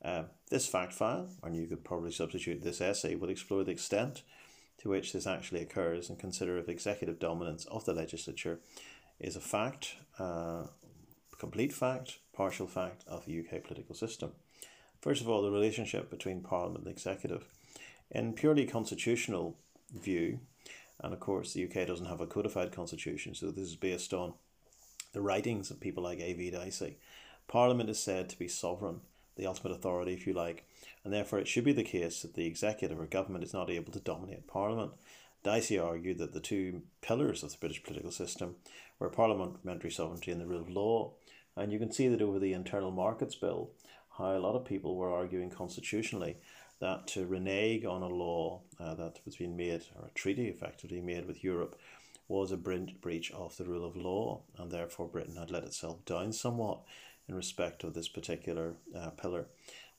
Uh, 0.03 0.23
this 0.49 0.67
fact 0.67 0.93
file, 0.93 1.29
and 1.43 1.55
you 1.55 1.65
could 1.65 1.83
probably 1.83 2.11
substitute 2.11 2.61
this 2.61 2.81
essay, 2.81 3.15
will 3.15 3.29
explore 3.29 3.63
the 3.63 3.71
extent 3.71 4.23
to 4.77 4.89
which 4.89 5.13
this 5.13 5.25
actually 5.25 5.61
occurs 5.61 6.09
and 6.09 6.19
consider 6.19 6.57
if 6.57 6.67
executive 6.67 7.19
dominance 7.19 7.65
of 7.65 7.85
the 7.85 7.93
legislature 7.93 8.59
is 9.19 9.35
a 9.35 9.41
fact, 9.41 9.95
uh, 10.19 10.63
complete 11.37 11.71
fact, 11.71 12.19
partial 12.33 12.67
fact 12.67 13.03
of 13.07 13.25
the 13.25 13.39
UK 13.39 13.63
political 13.63 13.95
system. 13.95 14.31
First 15.01 15.21
of 15.21 15.29
all, 15.29 15.41
the 15.41 15.51
relationship 15.51 16.09
between 16.09 16.41
Parliament 16.41 16.85
and 16.85 16.93
executive. 16.93 17.45
In 18.11 18.33
purely 18.33 18.65
constitutional 18.65 19.57
view, 19.93 20.39
and 20.99 21.13
of 21.13 21.19
course 21.19 21.53
the 21.53 21.63
UK 21.63 21.87
doesn't 21.87 22.05
have 22.07 22.21
a 22.21 22.27
codified 22.27 22.71
constitution, 22.71 23.35
so 23.35 23.51
this 23.51 23.67
is 23.67 23.75
based 23.75 24.13
on 24.13 24.33
the 25.13 25.21
writings 25.21 25.71
of 25.71 25.79
people 25.79 26.03
like 26.03 26.19
A.V. 26.19 26.51
Dicey. 26.51 26.97
Parliament 27.47 27.89
is 27.89 27.99
said 27.99 28.29
to 28.29 28.39
be 28.39 28.47
sovereign 28.47 29.01
the 29.35 29.45
ultimate 29.47 29.73
authority, 29.73 30.13
if 30.13 30.27
you 30.27 30.33
like, 30.33 30.65
and 31.03 31.13
therefore 31.13 31.39
it 31.39 31.47
should 31.47 31.63
be 31.63 31.73
the 31.73 31.83
case 31.83 32.21
that 32.21 32.33
the 32.35 32.45
executive 32.45 32.99
or 32.99 33.05
government 33.05 33.43
is 33.43 33.53
not 33.53 33.69
able 33.69 33.91
to 33.91 33.99
dominate 33.99 34.47
Parliament. 34.47 34.91
Dicey 35.43 35.77
argued 35.77 36.19
that 36.19 36.33
the 36.33 36.39
two 36.39 36.83
pillars 37.01 37.43
of 37.43 37.51
the 37.51 37.57
British 37.57 37.83
political 37.83 38.11
system 38.11 38.55
were 38.99 39.09
parliamentary 39.09 39.91
sovereignty 39.91 40.31
and 40.31 40.39
the 40.39 40.47
rule 40.47 40.61
of 40.61 40.69
law. 40.69 41.13
And 41.55 41.71
you 41.71 41.79
can 41.79 41.91
see 41.91 42.07
that 42.07 42.21
over 42.21 42.39
the 42.39 42.53
Internal 42.53 42.91
Markets 42.91 43.35
Bill, 43.35 43.71
how 44.17 44.37
a 44.37 44.39
lot 44.39 44.55
of 44.55 44.65
people 44.65 44.95
were 44.95 45.11
arguing 45.11 45.49
constitutionally 45.49 46.37
that 46.79 47.07
to 47.07 47.25
renege 47.25 47.85
on 47.85 48.01
a 48.01 48.07
law 48.07 48.61
uh, 48.79 48.93
that 48.95 49.19
was 49.25 49.35
being 49.35 49.55
made, 49.55 49.83
or 49.95 50.07
a 50.07 50.11
treaty 50.11 50.47
effectively 50.47 51.01
made 51.01 51.27
with 51.27 51.43
Europe, 51.43 51.79
was 52.27 52.51
a 52.51 52.57
breach 52.57 53.31
of 53.31 53.55
the 53.57 53.65
rule 53.65 53.85
of 53.85 53.95
law, 53.95 54.41
and 54.57 54.71
therefore 54.71 55.07
Britain 55.07 55.35
had 55.35 55.51
let 55.51 55.63
itself 55.63 56.03
down 56.05 56.31
somewhat 56.31 56.81
in 57.27 57.35
respect 57.35 57.83
of 57.83 57.93
this 57.93 58.07
particular 58.07 58.75
uh, 58.97 59.11
pillar. 59.11 59.47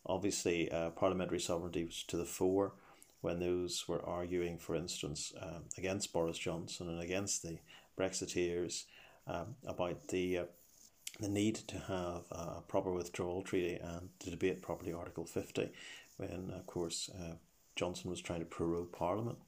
Obviously, 0.07 0.71
uh, 0.71 0.91
parliamentary 0.91 1.41
sovereignty 1.41 1.85
was 1.85 2.03
to 2.05 2.17
the 2.17 2.25
fore 2.27 2.75
when 3.23 3.41
those 3.41 3.89
were 3.89 4.05
arguing, 4.05 4.59
for 4.59 4.75
instance, 4.75 5.33
um, 5.41 5.65
against 5.79 6.13
Boris 6.13 6.37
Johnson 6.37 6.89
and 6.91 7.01
against 7.01 7.43
the 7.43 7.59
Brexiteers 7.99 8.85
um, 9.27 9.55
about 9.67 10.09
the 10.09 10.39
uh, 10.39 10.45
the 11.21 11.29
need 11.29 11.55
to 11.55 11.79
have 11.79 12.25
a 12.33 12.61
proper 12.67 12.93
withdrawal 12.93 13.43
treaty 13.43 13.77
and 13.77 14.09
to 14.19 14.31
debate 14.31 14.63
properly 14.63 14.93
Article 14.93 15.25
50 15.25 15.71
when, 16.17 16.51
of 16.53 16.67
course, 16.67 17.09
uh, 17.17 17.35
Johnson 17.77 18.11
was 18.11 18.21
trying 18.21 18.41
to 18.41 18.47
prorogue 18.47 18.93
Parliament. 18.93 19.39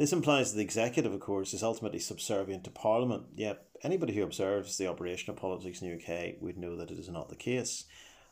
This 0.00 0.14
implies 0.14 0.50
that 0.50 0.56
the 0.56 0.64
executive, 0.64 1.12
of 1.12 1.20
course, 1.20 1.52
is 1.52 1.62
ultimately 1.62 1.98
subservient 1.98 2.64
to 2.64 2.70
Parliament, 2.70 3.24
yet 3.36 3.66
anybody 3.82 4.14
who 4.14 4.22
observes 4.22 4.78
the 4.78 4.86
operation 4.86 5.28
of 5.28 5.36
politics 5.36 5.82
in 5.82 5.88
the 5.88 5.94
UK 5.94 6.36
would 6.40 6.56
know 6.56 6.74
that 6.74 6.90
it 6.90 6.98
is 6.98 7.10
not 7.10 7.28
the 7.28 7.36
case. 7.36 7.84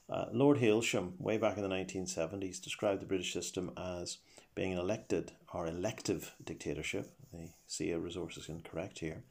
Uh, 0.08 0.24
Lord 0.32 0.60
Hailsham, 0.60 1.20
way 1.20 1.36
back 1.36 1.58
in 1.58 1.62
the 1.62 1.68
1970s, 1.68 2.62
described 2.62 3.02
the 3.02 3.06
British 3.06 3.34
system 3.34 3.70
as 3.76 4.16
being 4.54 4.72
an 4.72 4.78
elected 4.78 5.32
or 5.52 5.66
elective 5.66 6.34
dictatorship. 6.42 7.12
The 7.34 7.50
CA 7.66 7.96
resource 7.96 8.38
is 8.38 8.48
incorrect 8.48 9.00
here. 9.00 9.24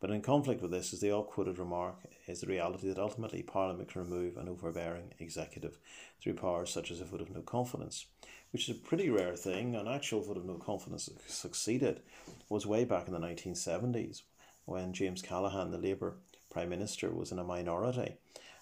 But 0.00 0.12
in 0.12 0.22
conflict 0.22 0.62
with 0.62 0.70
this 0.70 0.94
is 0.94 1.00
the 1.00 1.10
all 1.10 1.24
quoted 1.24 1.58
remark 1.58 1.96
is 2.26 2.40
the 2.40 2.46
reality 2.46 2.88
that 2.88 2.98
ultimately 2.98 3.42
Parliament 3.42 3.90
can 3.92 4.00
remove 4.00 4.38
an 4.38 4.48
overbearing 4.48 5.12
executive 5.18 5.78
through 6.22 6.34
powers 6.36 6.70
such 6.70 6.90
as 6.90 7.02
a 7.02 7.04
vote 7.04 7.20
of 7.20 7.30
no 7.30 7.42
confidence 7.42 8.06
which 8.52 8.68
is 8.68 8.76
a 8.76 8.78
pretty 8.78 9.10
rare 9.10 9.34
thing. 9.34 9.74
An 9.74 9.88
actual 9.88 10.22
vote 10.22 10.36
of 10.36 10.44
no 10.44 10.54
confidence 10.54 11.06
that 11.06 11.30
succeeded 11.30 12.00
was 12.48 12.66
way 12.66 12.84
back 12.84 13.08
in 13.08 13.12
the 13.12 13.18
1970s 13.18 14.22
when 14.64 14.92
James 14.92 15.22
Callaghan, 15.22 15.70
the 15.70 15.78
Labour 15.78 16.14
Prime 16.50 16.68
Minister, 16.68 17.10
was 17.10 17.32
in 17.32 17.38
a 17.38 17.44
minority, 17.44 18.14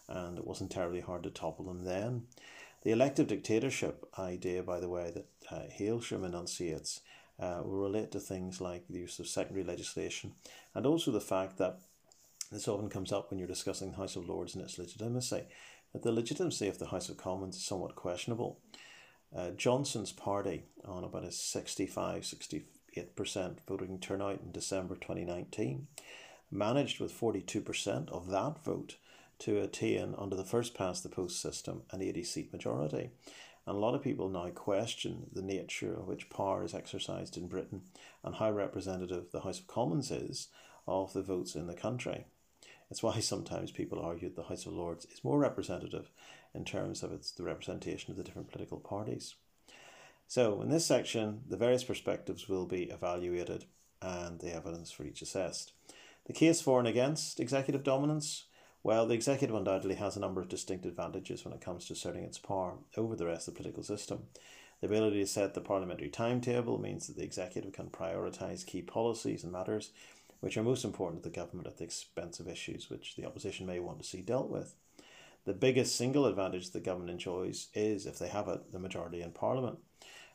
and 0.09 0.38
it 0.38 0.47
wasn't 0.47 0.70
terribly 0.70 1.01
hard 1.01 1.22
to 1.24 1.30
topple 1.30 1.70
him 1.70 1.84
then. 1.84 2.22
The 2.82 2.93
elective 2.93 3.26
dictatorship 3.26 4.07
idea, 4.18 4.62
by 4.62 4.80
the 4.80 4.88
way, 4.88 5.11
that 5.11 5.26
uh, 5.51 5.68
Hailsham 5.70 6.24
enunciates, 6.24 7.03
uh, 7.38 7.62
will 7.64 7.82
relate 7.82 8.12
to 8.12 8.20
things 8.20 8.61
like 8.61 8.86
the 8.88 8.99
use 8.99 9.18
of 9.18 9.26
secondary 9.26 9.64
legislation 9.64 10.32
and 10.74 10.84
also 10.84 11.11
the 11.11 11.20
fact 11.20 11.57
that 11.57 11.78
this 12.53 12.68
often 12.68 12.88
comes 12.88 13.12
up 13.12 13.30
when 13.30 13.38
you're 13.38 13.49
discussing 13.49 13.91
the 13.91 13.97
House 13.97 14.16
of 14.16 14.28
Lords 14.28 14.55
and 14.55 14.64
its 14.64 14.78
legitimacy, 14.78 15.45
that 15.93 16.03
the 16.03 16.12
legitimacy 16.12 16.68
of 16.68 16.78
the 16.78 16.88
House 16.88 17.09
of 17.09 17.16
Commons 17.16 17.57
is 17.57 17.64
somewhat 17.64 17.95
questionable. 17.95 18.59
Uh, 19.35 19.51
Johnson's 19.51 20.12
party, 20.12 20.64
on 20.85 21.05
about 21.05 21.24
a 21.24 21.31
65 21.31 22.22
68% 22.22 23.57
voting 23.68 23.99
turnout 24.01 24.41
in 24.41 24.51
December 24.51 24.97
2019, 24.97 25.87
managed 26.51 26.99
with 26.99 27.18
42% 27.18 28.09
of 28.11 28.28
that 28.28 28.64
vote 28.64 28.97
to 29.39 29.61
attain, 29.61 30.14
under 30.18 30.35
the 30.35 30.45
first 30.45 30.74
past 30.74 31.03
the 31.03 31.09
post 31.09 31.41
system, 31.41 31.83
an 31.93 32.03
80 32.03 32.24
seat 32.24 32.53
majority. 32.53 33.11
And 33.66 33.76
a 33.76 33.81
lot 33.81 33.95
of 33.95 34.03
people 34.03 34.28
now 34.28 34.49
question 34.49 35.26
the 35.33 35.43
nature 35.43 35.95
of 35.95 36.09
which 36.09 36.28
power 36.28 36.64
is 36.64 36.74
exercised 36.74 37.37
in 37.37 37.47
Britain 37.47 37.83
and 38.24 38.35
how 38.35 38.51
representative 38.51 39.31
the 39.31 39.43
House 39.43 39.61
of 39.61 39.68
Commons 39.68 40.11
is 40.11 40.49
of 40.89 41.12
the 41.12 41.22
votes 41.22 41.55
in 41.55 41.68
the 41.68 41.74
country. 41.74 42.24
It's 42.91 43.03
why 43.03 43.20
sometimes 43.20 43.70
people 43.70 44.01
argue 44.01 44.28
the 44.28 44.43
House 44.43 44.66
of 44.66 44.72
Lords 44.72 45.05
is 45.07 45.22
more 45.22 45.39
representative 45.39 46.11
in 46.55 46.64
terms 46.64 47.03
of 47.03 47.12
its 47.12 47.30
the 47.30 47.42
representation 47.42 48.11
of 48.11 48.16
the 48.16 48.24
different 48.24 48.51
political 48.51 48.78
parties. 48.78 49.34
So 50.26 50.62
in 50.62 50.70
this 50.70 50.86
section, 50.86 51.42
the 51.48 51.57
various 51.57 51.84
perspectives 51.84 52.48
will 52.48 52.66
be 52.66 52.84
evaluated 52.84 53.64
and 54.01 54.40
the 54.40 54.55
evidence 54.55 54.90
for 54.90 55.05
each 55.05 55.22
assessed. 55.22 55.72
The 56.26 56.32
case 56.32 56.61
for 56.61 56.78
and 56.78 56.88
against 56.88 57.40
executive 57.40 57.82
dominance. 57.82 58.44
Well, 58.82 59.07
the 59.07 59.14
executive 59.14 59.55
undoubtedly 59.55 59.96
has 59.96 60.16
a 60.16 60.20
number 60.20 60.40
of 60.40 60.48
distinct 60.48 60.86
advantages 60.86 61.44
when 61.44 61.53
it 61.53 61.61
comes 61.61 61.86
to 61.86 61.92
asserting 61.92 62.24
its 62.24 62.38
power 62.38 62.74
over 62.96 63.16
the 63.16 63.26
rest 63.26 63.48
of 63.48 63.55
the 63.55 63.59
political 63.59 63.82
system. 63.82 64.24
The 64.80 64.86
ability 64.86 65.20
to 65.20 65.26
set 65.26 65.53
the 65.55 65.61
parliamentary 65.61 66.09
timetable 66.09 66.78
means 66.78 67.07
that 67.07 67.16
the 67.16 67.24
executive 67.24 67.72
can 67.72 67.90
prioritise 67.90 68.64
key 68.64 68.80
policies 68.80 69.44
and 69.44 69.53
matters 69.53 69.90
which 70.40 70.57
are 70.57 70.62
most 70.62 70.84
important 70.84 71.22
to 71.22 71.28
the 71.28 71.34
government 71.34 71.68
at 71.68 71.76
the 71.76 71.84
expense 71.84 72.40
of 72.40 72.48
issues 72.48 72.88
which 72.90 73.14
the 73.14 73.26
opposition 73.26 73.66
may 73.66 73.78
want 73.78 73.98
to 73.98 74.05
see 74.05 74.22
dealt 74.22 74.48
with. 74.48 74.74
The 75.47 75.55
biggest 75.55 75.97
single 75.97 76.26
advantage 76.26 76.70
the 76.70 76.80
government 76.80 77.11
enjoys 77.11 77.68
is, 77.74 78.07
if 78.07 78.18
they 78.18 78.28
have 78.28 78.49
it, 78.49 78.72
the 78.72 78.78
majority 78.78 79.22
in 79.22 79.32
Parliament, 79.32 79.78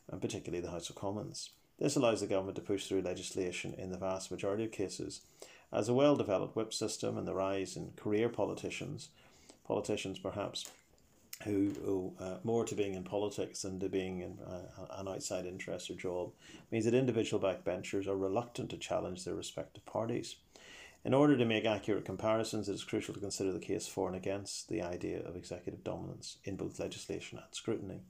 and 0.09 0.21
particularly 0.21 0.61
the 0.61 0.71
House 0.71 0.89
of 0.89 0.95
Commons. 0.95 1.51
This 1.77 1.95
allows 1.95 2.21
the 2.21 2.27
government 2.27 2.55
to 2.55 2.61
push 2.61 2.87
through 2.87 3.01
legislation 3.01 3.73
in 3.77 3.91
the 3.91 3.97
vast 3.97 4.31
majority 4.31 4.65
of 4.65 4.71
cases. 4.71 5.21
As 5.71 5.89
a 5.89 5.93
well 5.93 6.15
developed 6.15 6.55
whip 6.55 6.73
system 6.73 7.17
and 7.17 7.27
the 7.27 7.35
rise 7.35 7.75
in 7.75 7.91
career 7.97 8.29
politicians, 8.29 9.09
politicians 9.65 10.19
perhaps 10.19 10.71
who 11.43 11.73
owe 11.85 12.23
uh, 12.23 12.37
more 12.43 12.63
to 12.63 12.75
being 12.75 12.93
in 12.93 13.03
politics 13.03 13.63
than 13.63 13.79
to 13.79 13.89
being 13.89 14.21
in 14.21 14.39
uh, 14.39 14.85
an 14.91 15.07
outside 15.07 15.45
interest 15.45 15.89
or 15.89 15.95
job 15.95 16.31
means 16.71 16.85
that 16.85 16.93
individual 16.93 17.43
backbenchers 17.43 18.07
are 18.07 18.15
reluctant 18.15 18.69
to 18.69 18.77
challenge 18.77 19.25
their 19.25 19.35
respective 19.35 19.85
parties. 19.85 20.37
In 21.05 21.13
order 21.13 21.37
to 21.37 21.45
make 21.45 21.65
accurate 21.65 22.03
comparisons, 22.03 22.67
it 22.67 22.73
is 22.73 22.83
crucial 22.83 23.13
to 23.13 23.19
consider 23.19 23.51
the 23.51 23.59
case 23.59 23.85
for 23.85 24.07
and 24.07 24.17
against 24.17 24.69
the 24.69 24.81
idea 24.81 25.19
of 25.19 25.35
executive 25.35 25.83
dominance 25.83 26.37
in 26.43 26.55
both 26.55 26.79
legislation 26.79 27.37
and 27.37 27.47
scrutiny. 27.51 28.01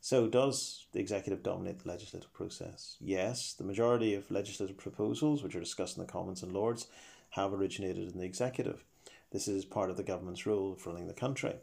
So, 0.00 0.26
does 0.26 0.86
the 0.90 0.98
executive 0.98 1.44
dominate 1.44 1.78
the 1.78 1.88
legislative 1.88 2.32
process? 2.32 2.96
Yes, 3.00 3.52
the 3.52 3.62
majority 3.62 4.14
of 4.14 4.28
legislative 4.32 4.76
proposals, 4.76 5.44
which 5.44 5.54
are 5.54 5.60
discussed 5.60 5.96
in 5.96 6.04
the 6.04 6.10
Commons 6.10 6.42
and 6.42 6.50
Lords, 6.50 6.88
have 7.30 7.54
originated 7.54 8.10
in 8.10 8.18
the 8.18 8.26
executive. 8.26 8.82
This 9.30 9.46
is 9.46 9.64
part 9.64 9.88
of 9.88 9.96
the 9.96 10.02
government's 10.02 10.44
role 10.44 10.72
of 10.72 10.84
running 10.84 11.06
the 11.06 11.14
country. 11.14 11.54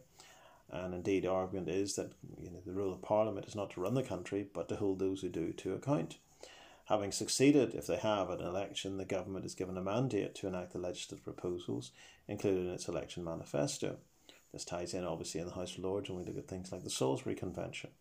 And 0.71 0.93
indeed, 0.93 1.23
the 1.23 1.31
argument 1.31 1.67
is 1.67 1.95
that 1.95 2.13
you 2.41 2.49
know, 2.49 2.61
the 2.65 2.71
role 2.71 2.93
of 2.93 3.01
Parliament 3.01 3.45
is 3.45 3.55
not 3.55 3.71
to 3.71 3.81
run 3.81 3.93
the 3.93 4.03
country, 4.03 4.47
but 4.53 4.69
to 4.69 4.77
hold 4.77 4.99
those 4.99 5.19
who 5.19 5.27
do 5.27 5.51
to 5.51 5.73
account. 5.73 6.17
Having 6.89 7.11
succeeded, 7.11 7.75
if 7.75 7.85
they 7.85 7.97
have, 7.97 8.31
at 8.31 8.39
an 8.39 8.47
election, 8.47 8.97
the 8.97 9.05
government 9.05 9.45
is 9.45 9.53
given 9.53 9.77
a 9.77 9.81
mandate 9.81 10.33
to 10.35 10.47
enact 10.47 10.73
the 10.73 10.79
legislative 10.79 11.23
proposals 11.23 11.91
included 12.27 12.65
in 12.65 12.71
its 12.71 12.87
election 12.87 13.23
manifesto. 13.23 13.97
This 14.51 14.65
ties 14.65 14.95
in, 14.95 15.05
obviously, 15.05 15.39
in 15.39 15.45
the 15.45 15.53
House 15.53 15.77
of 15.77 15.83
Lords 15.83 16.09
when 16.09 16.17
we 16.17 16.25
look 16.25 16.39
at 16.39 16.47
things 16.47 16.71
like 16.71 16.83
the 16.83 16.89
Salisbury 16.89 17.35
Convention. 17.35 17.91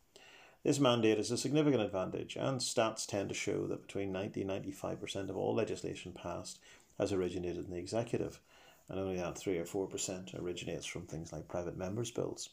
This 0.64 0.80
mandate 0.80 1.18
is 1.18 1.30
a 1.30 1.36
significant 1.36 1.82
advantage, 1.82 2.34
and 2.36 2.60
stats 2.60 3.06
tend 3.06 3.28
to 3.28 3.34
show 3.34 3.66
that 3.66 3.86
between 3.86 4.10
90 4.10 4.40
and 4.40 4.50
95% 4.50 5.28
of 5.28 5.36
all 5.36 5.54
legislation 5.54 6.12
passed 6.12 6.58
has 6.98 7.12
originated 7.12 7.66
in 7.66 7.70
the 7.70 7.76
executive, 7.76 8.40
and 8.88 8.98
only 8.98 9.16
that 9.16 9.36
3 9.36 9.58
or 9.58 9.66
4% 9.66 10.40
originates 10.40 10.86
from 10.86 11.02
things 11.02 11.30
like 11.30 11.46
private 11.46 11.76
members' 11.76 12.10
bills. 12.10 12.48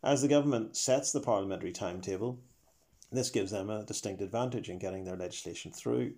As 0.00 0.22
the 0.22 0.28
government 0.28 0.76
sets 0.76 1.10
the 1.10 1.20
parliamentary 1.20 1.72
timetable, 1.72 2.38
this 3.12 3.30
gives 3.30 3.50
them 3.50 3.70
a 3.70 3.84
distinct 3.84 4.22
advantage 4.22 4.68
in 4.68 4.78
getting 4.78 5.04
their 5.04 5.16
legislation 5.16 5.72
through. 5.72 6.12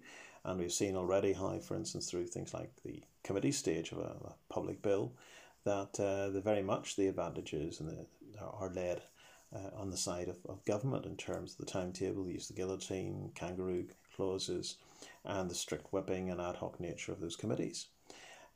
And 0.45 0.59
we've 0.59 0.73
seen 0.73 0.97
already 0.97 1.33
how, 1.33 1.59
for 1.59 1.77
instance, 1.77 2.09
through 2.09 2.27
things 2.27 2.55
like 2.55 2.71
the 2.85 3.03
committee 3.23 3.53
stage 3.53 3.93
of 3.93 3.99
a, 3.99 4.17
a 4.25 4.35
public 4.49 4.81
bill, 4.83 5.13
that 5.65 5.99
uh, 6.01 6.31
the 6.31 6.41
very 6.41 6.63
much 6.63 6.97
the 6.97 7.09
advantages 7.09 7.81
and 7.81 7.91
the, 7.91 8.07
are 8.41 8.71
led 8.71 9.03
uh, 9.55 9.71
on 9.77 9.91
the 9.91 9.97
side 9.97 10.29
of, 10.29 10.37
of 10.49 10.65
government 10.65 11.07
in 11.07 11.17
terms 11.17 11.53
of 11.53 11.59
the 11.59 11.71
timetable, 11.71 12.25
the 12.25 12.33
use 12.33 12.49
of 12.49 12.57
the 12.57 12.63
guillotine, 12.63 13.31
kangaroo 13.35 13.87
clauses, 14.17 14.77
and 15.25 15.51
the 15.51 15.55
strict 15.55 15.93
whipping 15.93 16.31
and 16.31 16.41
ad 16.41 16.57
hoc 16.57 16.79
nature 16.81 17.13
of 17.13 17.21
those 17.21 17.37
committees. 17.37 17.87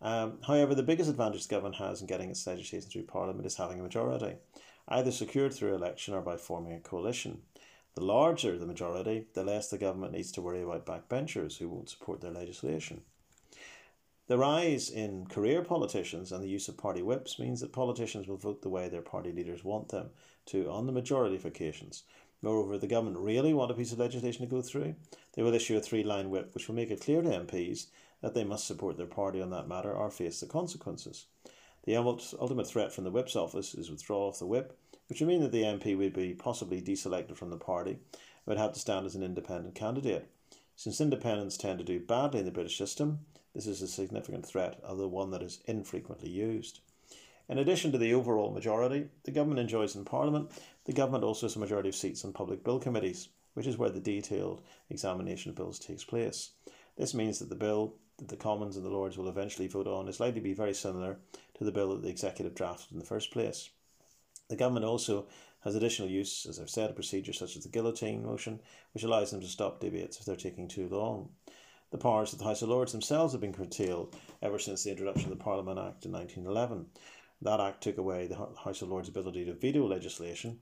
Um, 0.01 0.39
however, 0.47 0.74
the 0.74 0.83
biggest 0.83 1.09
advantage 1.09 1.47
the 1.47 1.55
government 1.55 1.76
has 1.76 2.01
in 2.01 2.07
getting 2.07 2.30
its 2.30 2.47
legislation 2.47 2.91
through 2.91 3.05
Parliament 3.05 3.47
is 3.47 3.57
having 3.57 3.78
a 3.78 3.83
majority, 3.83 4.35
either 4.89 5.12
secured 5.12 5.55
through 5.55 5.74
election 5.74 6.14
or 6.14 6.20
by 6.20 6.37
forming 6.37 6.72
a 6.72 6.80
coalition. 6.80 7.43
The 7.95 8.05
larger 8.05 8.57
the 8.57 8.66
majority, 8.66 9.26
the 9.34 9.45
less 9.45 9.68
the 9.68 9.76
government 9.76 10.12
needs 10.12 10.32
to 10.32 10.43
worry 10.43 10.62
about 10.62 10.86
backbenchers 10.86 11.59
who 11.59 11.68
won't 11.68 11.90
support 11.90 12.20
their 12.20 12.30
legislation. 12.30 13.03
The 14.28 14.38
rise 14.38 14.88
in 14.88 15.26
career 15.26 15.62
politicians 15.62 16.32
and 16.32 16.43
the 16.43 16.49
use 16.49 16.68
of 16.68 16.78
party 16.78 17.03
whips 17.03 17.38
means 17.38 17.61
that 17.61 17.72
politicians 17.72 18.26
will 18.26 18.38
vote 18.38 18.62
the 18.62 18.70
way 18.70 18.88
their 18.88 19.03
party 19.03 19.30
leaders 19.30 19.62
want 19.62 19.90
them 19.90 20.11
to 20.47 20.70
on 20.70 20.86
the 20.86 20.93
majority 20.93 21.36
of 21.36 21.45
occasions. 21.45 22.05
Moreover, 22.40 22.78
the 22.78 22.86
government 22.86 23.18
really 23.18 23.53
want 23.53 23.70
a 23.70 23.74
piece 23.74 23.93
of 23.93 23.99
legislation 23.99 24.40
to 24.40 24.51
go 24.51 24.62
through, 24.62 24.95
they 25.34 25.43
will 25.43 25.53
issue 25.53 25.76
a 25.76 25.80
three 25.80 26.03
line 26.03 26.30
whip 26.30 26.55
which 26.55 26.68
will 26.68 26.74
make 26.74 26.90
it 26.90 27.01
clear 27.03 27.20
to 27.20 27.28
MPs 27.28 27.88
that 28.22 28.32
they 28.32 28.43
must 28.43 28.66
support 28.66 28.97
their 28.97 29.07
party 29.07 29.43
on 29.43 29.51
that 29.51 29.68
matter 29.68 29.93
or 29.93 30.11
face 30.11 30.40
the 30.40 30.47
consequences. 30.47 31.26
The 31.84 31.97
ultimate 31.97 32.66
threat 32.66 32.93
from 32.93 33.05
the 33.05 33.11
whip's 33.11 33.36
office 33.36 33.74
is 33.74 33.90
withdrawal 33.90 34.30
of 34.30 34.38
the 34.38 34.47
whip, 34.47 34.78
which 35.09 35.20
would 35.20 35.28
mean 35.28 35.42
that 35.42 35.53
the 35.53 35.62
MP 35.62 35.96
would 35.96 36.12
be 36.12 36.34
possibly 36.34 36.80
deselected 36.80 37.36
from 37.36 37.50
the 37.50 37.57
party 37.57 37.92
and 37.92 38.00
would 38.46 38.59
have 38.59 38.72
to 38.72 38.80
stand 38.80 39.07
as 39.07 39.14
an 39.14 39.22
independent 39.22 39.74
candidate. 39.74 40.28
Since 40.76 41.00
independents 41.00 41.57
tend 41.57 41.78
to 41.78 41.84
do 41.84 42.00
badly 42.00 42.40
in 42.40 42.46
the 42.46 42.50
British 42.50 42.78
system, 42.78 43.20
this 43.55 43.66
is 43.66 43.82
a 43.82 43.88
significant 43.88 44.46
threat, 44.46 44.80
although 44.86 45.09
one 45.09 45.30
that 45.32 45.42
is 45.42 45.61
infrequently 45.66 46.30
used. 46.30 46.80
In 47.48 47.59
addition 47.59 47.92
to 47.92 47.98
the 47.98 48.14
overall 48.14 48.50
majority 48.50 49.09
the 49.24 49.30
government 49.30 49.61
enjoys 49.61 49.94
in 49.94 50.05
Parliament, 50.05 50.50
the 50.84 50.92
government 50.92 51.24
also 51.24 51.46
has 51.46 51.57
a 51.57 51.59
majority 51.59 51.90
of 51.90 51.94
seats 51.94 52.24
on 52.24 52.32
public 52.32 52.64
bill 52.64 52.78
committees, 52.78 53.28
which 53.55 53.66
is 53.66 53.76
where 53.76 53.90
the 53.90 54.00
detailed 54.00 54.62
examination 54.88 55.50
of 55.50 55.57
bills 55.57 55.78
takes 55.78 56.05
place. 56.05 56.53
This 56.96 57.12
means 57.12 57.38
that 57.38 57.48
the 57.48 57.55
bill 57.55 57.96
that 58.18 58.28
the 58.28 58.36
Commons 58.36 58.76
and 58.76 58.84
the 58.84 58.90
Lords 58.90 59.18
will 59.18 59.28
eventually 59.28 59.68
vote 59.68 59.86
on 59.86 60.09
is 60.09 60.20
likely 60.20 60.40
to 60.40 60.44
be 60.44 60.55
very 60.55 60.74
similar 60.74 61.18
to 61.55 61.64
the 61.64 61.72
bill 61.72 61.90
that 61.90 62.03
the 62.03 62.09
executive 62.09 62.55
drafted 62.55 62.92
in 62.92 62.98
the 62.98 63.05
first 63.05 63.30
place. 63.30 63.70
The 64.49 64.57
government 64.57 64.84
also 64.84 65.26
has 65.61 65.74
additional 65.74 66.09
use, 66.09 66.47
as 66.47 66.59
I've 66.59 66.70
said, 66.70 66.90
a 66.90 66.95
procedure 66.95 67.32
such 67.32 67.57
as 67.57 67.62
the 67.62 67.68
guillotine 67.68 68.24
motion, 68.24 68.61
which 68.93 69.05
allows 69.05 69.30
them 69.30 69.40
to 69.40 69.47
stop 69.47 69.80
debates 69.80 70.18
if 70.18 70.24
they're 70.24 70.36
taking 70.36 70.68
too 70.68 70.88
long. 70.88 71.30
The 71.90 71.99
powers 71.99 72.32
of 72.32 72.38
the 72.38 72.47
House 72.47 72.62
of 72.62 72.68
Lords 72.68 72.93
themselves 72.93 73.32
have 73.32 73.40
been 73.40 73.53
curtailed 73.53 74.16
ever 74.40 74.59
since 74.59 74.82
the 74.82 74.90
introduction 74.90 75.30
of 75.30 75.38
the 75.38 75.45
Parliament 75.45 75.78
Act 75.78 76.07
in 76.07 76.12
1911. 76.12 76.86
That 77.43 77.61
act 77.61 77.82
took 77.82 77.99
away 77.99 78.26
the 78.26 78.36
House 78.36 78.82
of 78.82 78.88
Lords' 78.88 79.09
ability 79.09 79.45
to 79.45 79.53
veto 79.53 79.86
legislation, 79.86 80.61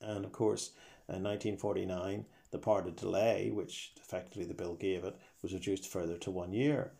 and 0.00 0.24
of 0.24 0.32
course, 0.32 0.70
in 1.08 1.22
1949, 1.24 2.24
the 2.50 2.58
power 2.58 2.82
to 2.82 2.90
delay, 2.90 3.50
which 3.50 3.92
effectively 3.96 4.44
the 4.44 4.54
bill 4.54 4.74
gave 4.74 5.04
it, 5.04 5.16
was 5.42 5.52
reduced 5.52 5.88
further 5.88 6.16
to 6.18 6.30
one 6.30 6.52
year, 6.52 6.92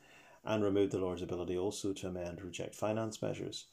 and 0.45 0.64
removed 0.64 0.93
the 0.93 0.99
Lords' 0.99 1.22
ability 1.22 1.57
also 1.57 1.93
to 1.93 2.09
amend 2.09 2.41
or 2.41 2.47
reject 2.47 2.74
finance 2.74 3.22
measures. 3.22 3.66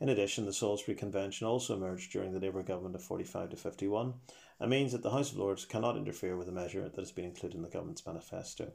In 0.00 0.08
addition, 0.08 0.46
the 0.46 0.52
Salisbury 0.52 0.96
Convention 0.96 1.46
also 1.46 1.74
emerged 1.74 2.12
during 2.12 2.32
the 2.32 2.38
Labour 2.38 2.62
government 2.62 2.94
of 2.94 3.02
45 3.02 3.50
to 3.50 3.56
51 3.56 4.14
and 4.60 4.70
means 4.70 4.92
that 4.92 5.02
the 5.02 5.10
House 5.10 5.32
of 5.32 5.38
Lords 5.38 5.64
cannot 5.64 5.96
interfere 5.96 6.36
with 6.36 6.48
a 6.48 6.52
measure 6.52 6.88
that 6.88 7.00
has 7.00 7.10
been 7.10 7.24
included 7.24 7.56
in 7.56 7.62
the 7.62 7.68
government's 7.68 8.06
manifesto. 8.06 8.70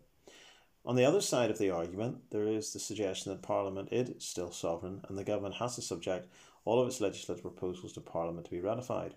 On 0.86 0.98
the 0.98 1.06
other 1.06 1.22
side 1.22 1.50
of 1.50 1.60
the 1.60 1.70
argument, 1.70 2.30
there 2.32 2.46
is 2.46 2.74
the 2.74 2.80
suggestion 2.80 3.32
that 3.32 3.42
Parliament 3.42 3.88
is 3.90 4.22
still 4.22 4.52
sovereign 4.52 5.02
and 5.08 5.18
the 5.18 5.24
government 5.24 5.56
has 5.56 5.76
to 5.76 5.82
subject 5.82 6.28
all 6.66 6.82
of 6.82 6.88
its 6.88 7.00
legislative 7.00 7.42
proposals 7.42 7.94
to 7.94 8.02
Parliament 8.02 8.46
to 8.46 8.52
be 8.52 8.60
ratified. 8.60 9.14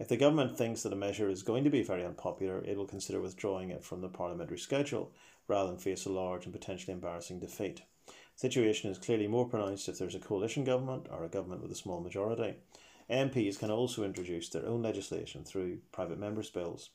If 0.00 0.08
the 0.08 0.16
government 0.16 0.58
thinks 0.58 0.82
that 0.82 0.92
a 0.92 0.96
measure 0.96 1.28
is 1.30 1.44
going 1.44 1.62
to 1.62 1.70
be 1.70 1.82
very 1.82 2.04
unpopular, 2.04 2.62
it 2.64 2.76
will 2.76 2.86
consider 2.86 3.20
withdrawing 3.20 3.70
it 3.70 3.84
from 3.84 4.00
the 4.00 4.08
parliamentary 4.08 4.58
schedule 4.58 5.12
rather 5.46 5.70
than 5.70 5.78
face 5.78 6.06
a 6.06 6.10
large 6.10 6.44
and 6.44 6.52
potentially 6.52 6.92
embarrassing 6.92 7.38
defeat. 7.38 7.82
Situation 8.36 8.90
is 8.90 8.98
clearly 8.98 9.26
more 9.26 9.48
pronounced 9.48 9.88
if 9.88 9.96
there 9.96 10.06
is 10.06 10.14
a 10.14 10.18
coalition 10.18 10.62
government 10.62 11.06
or 11.10 11.24
a 11.24 11.28
government 11.28 11.62
with 11.62 11.72
a 11.72 11.74
small 11.74 12.00
majority. 12.00 12.56
MPs 13.08 13.58
can 13.58 13.70
also 13.70 14.04
introduce 14.04 14.50
their 14.50 14.66
own 14.66 14.82
legislation 14.82 15.42
through 15.42 15.78
private 15.90 16.18
members' 16.18 16.50
bills. 16.50 16.90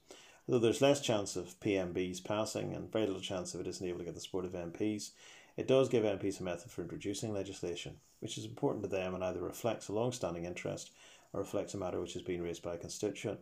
Though 0.48 0.60
there's 0.60 0.82
less 0.82 1.02
chance 1.02 1.36
of 1.36 1.60
PMBs 1.60 2.24
passing 2.24 2.76
and 2.76 2.92
very 2.92 3.08
little 3.08 3.22
chance 3.22 3.56
of 3.56 3.62
it 3.62 3.66
isn't 3.66 3.88
able 3.88 3.98
to 3.98 4.06
get 4.06 4.14
the 4.14 4.22
support 4.22 4.46
of 4.46 4.52
MPs, 4.52 5.14
it 5.58 5.68
does 5.68 5.90
give 5.90 6.04
MPs 6.04 6.40
a 6.40 6.44
method 6.44 6.70
for 6.70 6.84
introducing 6.84 7.34
legislation, 7.34 7.96
which 8.20 8.38
is 8.38 8.46
important 8.46 8.84
to 8.84 8.90
them 8.90 9.16
and 9.16 9.24
either 9.24 9.42
reflects 9.42 9.88
a 9.88 9.94
long 9.94 10.12
standing 10.12 10.46
interest 10.46 10.92
or 11.34 11.40
reflects 11.40 11.74
a 11.74 11.78
matter 11.78 12.00
which 12.00 12.14
has 12.14 12.22
been 12.22 12.44
raised 12.44 12.62
by 12.62 12.76
a 12.76 12.78
constituent. 12.78 13.40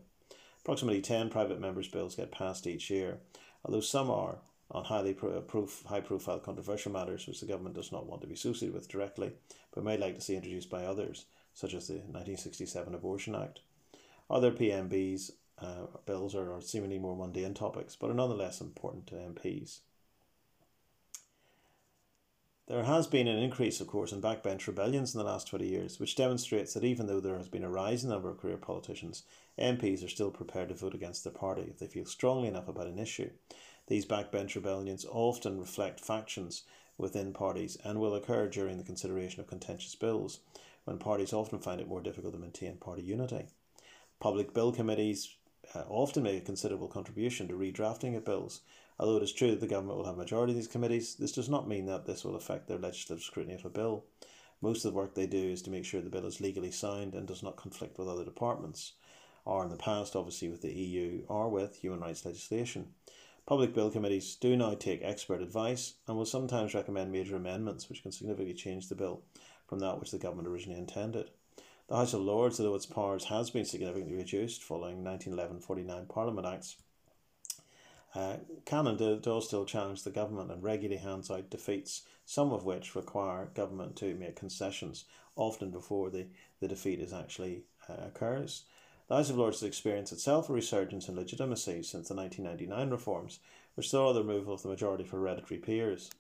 Approximately 0.62 1.02
10 1.02 1.30
private 1.30 1.60
members' 1.60 1.90
bills 1.90 2.16
get 2.16 2.32
passed 2.32 2.66
each 2.66 2.90
year, 2.90 3.20
although 3.66 3.82
some 3.82 4.10
are 4.10 4.38
on 4.72 4.84
highly 4.84 5.14
pro- 5.14 5.68
high 5.88 6.02
profile 6.02 6.40
controversial 6.40 6.92
matters 6.92 7.26
which 7.26 7.40
the 7.40 7.46
government 7.46 7.76
does 7.76 7.92
not 7.92 8.06
want 8.06 8.22
to 8.22 8.28
be 8.28 8.36
associated 8.36 8.74
with 8.74 8.88
directly, 8.88 9.32
but 9.74 9.84
may 9.84 9.98
like 9.98 10.16
to 10.16 10.22
see 10.22 10.36
introduced 10.36 10.70
by 10.70 10.86
others, 10.86 11.26
such 11.54 11.74
as 11.74 11.88
the 11.88 11.96
1967 11.96 12.94
Abortion 12.94 13.36
Act. 13.36 13.60
Other 14.30 14.52
PMBs 14.52 15.32
uh, 15.62 15.88
bills 16.06 16.36
are, 16.36 16.54
are 16.54 16.62
seemingly 16.62 17.00
more 17.00 17.16
mundane 17.16 17.54
topics, 17.54 17.96
but 17.96 18.10
are 18.10 18.14
nonetheless 18.16 18.62
important 18.62 19.08
to 19.08 19.16
MPs. 19.16 19.80
There 22.68 22.84
has 22.84 23.08
been 23.08 23.28
an 23.28 23.40
increase, 23.40 23.82
of 23.82 23.88
course, 23.88 24.12
in 24.12 24.22
backbench 24.22 24.68
rebellions 24.68 25.16
in 25.16 25.18
the 25.18 25.26
last 25.26 25.48
20 25.48 25.68
years, 25.68 26.00
which 26.00 26.16
demonstrates 26.16 26.76
that 26.76 26.84
even 26.84 27.08
though 27.08 27.20
there 27.20 27.38
has 27.38 27.48
been 27.48 27.64
a 27.64 27.70
rising 27.70 28.12
number 28.12 28.30
of 28.30 28.38
career 28.38 28.58
politicians, 28.58 29.24
MPs 29.58 30.06
are 30.06 30.10
still 30.10 30.30
prepared 30.30 30.70
to 30.70 30.76
vote 30.76 30.94
against 30.94 31.24
their 31.24 31.34
party 31.34 31.64
if 31.64 31.80
they 31.80 31.88
feel 31.88 32.06
strongly 32.06 32.48
enough 32.48 32.68
about 32.68 32.86
an 32.86 33.00
issue. 33.00 33.32
These 33.90 34.06
backbench 34.06 34.56
rebellions 34.56 35.06
often 35.10 35.60
reflect 35.60 36.00
factions 36.00 36.64
within 36.98 37.34
parties 37.34 37.78
and 37.84 38.00
will 38.00 38.16
occur 38.16 38.48
during 38.48 38.78
the 38.78 38.84
consideration 38.86 39.42
of 39.42 39.48
contentious 39.48 39.96
bills, 39.96 40.40
when 40.86 40.98
parties 40.98 41.34
often 41.34 41.60
find 41.60 41.82
it 41.82 41.90
more 41.90 42.02
difficult 42.02 42.34
to 42.36 42.40
maintain 42.40 42.78
party 42.78 43.02
unity. 43.02 43.48
Public 44.22 44.54
bill 44.54 44.72
committees 44.72 45.36
uh, 45.76 45.84
often 45.90 46.24
make 46.24 46.42
a 46.42 46.46
considerable 46.46 46.88
contribution 46.88 47.50
to 47.50 47.56
redrafting 47.56 48.16
of 48.16 48.24
bills, 48.24 48.62
Although 49.00 49.18
it 49.18 49.24
is 49.24 49.32
true 49.32 49.52
that 49.52 49.62
the 49.62 49.68
government 49.68 49.98
will 49.98 50.06
have 50.06 50.16
a 50.16 50.18
majority 50.18 50.52
of 50.52 50.58
these 50.58 50.68
committees, 50.68 51.16
this 51.16 51.32
does 51.32 51.48
not 51.48 51.70
mean 51.70 51.86
that 51.86 52.06
this 52.06 52.26
will 52.26 52.36
affect 52.36 52.68
their 52.68 52.78
legislative 52.78 53.24
scrutiny 53.24 53.56
of 53.56 53.64
a 53.64 53.70
bill. 53.70 54.04
Most 54.60 54.84
of 54.84 54.92
the 54.92 54.98
work 54.98 55.16
they 55.16 55.26
do 55.26 55.38
is 55.38 55.62
to 55.62 55.72
make 55.72 55.86
sure 55.86 56.02
the 56.02 56.10
bill 56.10 56.26
is 56.26 56.42
legally 56.42 56.72
sound 56.72 57.16
and 57.16 57.26
does 57.26 57.42
not 57.42 57.56
conflict 57.56 57.98
with 57.98 58.10
other 58.10 58.26
departments, 58.26 58.94
or 59.46 59.64
in 59.64 59.70
the 59.70 59.78
past, 59.78 60.18
obviously, 60.18 60.50
with 60.50 60.62
the 60.62 60.74
EU 60.74 61.24
or 61.30 61.48
with 61.48 61.78
human 61.78 62.02
rights 62.02 62.26
legislation. 62.26 62.94
Public 63.50 63.74
bill 63.74 63.90
committees 63.90 64.36
do 64.36 64.56
now 64.56 64.76
take 64.76 65.02
expert 65.02 65.42
advice 65.42 65.96
and 66.08 66.16
will 66.16 66.24
sometimes 66.24 66.76
recommend 66.76 67.12
major 67.12 67.36
amendments 67.36 67.90
which 67.90 68.04
can 68.04 68.12
significantly 68.12 68.54
change 68.54 68.88
the 68.88 68.94
bill 68.94 69.24
from 69.66 69.80
that 69.80 70.00
which 70.00 70.12
the 70.12 70.20
government 70.20 70.48
originally 70.48 70.78
intended. 70.78 71.32
The 71.88 71.96
House 71.96 72.14
of 72.14 72.22
Lords, 72.22 72.60
although 72.60 72.76
its 72.76 72.86
powers 72.86 73.24
has 73.24 73.50
been 73.50 73.66
significantly 73.66 74.14
reduced 74.14 74.62
following 74.62 75.04
1911 75.04 75.62
49 75.62 76.06
Parliament 76.06 76.46
Acts, 76.46 76.76
uh, 78.14 78.36
Cannon 78.66 79.20
does 79.20 79.48
still 79.48 79.66
challenge 79.66 80.04
the 80.04 80.12
government 80.12 80.52
and 80.52 80.62
regularly 80.62 81.02
hands 81.02 81.32
out 81.32 81.50
defeats, 81.50 82.04
some 82.26 82.54
of 82.54 82.66
which 82.66 82.94
require 82.94 83.50
government 83.56 83.96
to 83.96 84.14
make 84.14 84.36
concessions, 84.36 85.06
often 85.36 85.72
before 85.72 86.12
the, 86.12 86.28
the 86.60 86.68
defeat 86.68 87.00
is 87.00 87.14
actually 87.14 87.64
uh, 87.90 87.94
occurs. 88.06 88.66
The 89.10 89.16
House 89.16 89.32
of 89.32 89.38
Lords 89.38 89.62
has 89.62 89.68
experienced 89.68 90.14
itself 90.14 90.50
a 90.50 90.54
resurgence 90.54 91.10
in 91.10 91.16
legitimacy 91.16 91.82
since 91.82 92.10
the 92.10 92.14
1999 92.14 92.92
reforms, 92.92 93.40
which 93.74 93.90
saw 93.90 94.14
the 94.14 94.22
removal 94.22 94.54
of 94.54 94.62
the 94.62 94.70
majority 94.70 95.04
for 95.04 95.18
hereditary 95.18 95.60
peers, 95.60 96.12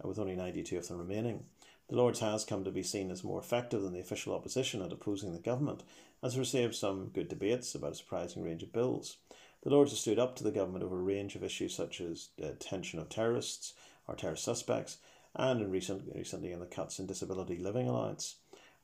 uh, 0.00 0.06
with 0.06 0.20
only 0.20 0.36
92 0.36 0.78
of 0.78 0.86
them 0.86 0.98
remaining. 0.98 1.46
The 1.88 1.96
Lords 1.96 2.20
has 2.20 2.44
come 2.44 2.62
to 2.62 2.70
be 2.70 2.84
seen 2.84 3.10
as 3.10 3.24
more 3.24 3.40
effective 3.40 3.82
than 3.82 3.92
the 3.92 3.98
official 3.98 4.32
opposition 4.32 4.80
at 4.80 4.92
opposing 4.92 5.32
the 5.32 5.40
government, 5.40 5.82
has 6.22 6.38
received 6.38 6.76
some 6.76 7.08
good 7.08 7.26
debates 7.26 7.74
about 7.74 7.90
a 7.90 7.96
surprising 7.96 8.44
range 8.44 8.62
of 8.62 8.72
bills. 8.72 9.16
The 9.64 9.70
Lords 9.70 9.90
have 9.90 9.98
stood 9.98 10.20
up 10.20 10.36
to 10.36 10.44
the 10.44 10.52
government 10.52 10.84
over 10.84 11.00
a 11.00 11.02
range 11.02 11.34
of 11.34 11.42
issues 11.42 11.74
such 11.74 12.00
as 12.00 12.28
detention 12.38 13.00
of 13.00 13.08
terrorists 13.08 13.74
or 14.06 14.14
terrorist 14.14 14.44
suspects, 14.44 14.98
and 15.34 15.60
in 15.60 15.72
recent, 15.72 16.14
recently 16.14 16.52
in 16.52 16.60
the 16.60 16.66
cuts 16.66 17.00
in 17.00 17.06
disability 17.06 17.58
living 17.58 17.88
allowance. 17.88 18.36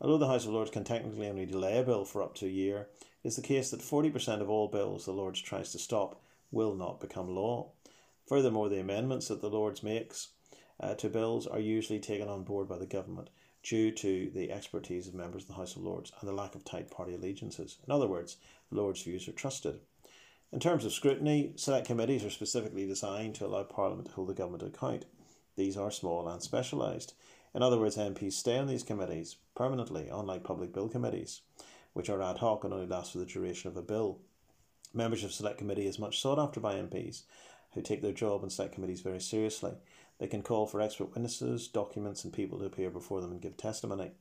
Although 0.03 0.19
the 0.19 0.27
House 0.27 0.47
of 0.47 0.51
Lords 0.51 0.73
can 0.73 0.83
technically 0.83 1.29
only 1.29 1.47
delay 1.47 1.79
a 1.79 1.85
bill 1.85 2.05
for 2.05 2.25
up 2.25 2.35
to 2.35 2.47
a 2.47 2.51
year, 2.51 2.89
it 3.23 3.29
is 3.29 3.37
the 3.37 3.43
case 3.43 3.71
that 3.71 3.81
40% 3.81 4.41
of 4.41 4.51
all 4.51 4.67
bills 4.67 5.05
the 5.05 5.13
Lords 5.13 5.41
tries 5.41 5.71
to 5.71 5.79
stop 5.79 6.21
will 6.51 6.75
not 6.75 7.01
become 7.01 7.33
law. 7.33 7.71
Furthermore, 8.27 8.69
the 8.69 8.81
amendments 8.81 9.29
that 9.29 9.41
the 9.41 9.49
Lords 9.49 9.85
makes 9.85 10.31
uh, 10.81 10.95
to 10.97 11.09
bills 11.09 11.47
are 11.47 11.61
usually 11.61 12.01
taken 12.01 12.29
on 12.29 12.43
board 12.43 12.69
by 12.69 12.79
the 12.79 12.87
government 12.87 13.31
due 13.63 13.93
to 13.93 14.29
the 14.35 14.51
expertise 14.51 15.07
of 15.07 15.15
members 15.15 15.43
of 15.43 15.49
the 15.49 15.55
House 15.55 15.77
of 15.77 15.83
Lords 15.83 16.11
and 16.19 16.29
the 16.29 16.35
lack 16.35 16.57
of 16.57 16.65
tight 16.65 16.91
party 16.91 17.15
allegiances. 17.15 17.79
In 17.87 17.93
other 17.93 18.09
words, 18.09 18.39
the 18.71 18.79
Lords' 18.79 19.03
views 19.03 19.29
are 19.29 19.33
trusted. 19.33 19.79
In 20.51 20.59
terms 20.59 20.85
of 20.85 20.93
scrutiny, 20.93 21.53
select 21.55 21.87
committees 21.87 22.25
are 22.25 22.31
specifically 22.31 22.89
designed 22.89 23.37
to 23.37 23.47
allow 23.47 23.63
Parliament 23.63 24.09
to 24.09 24.15
hold 24.15 24.31
the 24.31 24.35
government 24.35 24.63
to 24.63 24.67
account. 24.67 25.05
These 25.55 25.77
are 25.77 25.93
small 25.93 26.27
and 26.29 26.43
specialised. 26.43 27.15
In 27.55 27.63
other 27.63 27.79
words, 27.79 27.97
MPs 27.97 28.33
stay 28.33 28.59
on 28.59 28.67
these 28.67 28.83
committees 28.83 29.37
permanently, 29.55 30.09
unlike 30.09 30.43
public 30.43 30.73
bill 30.73 30.89
committees, 30.89 31.43
which 31.93 32.09
are 32.09 32.23
ad 32.23 32.39
hoc 32.39 32.65
and 32.65 32.73
only 32.73 32.87
last 32.87 33.13
for 33.13 33.19
the 33.19 33.27
duration 33.27 33.69
of 33.69 33.77
a 33.77 33.83
bill. 33.83 34.19
Membership 34.95 35.27
of 35.27 35.35
select 35.35 35.59
committee 35.59 35.87
is 35.87 35.99
much 35.99 36.21
sought 36.21 36.39
after 36.39 36.61
by 36.61 36.75
MPs, 36.75 37.23
who 37.75 37.83
take 37.83 38.03
their 38.03 38.13
job 38.13 38.43
in 38.43 38.51
select 38.51 38.75
committees 38.75 39.01
very 39.01 39.21
seriously. 39.21 39.73
They 40.19 40.27
can 40.27 40.43
call 40.43 40.67
for 40.67 40.81
expert 40.81 41.11
witnesses, 41.15 41.69
documents, 41.69 42.25
and 42.25 42.33
people 42.33 42.59
to 42.59 42.65
appear 42.65 42.91
before 42.91 43.21
them 43.21 43.33
and 43.33 43.41
give 43.41 43.57
testimony. 43.57 44.13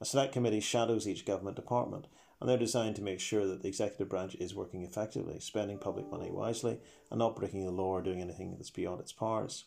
A 0.00 0.04
select 0.04 0.32
committee 0.32 0.60
shadows 0.60 1.06
each 1.06 1.24
government 1.24 1.56
department 1.56 2.06
and 2.40 2.50
they're 2.50 2.58
designed 2.58 2.96
to 2.96 3.02
make 3.02 3.20
sure 3.20 3.46
that 3.46 3.62
the 3.62 3.68
executive 3.68 4.08
branch 4.08 4.34
is 4.34 4.54
working 4.54 4.82
effectively, 4.82 5.40
spending 5.40 5.78
public 5.78 6.10
money 6.10 6.30
wisely, 6.30 6.78
and 7.10 7.18
not 7.18 7.36
breaking 7.36 7.64
the 7.64 7.70
law 7.70 7.92
or 7.92 8.02
doing 8.02 8.20
anything 8.20 8.50
that's 8.50 8.70
beyond 8.70 9.00
its 9.00 9.12
powers. 9.12 9.64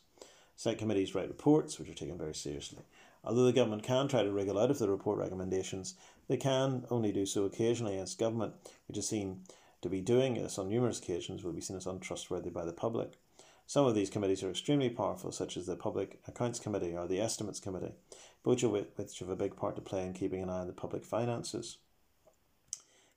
Select 0.56 0.80
committees 0.80 1.16
write 1.16 1.28
reports, 1.28 1.80
which 1.80 1.90
are 1.90 1.96
taken 1.96 2.18
very 2.18 2.36
seriously. 2.36 2.84
Although 3.28 3.44
the 3.44 3.52
government 3.52 3.84
can 3.84 4.08
try 4.08 4.24
to 4.24 4.32
wriggle 4.32 4.58
out 4.58 4.72
of 4.72 4.80
the 4.80 4.90
report 4.90 5.20
recommendations, 5.20 5.96
they 6.30 6.38
can 6.38 6.86
only 6.90 7.12
do 7.12 7.26
so 7.26 7.44
occasionally, 7.44 7.98
as 7.98 8.16
government, 8.16 8.54
which 8.88 8.98
is 8.98 9.10
seen 9.10 9.42
to 9.82 9.90
be 9.90 10.00
doing 10.00 10.36
this 10.36 10.58
on 10.58 10.70
numerous 10.70 11.00
occasions, 11.00 11.44
will 11.44 11.52
be 11.52 11.60
seen 11.60 11.76
as 11.76 11.86
untrustworthy 11.86 12.50
by 12.50 12.64
the 12.64 12.72
public. 12.72 13.20
Some 13.66 13.86
of 13.86 13.96
these 13.96 14.10
committees 14.10 14.44
are 14.44 14.50
extremely 14.50 14.90
powerful, 14.90 15.34
such 15.34 15.58
as 15.58 15.66
the 15.66 15.76
Public 15.76 16.22
Accounts 16.26 16.58
Committee 16.58 16.96
or 16.96 17.06
the 17.06 17.20
Estimates 17.20 17.60
Committee, 17.60 17.96
both 18.44 18.64
of 18.64 18.72
which 18.72 19.20
have 19.20 19.28
a 19.28 19.36
big 19.36 19.58
part 19.58 19.76
to 19.76 19.82
play 19.82 20.06
in 20.06 20.14
keeping 20.14 20.42
an 20.42 20.50
eye 20.50 20.62
on 20.62 20.68
the 20.68 20.74
public 20.74 21.04
finances. 21.04 21.80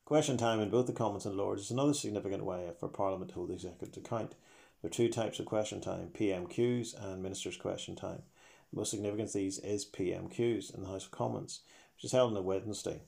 Question 0.04 0.36
time 0.36 0.58
in 0.58 0.70
both 0.70 0.88
the 0.88 0.92
Commons 0.92 1.24
and 1.24 1.36
Lords 1.36 1.62
is 1.62 1.70
another 1.70 1.94
significant 1.94 2.44
way 2.44 2.68
for 2.80 2.88
Parliament 2.88 3.28
to 3.28 3.36
hold 3.36 3.50
the 3.50 3.54
executive 3.54 3.92
to 3.92 4.00
account. 4.00 4.34
There 4.82 4.88
are 4.88 4.90
two 4.90 5.08
types 5.08 5.38
of 5.38 5.46
question 5.46 5.80
time 5.80 6.08
PMQs 6.12 7.00
and 7.00 7.22
Ministers' 7.22 7.56
Question 7.56 7.94
Time. 7.94 8.22
The 8.72 8.76
most 8.76 8.90
significant 8.92 9.30
of 9.30 9.32
these 9.32 9.58
is 9.58 9.84
PMQs 9.84 10.72
in 10.74 10.82
the 10.82 10.88
House 10.88 11.06
of 11.06 11.10
Commons, 11.10 11.62
which 11.96 12.04
is 12.04 12.12
held 12.12 12.30
on 12.30 12.36
a 12.36 12.42
Wednesday 12.42 13.02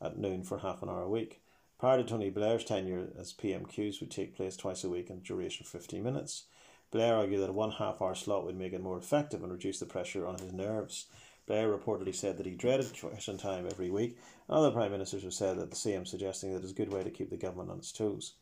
at 0.00 0.16
noon 0.16 0.44
for 0.44 0.58
half 0.58 0.80
an 0.82 0.88
hour 0.88 1.02
a 1.02 1.08
week. 1.08 1.42
Prior 1.78 1.96
to 1.98 2.04
Tony 2.04 2.30
Blair's 2.30 2.64
tenure 2.64 3.08
as 3.18 3.32
PMQs 3.32 4.00
would 4.00 4.12
take 4.12 4.36
place 4.36 4.56
twice 4.56 4.84
a 4.84 4.88
week 4.88 5.10
and 5.10 5.22
duration 5.22 5.64
of 5.64 5.70
15 5.70 6.02
minutes. 6.04 6.44
Blair 6.92 7.16
argued 7.16 7.40
that 7.42 7.50
a 7.50 7.52
one 7.52 7.72
half 7.72 8.00
hour 8.00 8.14
slot 8.14 8.44
would 8.44 8.56
make 8.56 8.72
it 8.72 8.80
more 8.80 8.96
effective 8.96 9.42
and 9.42 9.50
reduce 9.50 9.80
the 9.80 9.86
pressure 9.86 10.26
on 10.26 10.38
his 10.38 10.52
nerves. 10.52 11.06
Blair 11.46 11.68
reportedly 11.68 12.14
said 12.14 12.36
that 12.36 12.46
he 12.46 12.52
dreaded 12.52 12.92
question 13.00 13.38
time 13.38 13.66
every 13.66 13.90
week. 13.90 14.18
Other 14.48 14.70
prime 14.70 14.92
ministers 14.92 15.24
have 15.24 15.34
said 15.34 15.58
that 15.58 15.70
the 15.70 15.76
same, 15.76 16.06
suggesting 16.06 16.52
that 16.52 16.62
it's 16.62 16.72
a 16.72 16.76
good 16.76 16.92
way 16.92 17.02
to 17.02 17.10
keep 17.10 17.30
the 17.30 17.36
government 17.36 17.70
on 17.70 17.78
its 17.78 17.90
toes. 17.90 18.34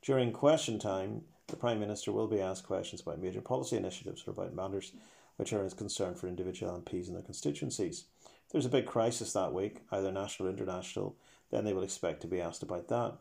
During 0.00 0.32
question 0.32 0.78
time, 0.78 1.22
the 1.48 1.56
prime 1.56 1.78
minister 1.78 2.10
will 2.10 2.26
be 2.26 2.40
asked 2.40 2.64
questions 2.64 3.02
about 3.02 3.20
major 3.20 3.40
policy 3.40 3.76
initiatives 3.76 4.24
or 4.26 4.30
about 4.30 4.54
matters 4.54 4.92
which 5.36 5.52
are 5.52 5.64
of 5.64 5.76
concern 5.76 6.14
for 6.14 6.28
individual 6.28 6.72
MPs 6.80 7.06
and 7.06 7.16
their 7.16 7.22
constituencies. 7.22 8.04
If 8.24 8.52
there's 8.52 8.66
a 8.66 8.70
big 8.70 8.86
crisis 8.86 9.32
that 9.32 9.52
week, 9.52 9.82
either 9.90 10.12
national 10.12 10.48
or 10.48 10.52
international, 10.52 11.16
then 11.50 11.64
they 11.64 11.72
will 11.72 11.82
expect 11.82 12.20
to 12.22 12.26
be 12.26 12.40
asked 12.40 12.62
about 12.62 12.88
that. 12.88 13.14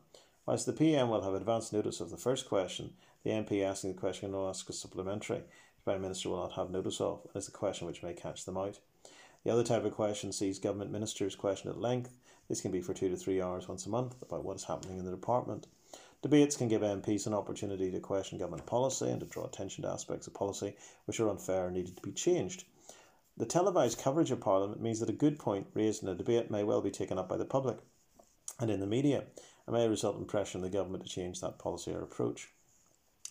Whilst 0.45 0.65
the 0.65 0.73
PM 0.73 1.09
will 1.09 1.21
have 1.21 1.33
advance 1.33 1.71
notice 1.71 2.01
of 2.01 2.09
the 2.09 2.17
first 2.17 2.47
question, 2.47 2.93
the 3.23 3.31
MP 3.31 3.63
asking 3.63 3.93
the 3.93 3.99
question 3.99 4.31
can 4.31 4.39
ask 4.39 4.69
a 4.69 4.73
supplementary. 4.73 5.37
The 5.39 5.83
Prime 5.83 6.01
Minister 6.01 6.29
will 6.29 6.41
not 6.41 6.53
have 6.53 6.71
notice 6.71 6.99
of, 6.99 7.21
and 7.33 7.41
is 7.41 7.47
a 7.47 7.51
question 7.51 7.87
which 7.87 8.03
may 8.03 8.13
catch 8.13 8.45
them 8.45 8.57
out. 8.57 8.79
The 9.43 9.51
other 9.51 9.63
type 9.63 9.85
of 9.85 9.93
question 9.93 10.31
sees 10.31 10.59
government 10.59 10.91
ministers 10.91 11.35
question 11.35 11.69
at 11.69 11.79
length. 11.79 12.17
This 12.47 12.61
can 12.61 12.71
be 12.71 12.81
for 12.81 12.93
two 12.93 13.09
to 13.09 13.15
three 13.15 13.41
hours 13.41 13.67
once 13.67 13.85
a 13.85 13.89
month 13.89 14.15
about 14.21 14.43
what 14.43 14.57
is 14.57 14.65
happening 14.65 14.99
in 14.99 15.05
the 15.05 15.11
department. 15.11 15.67
Debates 16.21 16.55
can 16.55 16.67
give 16.67 16.81
MPs 16.81 17.25
an 17.25 17.33
opportunity 17.33 17.89
to 17.89 17.99
question 17.99 18.37
government 18.37 18.67
policy 18.67 19.09
and 19.09 19.19
to 19.21 19.25
draw 19.25 19.45
attention 19.45 19.83
to 19.83 19.89
aspects 19.89 20.27
of 20.27 20.33
policy 20.35 20.75
which 21.05 21.19
are 21.19 21.29
unfair 21.29 21.65
and 21.65 21.75
needed 21.75 21.95
to 21.97 22.03
be 22.03 22.11
changed. 22.11 22.65
The 23.37 23.45
televised 23.45 23.97
coverage 23.97 24.29
of 24.29 24.39
Parliament 24.39 24.81
means 24.81 24.99
that 24.99 25.09
a 25.09 25.13
good 25.13 25.39
point 25.39 25.67
raised 25.73 26.03
in 26.03 26.09
a 26.09 26.15
debate 26.15 26.51
may 26.51 26.63
well 26.63 26.81
be 26.81 26.91
taken 26.91 27.17
up 27.17 27.27
by 27.27 27.37
the 27.37 27.45
public 27.45 27.79
and 28.59 28.69
in 28.69 28.79
the 28.79 28.85
media 28.85 29.23
and 29.65 29.75
may 29.75 29.87
result 29.87 30.17
in 30.17 30.25
pressure 30.25 30.57
on 30.57 30.61
the 30.61 30.69
government 30.69 31.03
to 31.03 31.09
change 31.09 31.41
that 31.41 31.57
policy 31.57 31.91
or 31.91 32.03
approach. 32.03 32.49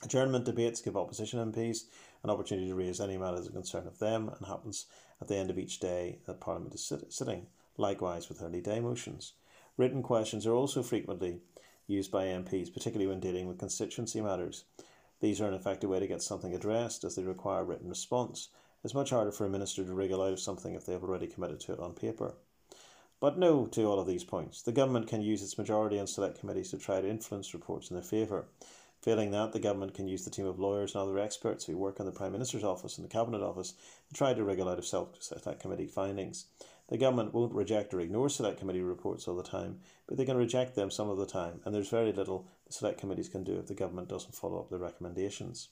Adjournment 0.02 0.44
debates 0.44 0.80
give 0.80 0.96
opposition 0.96 1.52
MPs 1.52 1.84
an 2.24 2.30
opportunity 2.30 2.68
to 2.68 2.74
raise 2.74 3.00
any 3.00 3.18
matters 3.18 3.46
of 3.46 3.52
concern 3.52 3.86
of 3.86 3.98
them 3.98 4.30
and 4.30 4.46
happens 4.46 4.86
at 5.20 5.28
the 5.28 5.36
end 5.36 5.50
of 5.50 5.58
each 5.58 5.78
day 5.78 6.18
that 6.26 6.40
Parliament 6.40 6.74
is 6.74 6.84
sit- 6.84 7.12
sitting, 7.12 7.46
likewise 7.76 8.28
with 8.28 8.42
early 8.42 8.60
day 8.60 8.80
motions. 8.80 9.34
Written 9.76 10.02
questions 10.02 10.46
are 10.46 10.54
also 10.54 10.82
frequently 10.82 11.40
used 11.90 12.10
by 12.10 12.26
MPs, 12.26 12.72
particularly 12.72 13.06
when 13.06 13.20
dealing 13.20 13.46
with 13.46 13.58
constituency 13.58 14.20
matters. 14.20 14.64
These 15.20 15.40
are 15.40 15.48
an 15.48 15.54
effective 15.54 15.90
way 15.90 16.00
to 16.00 16.06
get 16.06 16.22
something 16.22 16.54
addressed 16.54 17.04
as 17.04 17.16
they 17.16 17.22
require 17.22 17.64
written 17.64 17.88
response. 17.88 18.48
It's 18.82 18.94
much 18.94 19.10
harder 19.10 19.32
for 19.32 19.44
a 19.44 19.50
minister 19.50 19.84
to 19.84 19.92
wriggle 19.92 20.22
out 20.22 20.32
of 20.32 20.40
something 20.40 20.74
if 20.74 20.86
they 20.86 20.92
have 20.92 21.02
already 21.02 21.26
committed 21.26 21.60
to 21.60 21.72
it 21.72 21.80
on 21.80 21.92
paper. 21.92 22.36
But 23.20 23.36
no 23.36 23.66
to 23.66 23.84
all 23.84 24.00
of 24.00 24.06
these 24.06 24.24
points. 24.24 24.62
The 24.62 24.72
government 24.72 25.06
can 25.06 25.20
use 25.20 25.42
its 25.42 25.58
majority 25.58 25.98
on 25.98 26.06
select 26.06 26.40
committees 26.40 26.70
to 26.70 26.78
try 26.78 27.02
to 27.02 27.08
influence 27.08 27.52
reports 27.52 27.90
in 27.90 27.96
their 27.96 28.02
favour. 28.02 28.46
Failing 29.02 29.30
that, 29.32 29.52
the 29.52 29.60
government 29.60 29.92
can 29.92 30.08
use 30.08 30.24
the 30.24 30.30
team 30.30 30.46
of 30.46 30.58
lawyers 30.58 30.94
and 30.94 31.02
other 31.02 31.18
experts 31.18 31.64
who 31.64 31.76
work 31.76 32.00
in 32.00 32.06
the 32.06 32.12
Prime 32.12 32.32
Minister's 32.32 32.64
office 32.64 32.96
and 32.96 33.04
the 33.04 33.12
Cabinet 33.12 33.42
office 33.42 33.74
to 34.08 34.14
try 34.14 34.32
to 34.32 34.44
wriggle 34.44 34.68
out 34.68 34.78
of 34.78 34.86
self-select 34.86 35.60
committee 35.60 35.86
findings. 35.86 36.46
The 36.90 36.98
government 36.98 37.32
won't 37.32 37.54
reject 37.54 37.94
or 37.94 38.00
ignore 38.00 38.28
select 38.28 38.58
committee 38.58 38.82
reports 38.82 39.26
all 39.26 39.36
the 39.36 39.42
time, 39.42 39.80
but 40.06 40.16
they 40.16 40.24
can 40.24 40.36
reject 40.36 40.74
them 40.74 40.90
some 40.90 41.08
of 41.08 41.16
the 41.16 41.26
time, 41.26 41.60
and 41.64 41.74
there's 41.74 41.88
very 41.88 42.12
little 42.12 42.46
the 42.66 42.72
select 42.72 42.98
committees 42.98 43.28
can 43.28 43.44
do 43.44 43.58
if 43.58 43.66
the 43.66 43.74
government 43.74 44.08
doesn't 44.08 44.34
follow 44.34 44.58
up 44.58 44.68
their 44.68 44.78
recommendations. 44.78 45.68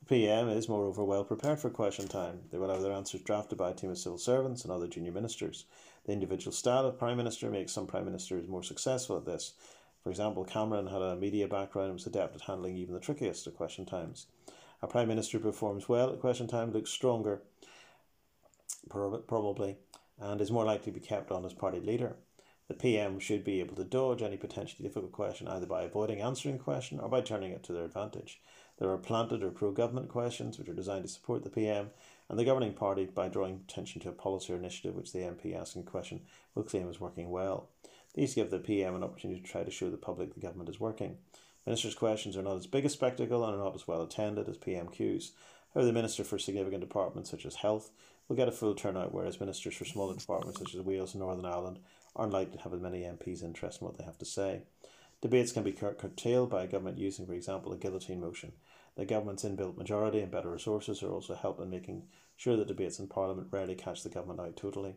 The 0.00 0.06
PM 0.06 0.48
is, 0.48 0.68
moreover, 0.68 1.04
well 1.04 1.24
prepared 1.24 1.60
for 1.60 1.70
question 1.70 2.08
time. 2.08 2.40
They 2.50 2.58
will 2.58 2.70
have 2.70 2.82
their 2.82 2.92
answers 2.92 3.22
drafted 3.22 3.58
by 3.58 3.70
a 3.70 3.74
team 3.74 3.90
of 3.90 3.98
civil 3.98 4.18
servants 4.18 4.64
and 4.64 4.72
other 4.72 4.88
junior 4.88 5.12
ministers. 5.12 5.66
The 6.06 6.12
individual 6.12 6.52
style 6.52 6.86
of 6.86 6.98
Prime 6.98 7.16
Minister 7.16 7.50
makes 7.50 7.72
some 7.72 7.86
Prime 7.86 8.04
Ministers 8.04 8.48
more 8.48 8.62
successful 8.62 9.16
at 9.16 9.24
this, 9.24 9.54
for 10.04 10.10
example, 10.10 10.44
Cameron 10.44 10.88
had 10.88 11.00
a 11.00 11.16
media 11.16 11.48
background 11.48 11.86
and 11.86 11.94
was 11.94 12.06
adept 12.06 12.36
at 12.36 12.42
handling 12.42 12.76
even 12.76 12.92
the 12.92 13.00
trickiest 13.00 13.46
of 13.46 13.56
question 13.56 13.86
times. 13.86 14.26
A 14.82 14.86
Prime 14.86 15.08
Minister 15.08 15.38
who 15.38 15.44
performs 15.44 15.88
well 15.88 16.12
at 16.12 16.20
question 16.20 16.46
time 16.46 16.72
looks 16.72 16.90
stronger, 16.90 17.40
probably, 18.90 19.78
and 20.18 20.40
is 20.40 20.50
more 20.50 20.64
likely 20.64 20.92
to 20.92 20.98
be 20.98 21.06
kept 21.06 21.30
on 21.30 21.44
as 21.44 21.52
party 21.52 21.80
leader. 21.80 22.16
The 22.66 22.74
PM 22.74 23.18
should 23.18 23.44
be 23.44 23.60
able 23.60 23.76
to 23.76 23.84
dodge 23.84 24.22
any 24.22 24.38
potentially 24.38 24.88
difficult 24.88 25.12
question 25.12 25.48
either 25.48 25.66
by 25.66 25.82
avoiding 25.82 26.22
answering 26.22 26.54
a 26.54 26.58
question 26.58 26.98
or 26.98 27.10
by 27.10 27.20
turning 27.20 27.52
it 27.52 27.62
to 27.64 27.72
their 27.72 27.84
advantage. 27.84 28.40
There 28.78 28.88
are 28.88 28.96
planted 28.96 29.42
or 29.42 29.50
pro 29.50 29.70
government 29.70 30.08
questions 30.08 30.58
which 30.58 30.68
are 30.68 30.74
designed 30.74 31.04
to 31.04 31.08
support 31.08 31.44
the 31.44 31.50
PM, 31.50 31.90
and 32.28 32.38
the 32.38 32.44
governing 32.44 32.72
party, 32.72 33.04
by 33.04 33.28
drawing 33.28 33.64
attention 33.68 34.00
to 34.00 34.08
a 34.08 34.12
policy 34.12 34.52
or 34.52 34.56
initiative 34.56 34.94
which 34.94 35.12
the 35.12 35.18
MP 35.18 35.54
asking 35.54 35.82
a 35.82 35.84
question 35.84 36.22
will 36.54 36.62
claim 36.62 36.88
is 36.88 37.00
working 37.00 37.30
well. 37.30 37.68
These 38.14 38.34
give 38.34 38.50
the 38.50 38.58
PM 38.58 38.94
an 38.94 39.04
opportunity 39.04 39.40
to 39.40 39.46
try 39.46 39.62
to 39.62 39.70
show 39.70 39.90
the 39.90 39.96
public 39.98 40.32
the 40.32 40.40
government 40.40 40.70
is 40.70 40.80
working. 40.80 41.18
Ministers' 41.66 41.94
questions 41.94 42.36
are 42.36 42.42
not 42.42 42.56
as 42.56 42.66
big 42.66 42.84
a 42.84 42.88
spectacle 42.88 43.44
and 43.44 43.54
are 43.54 43.64
not 43.64 43.74
as 43.74 43.86
well 43.86 44.02
attended 44.02 44.48
as 44.48 44.56
PMQs. 44.56 45.32
However, 45.74 45.86
the 45.86 45.92
Minister 45.92 46.24
for 46.24 46.38
significant 46.38 46.80
departments 46.80 47.30
such 47.30 47.44
as 47.44 47.56
health 47.56 47.90
will 48.28 48.36
get 48.36 48.48
a 48.48 48.52
full 48.52 48.74
turnout, 48.74 49.12
whereas 49.12 49.40
ministers 49.40 49.74
for 49.74 49.84
smaller 49.84 50.16
departments 50.16 50.58
such 50.58 50.74
as 50.74 50.80
Wales 50.80 51.14
and 51.14 51.22
Northern 51.22 51.44
Ireland 51.44 51.78
aren't 52.16 52.32
likely 52.32 52.56
to 52.56 52.62
have 52.62 52.72
as 52.74 52.80
many 52.80 53.02
MPs 53.02 53.42
interested 53.42 53.82
in 53.82 53.86
what 53.86 53.98
they 53.98 54.04
have 54.04 54.18
to 54.18 54.24
say. 54.24 54.62
Debates 55.20 55.52
can 55.52 55.62
be 55.62 55.72
curtailed 55.72 56.50
by 56.50 56.64
a 56.64 56.66
government 56.66 56.98
using, 56.98 57.26
for 57.26 57.32
example, 57.32 57.72
a 57.72 57.76
guillotine 57.76 58.20
motion. 58.20 58.52
The 58.96 59.04
government's 59.04 59.44
inbuilt 59.44 59.76
majority 59.76 60.20
and 60.20 60.30
better 60.30 60.50
resources 60.50 61.02
are 61.02 61.10
also 61.10 61.34
help 61.34 61.60
in 61.60 61.70
making 61.70 62.04
sure 62.36 62.56
that 62.56 62.68
debates 62.68 62.98
in 62.98 63.08
Parliament 63.08 63.48
rarely 63.50 63.74
catch 63.74 64.02
the 64.02 64.10
government 64.10 64.40
out 64.40 64.56
totally. 64.56 64.94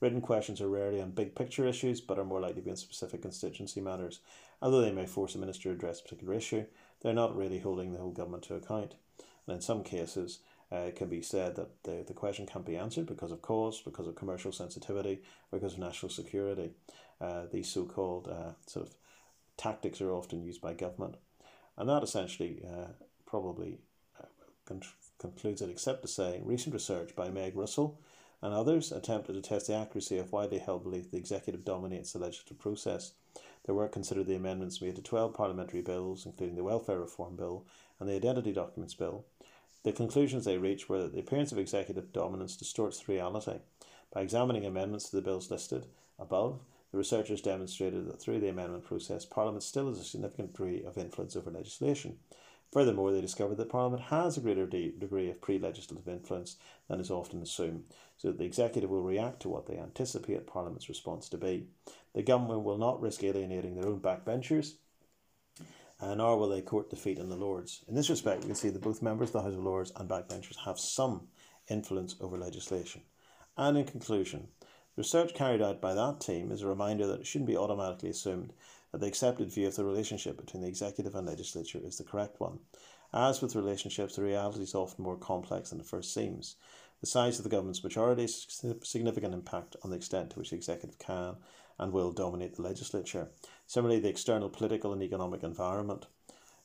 Written 0.00 0.20
questions 0.20 0.60
are 0.60 0.68
rarely 0.68 1.00
on 1.00 1.10
big 1.10 1.34
picture 1.34 1.66
issues, 1.66 2.00
but 2.00 2.18
are 2.18 2.24
more 2.24 2.40
likely 2.40 2.56
to 2.56 2.62
be 2.62 2.70
on 2.70 2.76
specific 2.76 3.22
constituency 3.22 3.80
matters. 3.80 4.20
Although 4.60 4.80
they 4.80 4.92
may 4.92 5.06
force 5.06 5.34
a 5.34 5.38
minister 5.38 5.64
to 5.64 5.72
address 5.72 6.00
a 6.00 6.02
particular 6.02 6.34
issue, 6.34 6.64
they're 7.00 7.12
not 7.12 7.36
really 7.36 7.58
holding 7.58 7.92
the 7.92 7.98
whole 7.98 8.12
government 8.12 8.44
to 8.44 8.54
account. 8.54 8.94
And 9.46 9.56
in 9.56 9.60
some 9.60 9.84
cases, 9.84 10.40
uh, 10.74 10.86
it 10.88 10.96
can 10.96 11.08
be 11.08 11.22
said 11.22 11.54
that 11.56 11.84
the, 11.84 12.04
the 12.06 12.12
question 12.12 12.46
can't 12.46 12.66
be 12.66 12.76
answered 12.76 13.06
because 13.06 13.30
of 13.30 13.42
cost, 13.42 13.84
because 13.84 14.08
of 14.08 14.16
commercial 14.16 14.50
sensitivity, 14.50 15.22
because 15.52 15.74
of 15.74 15.78
national 15.78 16.10
security. 16.10 16.70
Uh, 17.20 17.42
these 17.52 17.68
so 17.68 17.84
called 17.84 18.26
uh, 18.28 18.52
sort 18.66 18.88
of 18.88 18.94
tactics 19.56 20.00
are 20.00 20.12
often 20.12 20.42
used 20.42 20.60
by 20.60 20.74
government. 20.74 21.16
And 21.76 21.88
that 21.88 22.02
essentially 22.02 22.64
uh, 22.66 22.88
probably 23.26 23.78
uh, 24.20 24.26
con- 24.64 24.82
concludes 25.18 25.62
it, 25.62 25.70
except 25.70 26.02
to 26.02 26.08
say 26.08 26.40
recent 26.44 26.74
research 26.74 27.14
by 27.14 27.30
Meg 27.30 27.56
Russell 27.56 28.00
and 28.42 28.52
others 28.52 28.92
attempted 28.92 29.34
to 29.34 29.42
test 29.42 29.68
the 29.68 29.74
accuracy 29.74 30.18
of 30.18 30.32
widely 30.32 30.58
held 30.58 30.82
belief 30.82 31.10
the 31.10 31.16
executive 31.16 31.64
dominates 31.64 32.12
the 32.12 32.18
legislative 32.18 32.58
process. 32.58 33.12
Their 33.64 33.74
work 33.74 33.92
considered 33.92 34.26
the 34.26 34.34
amendments 34.34 34.82
made 34.82 34.96
to 34.96 35.02
12 35.02 35.32
parliamentary 35.32 35.80
bills, 35.80 36.26
including 36.26 36.56
the 36.56 36.64
Welfare 36.64 36.98
Reform 36.98 37.36
Bill 37.36 37.64
and 37.98 38.08
the 38.08 38.14
Identity 38.14 38.52
Documents 38.52 38.94
Bill. 38.94 39.24
The 39.84 39.92
conclusions 39.92 40.46
they 40.46 40.56
reached 40.56 40.88
were 40.88 41.02
that 41.02 41.12
the 41.12 41.20
appearance 41.20 41.52
of 41.52 41.58
executive 41.58 42.10
dominance 42.10 42.56
distorts 42.56 43.06
reality. 43.06 43.58
By 44.12 44.22
examining 44.22 44.64
amendments 44.64 45.10
to 45.10 45.16
the 45.16 45.22
bills 45.22 45.50
listed 45.50 45.86
above, 46.18 46.60
the 46.90 46.96
researchers 46.96 47.42
demonstrated 47.42 48.06
that 48.06 48.18
through 48.18 48.40
the 48.40 48.48
amendment 48.48 48.84
process, 48.84 49.26
Parliament 49.26 49.62
still 49.62 49.88
has 49.88 49.98
a 49.98 50.04
significant 50.04 50.52
degree 50.52 50.82
of 50.82 50.96
influence 50.96 51.36
over 51.36 51.50
legislation. 51.50 52.18
Furthermore, 52.72 53.12
they 53.12 53.20
discovered 53.20 53.56
that 53.58 53.68
Parliament 53.68 54.04
has 54.04 54.38
a 54.38 54.40
greater 54.40 54.66
de- 54.66 54.92
degree 54.92 55.28
of 55.28 55.42
pre 55.42 55.58
legislative 55.58 56.08
influence 56.08 56.56
than 56.88 56.98
is 56.98 57.10
often 57.10 57.42
assumed, 57.42 57.84
so 58.16 58.28
that 58.28 58.38
the 58.38 58.44
executive 58.44 58.88
will 58.88 59.02
react 59.02 59.40
to 59.42 59.50
what 59.50 59.66
they 59.66 59.76
anticipate 59.76 60.46
Parliament's 60.46 60.88
response 60.88 61.28
to 61.28 61.36
be. 61.36 61.66
The 62.14 62.22
government 62.22 62.62
will 62.62 62.78
not 62.78 63.02
risk 63.02 63.22
alienating 63.22 63.74
their 63.74 63.88
own 63.88 64.00
backbenchers, 64.00 64.76
uh, 66.04 66.14
nor 66.14 66.36
will 66.36 66.50
they 66.50 66.60
court 66.60 66.90
defeat 66.90 67.18
in 67.18 67.30
the 67.30 67.36
Lords. 67.36 67.82
In 67.88 67.94
this 67.94 68.10
respect, 68.10 68.42
we 68.42 68.48
can 68.48 68.54
see 68.54 68.68
that 68.68 68.82
both 68.82 69.00
members 69.00 69.30
of 69.30 69.32
the 69.34 69.42
House 69.42 69.54
of 69.54 69.64
Lords 69.64 69.92
and 69.96 70.08
backbenchers 70.08 70.56
have 70.64 70.78
some 70.78 71.28
influence 71.68 72.14
over 72.20 72.36
legislation. 72.36 73.00
And 73.56 73.78
in 73.78 73.86
conclusion, 73.86 74.48
the 74.60 75.00
research 75.00 75.32
carried 75.34 75.62
out 75.62 75.80
by 75.80 75.94
that 75.94 76.20
team 76.20 76.52
is 76.52 76.60
a 76.60 76.66
reminder 76.66 77.06
that 77.06 77.20
it 77.20 77.26
shouldn't 77.26 77.48
be 77.48 77.56
automatically 77.56 78.10
assumed 78.10 78.52
that 78.92 79.00
the 79.00 79.06
accepted 79.06 79.50
view 79.50 79.66
of 79.66 79.76
the 79.76 79.84
relationship 79.84 80.36
between 80.36 80.62
the 80.62 80.68
executive 80.68 81.14
and 81.14 81.26
legislature 81.26 81.80
is 81.82 81.96
the 81.96 82.04
correct 82.04 82.38
one. 82.38 82.58
As 83.12 83.40
with 83.40 83.56
relationships, 83.56 84.16
the 84.16 84.22
reality 84.22 84.62
is 84.62 84.74
often 84.74 85.04
more 85.04 85.16
complex 85.16 85.70
than 85.70 85.80
it 85.80 85.86
first 85.86 86.12
seems. 86.12 86.56
The 87.00 87.06
size 87.06 87.38
of 87.38 87.44
the 87.44 87.50
government's 87.50 87.82
majority 87.82 88.22
has 88.22 88.62
significant 88.82 89.34
impact 89.34 89.76
on 89.82 89.90
the 89.90 89.96
extent 89.96 90.30
to 90.30 90.38
which 90.38 90.50
the 90.50 90.56
executive 90.56 90.98
can 90.98 91.36
and 91.78 91.92
will 91.92 92.12
dominate 92.12 92.56
the 92.56 92.62
legislature. 92.62 93.28
Similarly, 93.66 94.00
the 94.00 94.08
external 94.08 94.48
political 94.48 94.92
and 94.92 95.02
economic 95.02 95.42
environment, 95.42 96.06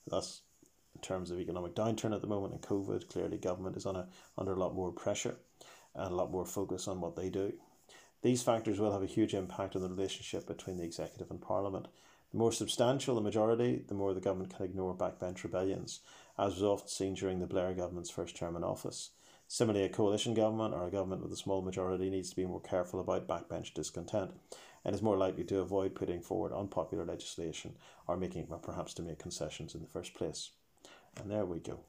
that's 0.08 0.41
in 0.95 1.02
terms 1.02 1.32
of 1.32 1.39
economic 1.39 1.76
downturn 1.76 2.14
at 2.14 2.22
the 2.22 2.28
moment 2.28 2.54
and 2.54 2.62
COVID, 2.62 3.08
clearly 3.10 3.38
government 3.38 3.78
is 3.78 3.86
on 3.86 3.95
a, 3.95 4.08
under 4.38 4.54
a 4.54 4.60
lot 4.60 4.76
more 4.76 4.91
pressure 4.91 5.38
and 5.95 6.12
a 6.12 6.16
lot 6.16 6.32
more 6.32 6.45
focus 6.45 6.88
on 6.88 7.00
what 7.00 7.16
they 7.16 7.30
do. 7.30 7.54
These 8.22 8.43
factors 8.43 8.80
will 8.80 8.91
have 8.91 9.04
a 9.04 9.08
huge 9.08 9.34
impact 9.34 9.76
on 9.76 9.82
the 9.82 9.89
relationship 9.89 10.45
between 10.45 10.78
the 10.78 10.84
executive 10.84 11.32
and 11.32 11.41
parliament, 11.41 11.88
the 12.32 12.38
more 12.38 12.52
substantial 12.52 13.16
the 13.16 13.22
majority, 13.22 13.84
the 13.88 13.95
more 13.95 14.14
the 14.14 14.20
government 14.20 14.56
can 14.56 14.66
ignore 14.66 14.93
backbench 14.93 15.43
rebellions, 15.43 16.02
as 16.38 16.56
was 16.56 16.64
often 16.64 16.88
seen 16.88 17.14
during 17.16 17.39
the 17.39 17.47
Blair 17.47 17.74
government's 17.74 18.10
first 18.10 18.36
term 18.36 18.56
in 18.56 18.64
office. 18.64 19.12
Similarly, 19.47 19.86
a 19.86 19.89
coalition 19.89 20.36
government 20.36 20.76
or 20.76 20.86
a 20.86 20.91
government 20.91 21.24
with 21.24 21.32
a 21.32 21.38
small 21.38 21.64
majority 21.64 22.10
needs 22.10 22.30
to 22.30 22.36
be 22.36 22.45
more 22.45 22.62
careful 22.62 23.00
about 23.00 23.28
backbench 23.28 23.74
discontent 23.74 24.32
and 24.84 24.96
is 24.96 25.02
more 25.02 25.18
likely 25.18 25.44
to 25.46 25.60
avoid 25.60 25.96
putting 25.96 26.22
forward 26.22 26.54
unpopular 26.54 27.06
legislation 27.06 27.76
or 28.08 28.18
making, 28.18 28.48
perhaps 28.62 28.94
to 28.96 29.02
make 29.02 29.20
concessions 29.20 29.76
in 29.76 29.82
the 29.82 29.88
first 29.88 30.14
place. 30.14 30.52
And 31.20 31.30
there 31.30 31.46
we 31.46 31.60
go. 31.60 31.80